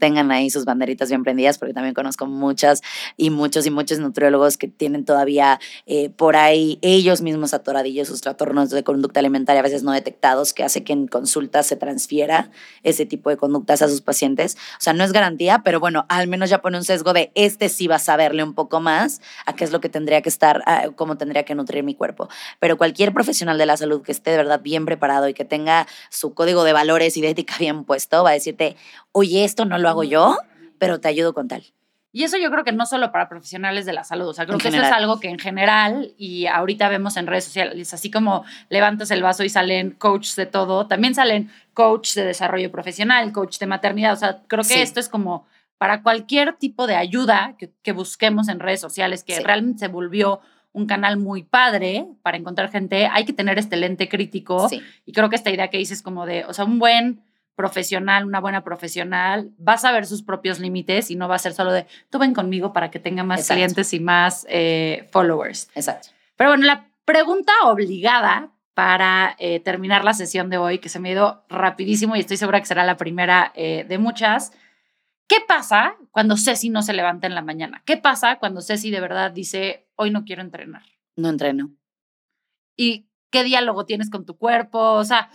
tengan 0.03 0.33
ahí 0.33 0.49
sus 0.49 0.65
banderitas 0.65 1.07
bien 1.07 1.23
prendidas, 1.23 1.57
porque 1.57 1.73
también 1.73 1.93
conozco 1.93 2.25
muchas 2.25 2.81
y 3.15 3.29
muchos 3.29 3.65
y 3.65 3.71
muchos 3.71 3.99
nutriólogos 3.99 4.57
que 4.57 4.67
tienen 4.67 5.05
todavía 5.05 5.61
eh, 5.85 6.09
por 6.09 6.35
ahí 6.35 6.77
ellos 6.81 7.21
mismos 7.21 7.53
atoradillos 7.53 8.09
sus 8.09 8.19
trastornos 8.19 8.69
de 8.69 8.83
conducta 8.83 9.21
alimentaria 9.21 9.61
a 9.61 9.63
veces 9.63 9.81
no 9.83 9.93
detectados, 9.93 10.51
que 10.51 10.65
hace 10.65 10.83
que 10.83 10.91
en 10.91 11.07
consulta 11.07 11.63
se 11.63 11.77
transfiera 11.77 12.51
ese 12.83 13.05
tipo 13.05 13.29
de 13.29 13.37
conductas 13.37 13.81
a 13.81 13.87
sus 13.87 14.01
pacientes. 14.01 14.57
O 14.73 14.81
sea, 14.81 14.91
no 14.91 15.05
es 15.05 15.13
garantía, 15.13 15.61
pero 15.63 15.79
bueno, 15.79 16.05
al 16.09 16.27
menos 16.27 16.49
ya 16.49 16.61
pone 16.61 16.75
un 16.75 16.83
sesgo 16.83 17.13
de 17.13 17.31
este 17.33 17.69
sí 17.69 17.87
va 17.87 17.95
a 17.95 17.99
saberle 17.99 18.43
un 18.43 18.55
poco 18.55 18.81
más 18.81 19.21
a 19.45 19.55
qué 19.55 19.63
es 19.63 19.71
lo 19.71 19.79
que 19.79 19.87
tendría 19.87 20.21
que 20.21 20.27
estar, 20.27 20.65
cómo 20.97 21.15
tendría 21.15 21.43
que 21.45 21.55
nutrir 21.55 21.85
mi 21.85 21.95
cuerpo. 21.95 22.27
Pero 22.59 22.77
cualquier 22.77 23.13
profesional 23.13 23.57
de 23.57 23.67
la 23.67 23.77
salud 23.77 24.01
que 24.01 24.11
esté 24.11 24.31
de 24.31 24.37
verdad 24.37 24.59
bien 24.59 24.85
preparado 24.85 25.29
y 25.29 25.33
que 25.33 25.45
tenga 25.45 25.87
su 26.09 26.33
código 26.33 26.65
de 26.65 26.73
valores 26.73 27.15
y 27.15 27.21
de 27.21 27.29
ética 27.29 27.55
bien 27.57 27.85
puesto, 27.85 28.21
va 28.21 28.31
a 28.31 28.33
decirte, 28.33 28.75
oye, 29.13 29.45
esto 29.45 29.63
no 29.63 29.77
lo 29.77 29.87
hago 29.87 30.03
yo, 30.03 30.37
pero 30.77 30.99
te 30.99 31.07
ayudo 31.07 31.33
con 31.33 31.47
tal. 31.47 31.63
Y 32.15 32.23
eso 32.23 32.37
yo 32.37 32.51
creo 32.51 32.63
que 32.63 32.71
no 32.71 32.85
solo 32.85 33.11
para 33.11 33.27
profesionales 33.27 33.87
de 33.87 33.93
la 33.93 34.03
salud, 34.03 34.27
o 34.27 34.33
sea, 34.33 34.45
creo 34.45 34.59
que 34.59 34.67
eso 34.67 34.77
es 34.77 34.91
algo 34.91 35.19
que 35.19 35.29
en 35.29 35.39
general, 35.39 36.13
y 36.15 36.45
ahorita 36.45 36.87
vemos 36.87 37.17
en 37.17 37.25
redes 37.25 37.45
sociales, 37.45 37.91
así 37.91 38.11
como 38.11 38.45
levantas 38.69 39.09
el 39.09 39.23
vaso 39.23 39.43
y 39.43 39.49
salen 39.49 39.91
coaches 39.91 40.35
de 40.35 40.45
todo, 40.45 40.85
también 40.85 41.15
salen 41.15 41.49
coach 41.73 42.13
de 42.13 42.25
desarrollo 42.25 42.71
profesional, 42.71 43.31
coach 43.31 43.57
de 43.57 43.65
maternidad, 43.65 44.13
o 44.13 44.17
sea, 44.17 44.41
creo 44.47 44.63
que 44.63 44.83
esto 44.83 44.99
es 44.99 45.09
como 45.09 45.47
para 45.79 46.03
cualquier 46.03 46.53
tipo 46.53 46.85
de 46.85 46.95
ayuda 46.95 47.57
que, 47.57 47.91
busquemos 47.93 48.47
en 48.47 48.59
redes 48.59 48.79
sociales, 48.79 49.23
que 49.23 49.39
realmente 49.39 49.79
se 49.79 49.87
volvió 49.87 50.39
un 50.71 50.85
canal 50.85 51.17
muy 51.17 51.41
padre 51.41 52.05
para 52.21 52.37
encontrar 52.37 52.69
gente, 52.69 53.07
hay 53.07 53.25
que 53.25 53.33
tener 53.33 53.57
este 53.57 53.75
lente 53.75 54.07
crítico. 54.07 54.69
Y 55.05 55.13
creo 55.13 55.29
que 55.29 55.35
esta 55.35 55.49
idea 55.49 55.69
que 55.69 55.79
dices 55.79 56.03
como 56.03 56.27
de, 56.27 56.45
o 56.45 56.53
sea, 56.53 56.65
un 56.65 56.77
buen 56.77 57.23
profesional, 57.55 58.25
una 58.25 58.39
buena 58.39 58.63
profesional, 58.63 59.51
va 59.65 59.73
a 59.73 59.77
saber 59.77 60.05
sus 60.05 60.23
propios 60.23 60.59
límites 60.59 61.11
y 61.11 61.15
no 61.15 61.27
va 61.27 61.35
a 61.35 61.39
ser 61.39 61.53
solo 61.53 61.71
de, 61.71 61.85
tú 62.09 62.19
ven 62.19 62.33
conmigo 62.33 62.73
para 62.73 62.89
que 62.89 62.99
tenga 62.99 63.23
más 63.23 63.47
clientes 63.47 63.93
y 63.93 63.99
más 63.99 64.45
eh, 64.49 65.07
followers. 65.11 65.69
Exacto. 65.75 66.09
Pero 66.35 66.51
bueno, 66.51 66.65
la 66.65 66.89
pregunta 67.05 67.53
obligada 67.65 68.51
para 68.73 69.35
eh, 69.37 69.59
terminar 69.59 70.03
la 70.03 70.13
sesión 70.13 70.49
de 70.49 70.57
hoy, 70.57 70.79
que 70.79 70.89
se 70.89 70.99
me 70.99 71.09
ha 71.09 71.13
ido 71.13 71.45
rapidísimo 71.47 72.15
y 72.15 72.21
estoy 72.21 72.37
segura 72.37 72.59
que 72.59 72.65
será 72.65 72.83
la 72.83 72.97
primera 72.97 73.51
eh, 73.55 73.85
de 73.87 73.97
muchas. 73.99 74.51
¿Qué 75.27 75.37
pasa 75.47 75.95
cuando 76.11 76.37
Ceci 76.37 76.69
no 76.69 76.81
se 76.81 76.93
levanta 76.93 77.27
en 77.27 77.35
la 77.35 77.41
mañana? 77.41 77.83
¿Qué 77.85 77.97
pasa 77.97 78.39
cuando 78.39 78.61
Ceci 78.61 78.89
de 78.89 78.99
verdad 78.99 79.31
dice, 79.31 79.87
hoy 79.95 80.09
no 80.09 80.25
quiero 80.25 80.41
entrenar? 80.41 80.83
No 81.15 81.29
entreno. 81.29 81.71
¿Y 82.75 83.07
qué 83.29 83.43
diálogo 83.43 83.85
tienes 83.85 84.09
con 84.09 84.25
tu 84.25 84.37
cuerpo? 84.37 84.79
O 84.79 85.03
sea, 85.03 85.29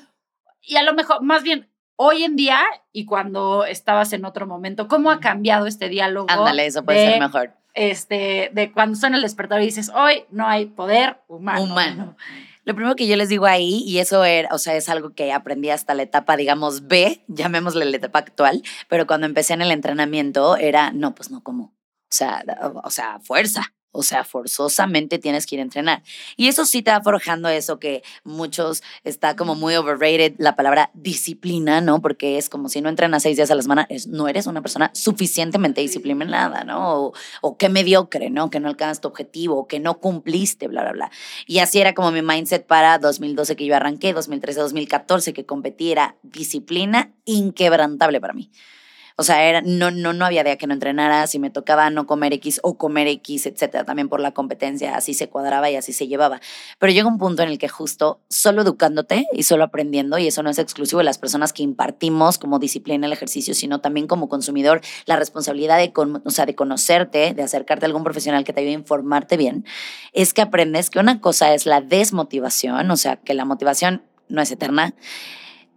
y 0.60 0.76
a 0.76 0.82
lo 0.82 0.92
mejor, 0.94 1.22
más 1.22 1.42
bien, 1.42 1.70
hoy 1.98 2.22
en 2.22 2.36
día 2.36 2.60
y 2.92 3.04
cuando 3.04 3.64
estabas 3.64 4.12
en 4.12 4.24
otro 4.24 4.46
momento, 4.46 4.88
¿cómo 4.88 5.10
ha 5.10 5.20
cambiado 5.20 5.66
este 5.66 5.88
diálogo? 5.88 6.28
Ándale, 6.30 6.64
eso 6.64 6.84
puede 6.84 7.10
ser 7.10 7.20
mejor. 7.20 7.52
Este, 7.74 8.50
de 8.54 8.72
cuando 8.72 8.96
suena 8.96 9.16
el 9.16 9.22
despertador 9.22 9.62
y 9.62 9.66
dices, 9.66 9.90
hoy 9.94 10.24
no 10.30 10.46
hay 10.46 10.66
poder 10.66 11.20
humano. 11.28 11.64
Humano. 11.64 12.16
Lo 12.64 12.74
primero 12.74 12.96
que 12.96 13.06
yo 13.06 13.16
les 13.16 13.28
digo 13.28 13.46
ahí, 13.46 13.82
y 13.86 13.98
eso 13.98 14.24
era, 14.24 14.54
o 14.54 14.58
sea, 14.58 14.76
es 14.76 14.88
algo 14.88 15.14
que 15.14 15.32
aprendí 15.32 15.70
hasta 15.70 15.94
la 15.94 16.02
etapa, 16.02 16.36
digamos, 16.36 16.86
B, 16.86 17.24
llamémosle 17.26 17.84
la 17.84 17.96
etapa 17.96 18.18
actual, 18.18 18.62
pero 18.88 19.06
cuando 19.06 19.26
empecé 19.26 19.54
en 19.54 19.62
el 19.62 19.70
entrenamiento 19.70 20.56
era, 20.56 20.92
no, 20.92 21.14
pues 21.14 21.30
no 21.30 21.42
como. 21.42 21.64
O 21.64 22.10
sea, 22.10 22.44
o 22.84 22.90
sea, 22.90 23.20
fuerza. 23.20 23.72
O 23.90 24.02
sea, 24.02 24.24
forzosamente 24.24 25.18
tienes 25.18 25.46
que 25.46 25.56
ir 25.56 25.60
a 25.60 25.64
entrenar. 25.64 26.02
Y 26.36 26.48
eso 26.48 26.66
sí 26.66 26.82
te 26.82 26.90
va 26.90 27.00
forjando 27.00 27.48
eso 27.48 27.78
que 27.78 28.02
muchos 28.24 28.82
está 29.04 29.36
como 29.36 29.54
muy 29.54 29.74
overrated, 29.76 30.34
la 30.38 30.56
palabra 30.56 30.90
disciplina, 30.94 31.80
¿no? 31.80 32.00
Porque 32.02 32.38
es 32.38 32.48
como 32.48 32.68
si 32.68 32.80
no 32.80 32.88
entrenas 32.88 33.22
seis 33.22 33.36
días 33.36 33.50
a 33.50 33.54
la 33.54 33.62
semana, 33.62 33.86
es, 33.88 34.06
no 34.06 34.28
eres 34.28 34.46
una 34.46 34.60
persona 34.60 34.90
suficientemente 34.94 35.80
disciplinada, 35.80 36.64
¿no? 36.64 37.06
O, 37.06 37.12
o 37.40 37.56
que 37.56 37.68
mediocre, 37.68 38.30
¿no? 38.30 38.50
Que 38.50 38.60
no 38.60 38.68
alcanzas 38.68 39.00
tu 39.00 39.08
objetivo, 39.08 39.66
que 39.66 39.80
no 39.80 39.98
cumpliste, 39.98 40.68
bla, 40.68 40.82
bla, 40.82 40.92
bla. 40.92 41.10
Y 41.46 41.60
así 41.60 41.80
era 41.80 41.94
como 41.94 42.10
mi 42.10 42.22
mindset 42.22 42.66
para 42.66 42.98
2012 42.98 43.56
que 43.56 43.66
yo 43.66 43.74
arranqué, 43.74 44.12
2013, 44.12 44.60
2014 44.60 45.32
que 45.32 45.46
competí, 45.46 45.92
era 45.92 46.16
disciplina 46.22 47.12
inquebrantable 47.24 48.20
para 48.20 48.34
mí. 48.34 48.50
O 49.20 49.24
sea, 49.24 49.42
era, 49.42 49.62
no, 49.62 49.90
no, 49.90 50.12
no 50.12 50.24
había 50.24 50.44
día 50.44 50.56
que 50.56 50.68
no 50.68 50.74
entrenara, 50.74 51.26
si 51.26 51.40
me 51.40 51.50
tocaba 51.50 51.90
no 51.90 52.06
comer 52.06 52.32
X 52.34 52.60
o 52.62 52.78
comer 52.78 53.08
X, 53.08 53.46
etcétera, 53.46 53.82
también 53.82 54.08
por 54.08 54.20
la 54.20 54.32
competencia, 54.32 54.94
así 54.94 55.12
se 55.12 55.28
cuadraba 55.28 55.68
y 55.68 55.74
así 55.74 55.92
se 55.92 56.06
llevaba. 56.06 56.40
Pero 56.78 56.92
llega 56.92 57.08
un 57.08 57.18
punto 57.18 57.42
en 57.42 57.48
el 57.48 57.58
que 57.58 57.68
justo 57.68 58.20
solo 58.28 58.62
educándote 58.62 59.26
y 59.32 59.42
solo 59.42 59.64
aprendiendo, 59.64 60.18
y 60.18 60.28
eso 60.28 60.44
no 60.44 60.50
es 60.50 60.60
exclusivo 60.60 60.98
de 60.98 61.04
las 61.04 61.18
personas 61.18 61.52
que 61.52 61.64
impartimos 61.64 62.38
como 62.38 62.60
disciplina 62.60 63.08
el 63.08 63.12
ejercicio, 63.12 63.54
sino 63.54 63.80
también 63.80 64.06
como 64.06 64.28
consumidor, 64.28 64.82
la 65.06 65.16
responsabilidad 65.16 65.78
de, 65.78 65.92
o 65.96 66.30
sea, 66.30 66.46
de 66.46 66.54
conocerte, 66.54 67.34
de 67.34 67.42
acercarte 67.42 67.86
a 67.86 67.88
algún 67.88 68.04
profesional 68.04 68.44
que 68.44 68.52
te 68.52 68.60
ayude 68.60 68.70
a 68.70 68.78
informarte 68.78 69.36
bien, 69.36 69.64
es 70.12 70.32
que 70.32 70.42
aprendes 70.42 70.90
que 70.90 71.00
una 71.00 71.20
cosa 71.20 71.54
es 71.54 71.66
la 71.66 71.80
desmotivación, 71.80 72.88
o 72.88 72.96
sea, 72.96 73.16
que 73.16 73.34
la 73.34 73.44
motivación 73.44 74.04
no 74.28 74.40
es 74.40 74.52
eterna 74.52 74.94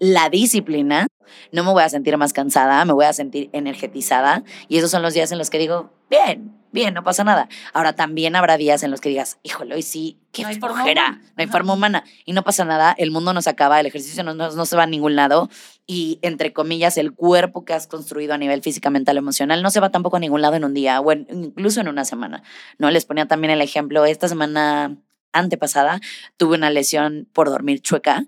la 0.01 0.31
disciplina, 0.31 1.05
no 1.51 1.63
me 1.63 1.71
voy 1.71 1.83
a 1.83 1.89
sentir 1.89 2.17
más 2.17 2.33
cansada, 2.33 2.83
me 2.85 2.93
voy 2.93 3.05
a 3.05 3.13
sentir 3.13 3.49
energetizada. 3.53 4.43
Y 4.67 4.77
esos 4.77 4.91
son 4.91 5.01
los 5.01 5.13
días 5.13 5.31
en 5.31 5.37
los 5.37 5.49
que 5.49 5.57
digo, 5.57 5.91
bien, 6.09 6.53
bien, 6.71 6.93
no 6.93 7.03
pasa 7.03 7.23
nada. 7.23 7.47
Ahora 7.73 7.93
también 7.93 8.35
habrá 8.35 8.57
días 8.57 8.83
en 8.83 8.91
los 8.91 9.01
que 9.01 9.09
digas, 9.09 9.39
híjole, 9.43 9.75
hoy 9.75 9.81
sí, 9.81 10.17
qué 10.31 10.43
no 10.43 10.51
flojera, 10.51 11.21
no 11.35 11.41
hay 11.41 11.47
forma 11.47 11.73
humana. 11.73 12.03
Y 12.25 12.33
no 12.33 12.43
pasa 12.43 12.65
nada, 12.65 12.93
el 12.97 13.11
mundo 13.11 13.33
no 13.33 13.41
se 13.41 13.49
acaba, 13.49 13.79
el 13.79 13.85
ejercicio 13.85 14.23
no, 14.23 14.33
no, 14.33 14.65
se 14.65 14.75
va 14.75 14.83
a 14.83 14.87
ningún 14.87 15.15
lado. 15.15 15.49
Y 15.87 16.19
entre 16.21 16.53
comillas 16.53 16.97
el 16.97 17.13
cuerpo 17.13 17.65
que 17.65 17.73
has 17.73 17.87
construido 17.87 18.33
a 18.33 18.37
nivel 18.37 18.61
física, 18.61 18.89
mental, 18.89 19.17
emocional 19.17 19.61
no 19.61 19.69
se 19.69 19.79
va 19.79 19.89
tampoco 19.89 20.17
a 20.17 20.19
ningún 20.19 20.41
lado 20.41 20.55
en 20.55 20.63
un 20.63 20.73
día 20.73 21.01
o 21.01 21.11
incluso 21.11 21.81
en 21.81 21.87
una 21.87 22.05
semana. 22.05 22.43
No 22.77 22.91
les 22.91 23.05
ponía 23.05 23.27
también 23.27 23.51
el 23.51 23.61
ejemplo, 23.61 24.05
esta 24.05 24.27
semana 24.27 24.97
antepasada 25.33 26.01
tuve 26.37 26.57
una 26.57 26.69
lesión 26.69 27.27
por 27.31 27.49
dormir 27.49 27.81
chueca 27.81 28.25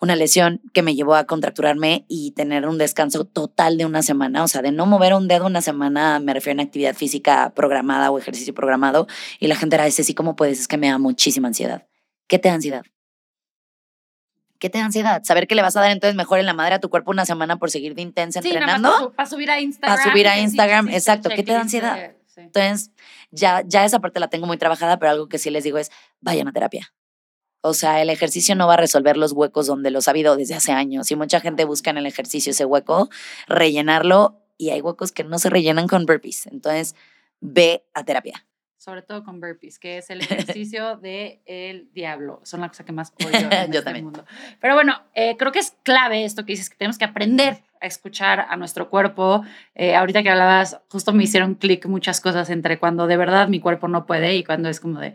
una 0.00 0.16
lesión 0.16 0.60
que 0.72 0.82
me 0.82 0.94
llevó 0.94 1.14
a 1.14 1.24
contracturarme 1.24 2.04
y 2.08 2.32
tener 2.32 2.66
un 2.66 2.78
descanso 2.78 3.24
total 3.24 3.78
de 3.78 3.86
una 3.86 4.02
semana, 4.02 4.44
o 4.44 4.48
sea, 4.48 4.62
de 4.62 4.72
no 4.72 4.86
mover 4.86 5.14
un 5.14 5.28
dedo 5.28 5.46
una 5.46 5.62
semana, 5.62 6.20
me 6.20 6.34
refiero 6.34 6.54
a 6.54 6.56
una 6.56 6.64
actividad 6.64 6.94
física 6.94 7.52
programada 7.54 8.10
o 8.10 8.18
ejercicio 8.18 8.54
programado, 8.54 9.06
y 9.40 9.46
la 9.46 9.56
gente 9.56 9.76
era, 9.76 9.86
ese 9.86 10.04
sí, 10.04 10.14
¿cómo 10.14 10.36
puedes? 10.36 10.60
Es 10.60 10.68
que 10.68 10.76
me 10.76 10.88
da 10.88 10.98
muchísima 10.98 11.48
ansiedad. 11.48 11.86
¿Qué 12.26 12.38
te 12.38 12.48
da 12.48 12.54
ansiedad? 12.56 12.84
¿Qué 14.58 14.70
te 14.70 14.78
da 14.78 14.84
ansiedad? 14.86 15.22
Saber 15.24 15.46
que 15.46 15.54
le 15.54 15.62
vas 15.62 15.76
a 15.76 15.80
dar 15.80 15.90
entonces 15.90 16.16
mejor 16.16 16.38
en 16.38 16.46
la 16.46 16.54
madre 16.54 16.74
a 16.74 16.80
tu 16.80 16.88
cuerpo 16.88 17.10
una 17.10 17.26
semana 17.26 17.58
por 17.58 17.70
seguir 17.70 17.94
de 17.94 18.02
intensa 18.02 18.40
entrenando. 18.40 19.12
Para, 19.14 19.28
subir 19.28 19.50
a 19.50 19.60
Instagram. 19.60 19.96
Para 19.96 20.10
subir 20.10 20.28
a 20.28 20.38
Instagram, 20.38 20.88
exacto. 20.88 21.28
¿Qué 21.28 21.42
te 21.42 21.52
da 21.52 21.60
ansiedad? 21.60 22.12
Entonces, 22.36 22.90
ya, 23.30 23.62
ya 23.66 23.84
esa 23.84 23.98
parte 24.00 24.20
la 24.20 24.28
tengo 24.28 24.46
muy 24.46 24.58
trabajada, 24.58 24.98
pero 24.98 25.10
algo 25.10 25.28
que 25.28 25.38
sí 25.38 25.50
les 25.50 25.64
digo 25.64 25.78
es, 25.78 25.90
vayan 26.20 26.48
a 26.48 26.52
terapia. 26.52 26.92
O 27.60 27.74
sea, 27.74 28.00
el 28.02 28.10
ejercicio 28.10 28.54
no 28.54 28.66
va 28.66 28.74
a 28.74 28.78
resolver 28.78 29.16
los 29.16 29.32
huecos 29.32 29.66
donde 29.66 29.90
los 29.90 30.08
ha 30.08 30.12
habido 30.12 30.36
desde 30.36 30.54
hace 30.54 30.72
años. 30.72 31.10
Y 31.10 31.16
mucha 31.16 31.40
gente 31.40 31.64
busca 31.64 31.90
en 31.90 31.98
el 31.98 32.06
ejercicio 32.06 32.52
ese 32.52 32.64
hueco, 32.64 33.08
rellenarlo, 33.48 34.40
y 34.58 34.70
hay 34.70 34.80
huecos 34.80 35.12
que 35.12 35.24
no 35.24 35.38
se 35.38 35.50
rellenan 35.50 35.88
con 35.88 36.06
burpees. 36.06 36.46
Entonces, 36.46 36.94
ve 37.40 37.84
a 37.94 38.04
terapia. 38.04 38.46
Sobre 38.78 39.02
todo 39.02 39.24
con 39.24 39.40
burpees, 39.40 39.78
que 39.78 39.98
es 39.98 40.10
el 40.10 40.20
ejercicio 40.22 40.96
del 40.96 41.40
el 41.46 41.92
diablo. 41.92 42.40
Son 42.44 42.60
la 42.60 42.68
cosa 42.68 42.84
que 42.84 42.92
más 42.92 43.12
odio 43.24 43.28
en 43.50 43.72
Yo 43.72 43.78
este 43.78 43.82
también. 43.82 44.04
mundo. 44.04 44.24
Pero 44.60 44.74
bueno, 44.74 45.02
eh, 45.14 45.36
creo 45.36 45.50
que 45.52 45.58
es 45.58 45.76
clave 45.82 46.24
esto 46.24 46.44
que 46.44 46.52
dices, 46.52 46.70
que 46.70 46.76
tenemos 46.76 46.98
que 46.98 47.04
aprender 47.04 47.64
a 47.80 47.86
escuchar 47.86 48.46
a 48.48 48.56
nuestro 48.56 48.88
cuerpo. 48.88 49.44
Eh, 49.74 49.96
ahorita 49.96 50.22
que 50.22 50.30
hablabas, 50.30 50.80
justo 50.88 51.12
me 51.12 51.24
hicieron 51.24 51.56
clic 51.56 51.86
muchas 51.86 52.20
cosas 52.20 52.48
entre 52.50 52.78
cuando 52.78 53.06
de 53.06 53.16
verdad 53.16 53.48
mi 53.48 53.60
cuerpo 53.60 53.88
no 53.88 54.06
puede 54.06 54.36
y 54.36 54.44
cuando 54.44 54.68
es 54.68 54.80
como 54.80 55.00
de 55.00 55.14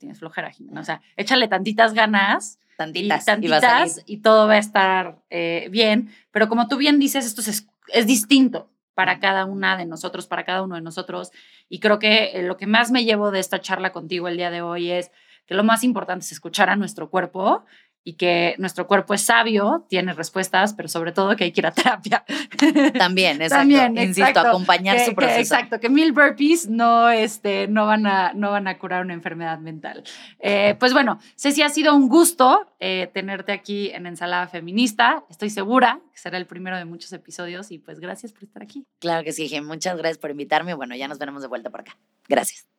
tienes 0.00 0.18
flojera, 0.18 0.50
Jimena. 0.50 0.80
O 0.80 0.84
sea, 0.84 1.00
échale 1.16 1.46
tantitas 1.46 1.94
ganas. 1.94 2.58
Tantitas. 2.76 3.22
Y, 3.22 3.26
tantitas, 3.26 4.02
y, 4.06 4.16
todo 4.18 4.48
va 4.48 4.54
a 4.54 4.58
estar 4.58 5.18
eh, 5.30 5.68
bien. 5.70 6.12
Pero 6.32 6.48
como 6.48 6.66
tú 6.66 6.78
bien 6.78 6.98
dices, 6.98 7.26
esto 7.26 7.42
es, 7.42 7.68
es, 7.88 8.06
distinto 8.06 8.70
para 8.94 9.20
cada 9.20 9.44
una 9.44 9.76
de 9.76 9.84
nosotros, 9.84 10.26
para 10.26 10.44
cada 10.44 10.62
uno 10.62 10.74
de 10.74 10.80
nosotros. 10.80 11.30
Y 11.68 11.78
creo 11.78 11.98
que 11.98 12.32
eh, 12.32 12.42
lo 12.42 12.56
que 12.56 12.66
más 12.66 12.90
me 12.90 13.04
llevo 13.04 13.30
de 13.30 13.38
esta 13.38 13.60
charla 13.60 13.92
contigo 13.92 14.28
el 14.28 14.38
día 14.38 14.50
de 14.50 14.62
hoy 14.62 14.90
es 14.90 15.12
que 15.46 15.54
lo 15.54 15.62
más 15.62 15.84
importante 15.84 16.24
es 16.24 16.32
escuchar 16.32 16.70
a 16.70 16.76
nuestro 16.76 17.10
cuerpo 17.10 17.64
y 18.02 18.14
que 18.14 18.54
nuestro 18.58 18.86
cuerpo 18.86 19.14
es 19.14 19.22
sabio, 19.22 19.84
tiene 19.88 20.14
respuestas, 20.14 20.72
pero 20.74 20.88
sobre 20.88 21.12
todo 21.12 21.36
que 21.36 21.44
hay 21.44 21.52
que 21.52 21.60
ir 21.60 21.66
a 21.66 21.72
terapia. 21.72 22.24
También, 22.98 23.42
exacto. 23.42 23.56
También, 23.56 23.98
Insisto, 23.98 24.40
acompañar 24.40 24.98
su 25.00 25.14
proceso. 25.14 25.40
exacto, 25.40 25.80
que 25.80 25.90
mil 25.90 26.12
burpees 26.12 26.68
no, 26.68 27.10
este, 27.10 27.68
no, 27.68 27.86
van, 27.86 28.06
a, 28.06 28.32
no 28.32 28.50
van 28.50 28.68
a 28.68 28.78
curar 28.78 29.04
una 29.04 29.14
enfermedad 29.14 29.58
mental. 29.58 30.02
Eh, 30.38 30.76
pues 30.78 30.92
bueno, 30.92 31.18
Ceci, 31.36 31.62
ha 31.62 31.68
sido 31.68 31.94
un 31.94 32.08
gusto 32.08 32.74
eh, 32.80 33.10
tenerte 33.12 33.52
aquí 33.52 33.90
en 33.90 34.06
Ensalada 34.06 34.48
Feminista. 34.48 35.24
Estoy 35.28 35.50
segura 35.50 36.00
que 36.12 36.18
será 36.18 36.38
el 36.38 36.46
primero 36.46 36.78
de 36.78 36.86
muchos 36.86 37.12
episodios 37.12 37.70
y 37.70 37.78
pues 37.78 38.00
gracias 38.00 38.32
por 38.32 38.44
estar 38.44 38.62
aquí. 38.62 38.86
Claro 38.98 39.24
que 39.24 39.32
sí, 39.32 39.50
Muchas 39.60 39.96
gracias 39.96 40.18
por 40.18 40.30
invitarme. 40.30 40.74
Bueno, 40.74 40.96
ya 40.96 41.08
nos 41.08 41.18
veremos 41.18 41.42
de 41.42 41.48
vuelta 41.48 41.70
por 41.70 41.80
acá. 41.80 41.96
Gracias. 42.28 42.69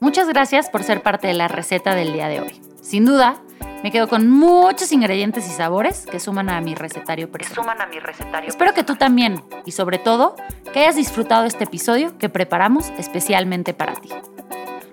Muchas 0.00 0.28
gracias 0.28 0.68
por 0.70 0.82
ser 0.82 1.02
parte 1.02 1.28
de 1.28 1.34
la 1.34 1.48
receta 1.48 1.94
del 1.94 2.12
día 2.12 2.28
de 2.28 2.40
hoy. 2.40 2.60
Sin 2.82 3.04
duda, 3.04 3.36
me 3.82 3.90
quedo 3.90 4.08
con 4.08 4.30
muchos 4.30 4.92
ingredientes 4.92 5.46
y 5.48 5.50
sabores 5.50 6.06
que 6.06 6.20
suman 6.20 6.50
a 6.50 6.60
mi 6.60 6.74
recetario 6.74 7.30
personal. 7.30 7.64
suman 7.64 7.80
a 7.80 7.86
mi 7.86 7.98
recetario. 7.98 8.48
Espero 8.48 8.74
que 8.74 8.84
tú 8.84 8.96
también 8.96 9.42
y 9.64 9.72
sobre 9.72 9.98
todo 9.98 10.36
que 10.72 10.80
hayas 10.80 10.96
disfrutado 10.96 11.46
este 11.46 11.64
episodio 11.64 12.16
que 12.18 12.28
preparamos 12.28 12.92
especialmente 12.98 13.74
para 13.74 13.94
ti. 13.94 14.10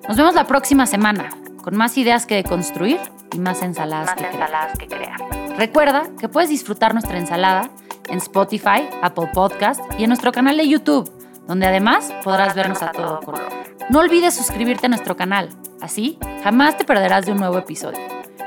Nos 0.08 0.18
vemos 0.18 0.34
la 0.34 0.48
próxima 0.48 0.88
semana 0.88 1.30
con 1.62 1.76
más 1.76 1.98
ideas 1.98 2.26
que 2.26 2.36
deconstruir 2.36 3.00
y 3.32 3.38
más 3.38 3.62
ensaladas, 3.62 4.16
que, 4.16 4.26
ensaladas 4.26 4.78
que 4.78 4.88
crear. 4.88 5.20
Recuerda 5.58 6.04
que 6.20 6.30
puedes 6.30 6.50
disfrutar 6.50 6.94
nuestra 6.94 7.18
ensalada 7.18 7.70
en 8.10 8.18
Spotify, 8.18 8.90
Apple 9.04 9.30
Podcast 9.34 9.82
y 10.00 10.04
en 10.04 10.10
nuestro 10.10 10.32
canal 10.32 10.58
de 10.58 10.68
YouTube, 10.68 11.12
donde 11.50 11.66
además 11.66 12.14
podrás 12.24 12.54
vernos 12.54 12.84
a 12.84 12.92
todo 12.92 13.20
color. 13.22 13.50
No 13.90 14.00
olvides 14.00 14.36
suscribirte 14.36 14.86
a 14.86 14.90
nuestro 14.90 15.18
canal, 15.18 15.50
así 15.82 16.20
jamás 16.44 16.78
te 16.78 16.86
perderás 16.86 17.26
de 17.26 17.32
un 17.32 17.40
nuevo 17.40 17.58
episodio. 17.58 18.00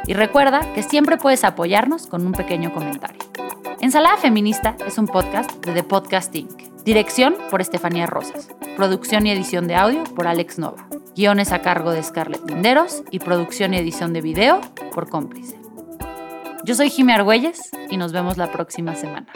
Y 0.07 0.15
recuerda 0.15 0.61
que 0.73 0.85
siempre 0.85 1.17
puedes 1.17 1.43
apoyarnos 1.43 2.07
con 2.07 2.25
un 2.25 2.31
pequeño 2.31 2.73
comentario. 2.73 3.19
Ensalada 3.81 4.19
Feminista 4.19 4.77
es 4.87 4.99
un 4.99 5.09
podcast 5.09 5.51
de 5.67 5.73
The 5.73 5.83
Podcast 5.83 6.33
Inc. 6.37 6.62
Dirección 6.85 7.35
por 7.51 7.61
Estefanía 7.61 8.07
Rosas. 8.07 8.49
Producción 8.77 9.27
y 9.27 9.33
edición 9.33 9.67
de 9.67 9.75
audio 9.75 10.05
por 10.05 10.29
Alex 10.29 10.61
Nova. 10.61 10.87
Guiones 11.17 11.51
a 11.51 11.61
cargo 11.61 11.91
de 11.91 12.05
Scarlett 12.05 12.49
Linderos 12.49 13.03
y 13.11 13.19
producción 13.19 13.75
y 13.75 13.79
edición 13.79 14.12
de 14.12 14.21
video 14.21 14.61
por 14.95 15.11
Cómplice. 15.11 15.61
Yo 16.65 16.77
soy 16.77 16.88
Jimmy 16.88 17.12
Argüelles 17.12 17.71
y 17.91 17.97
nos 17.97 18.12
vemos 18.12 18.38
la 18.38 18.53
próxima 18.53 18.95
semana. 18.95 19.27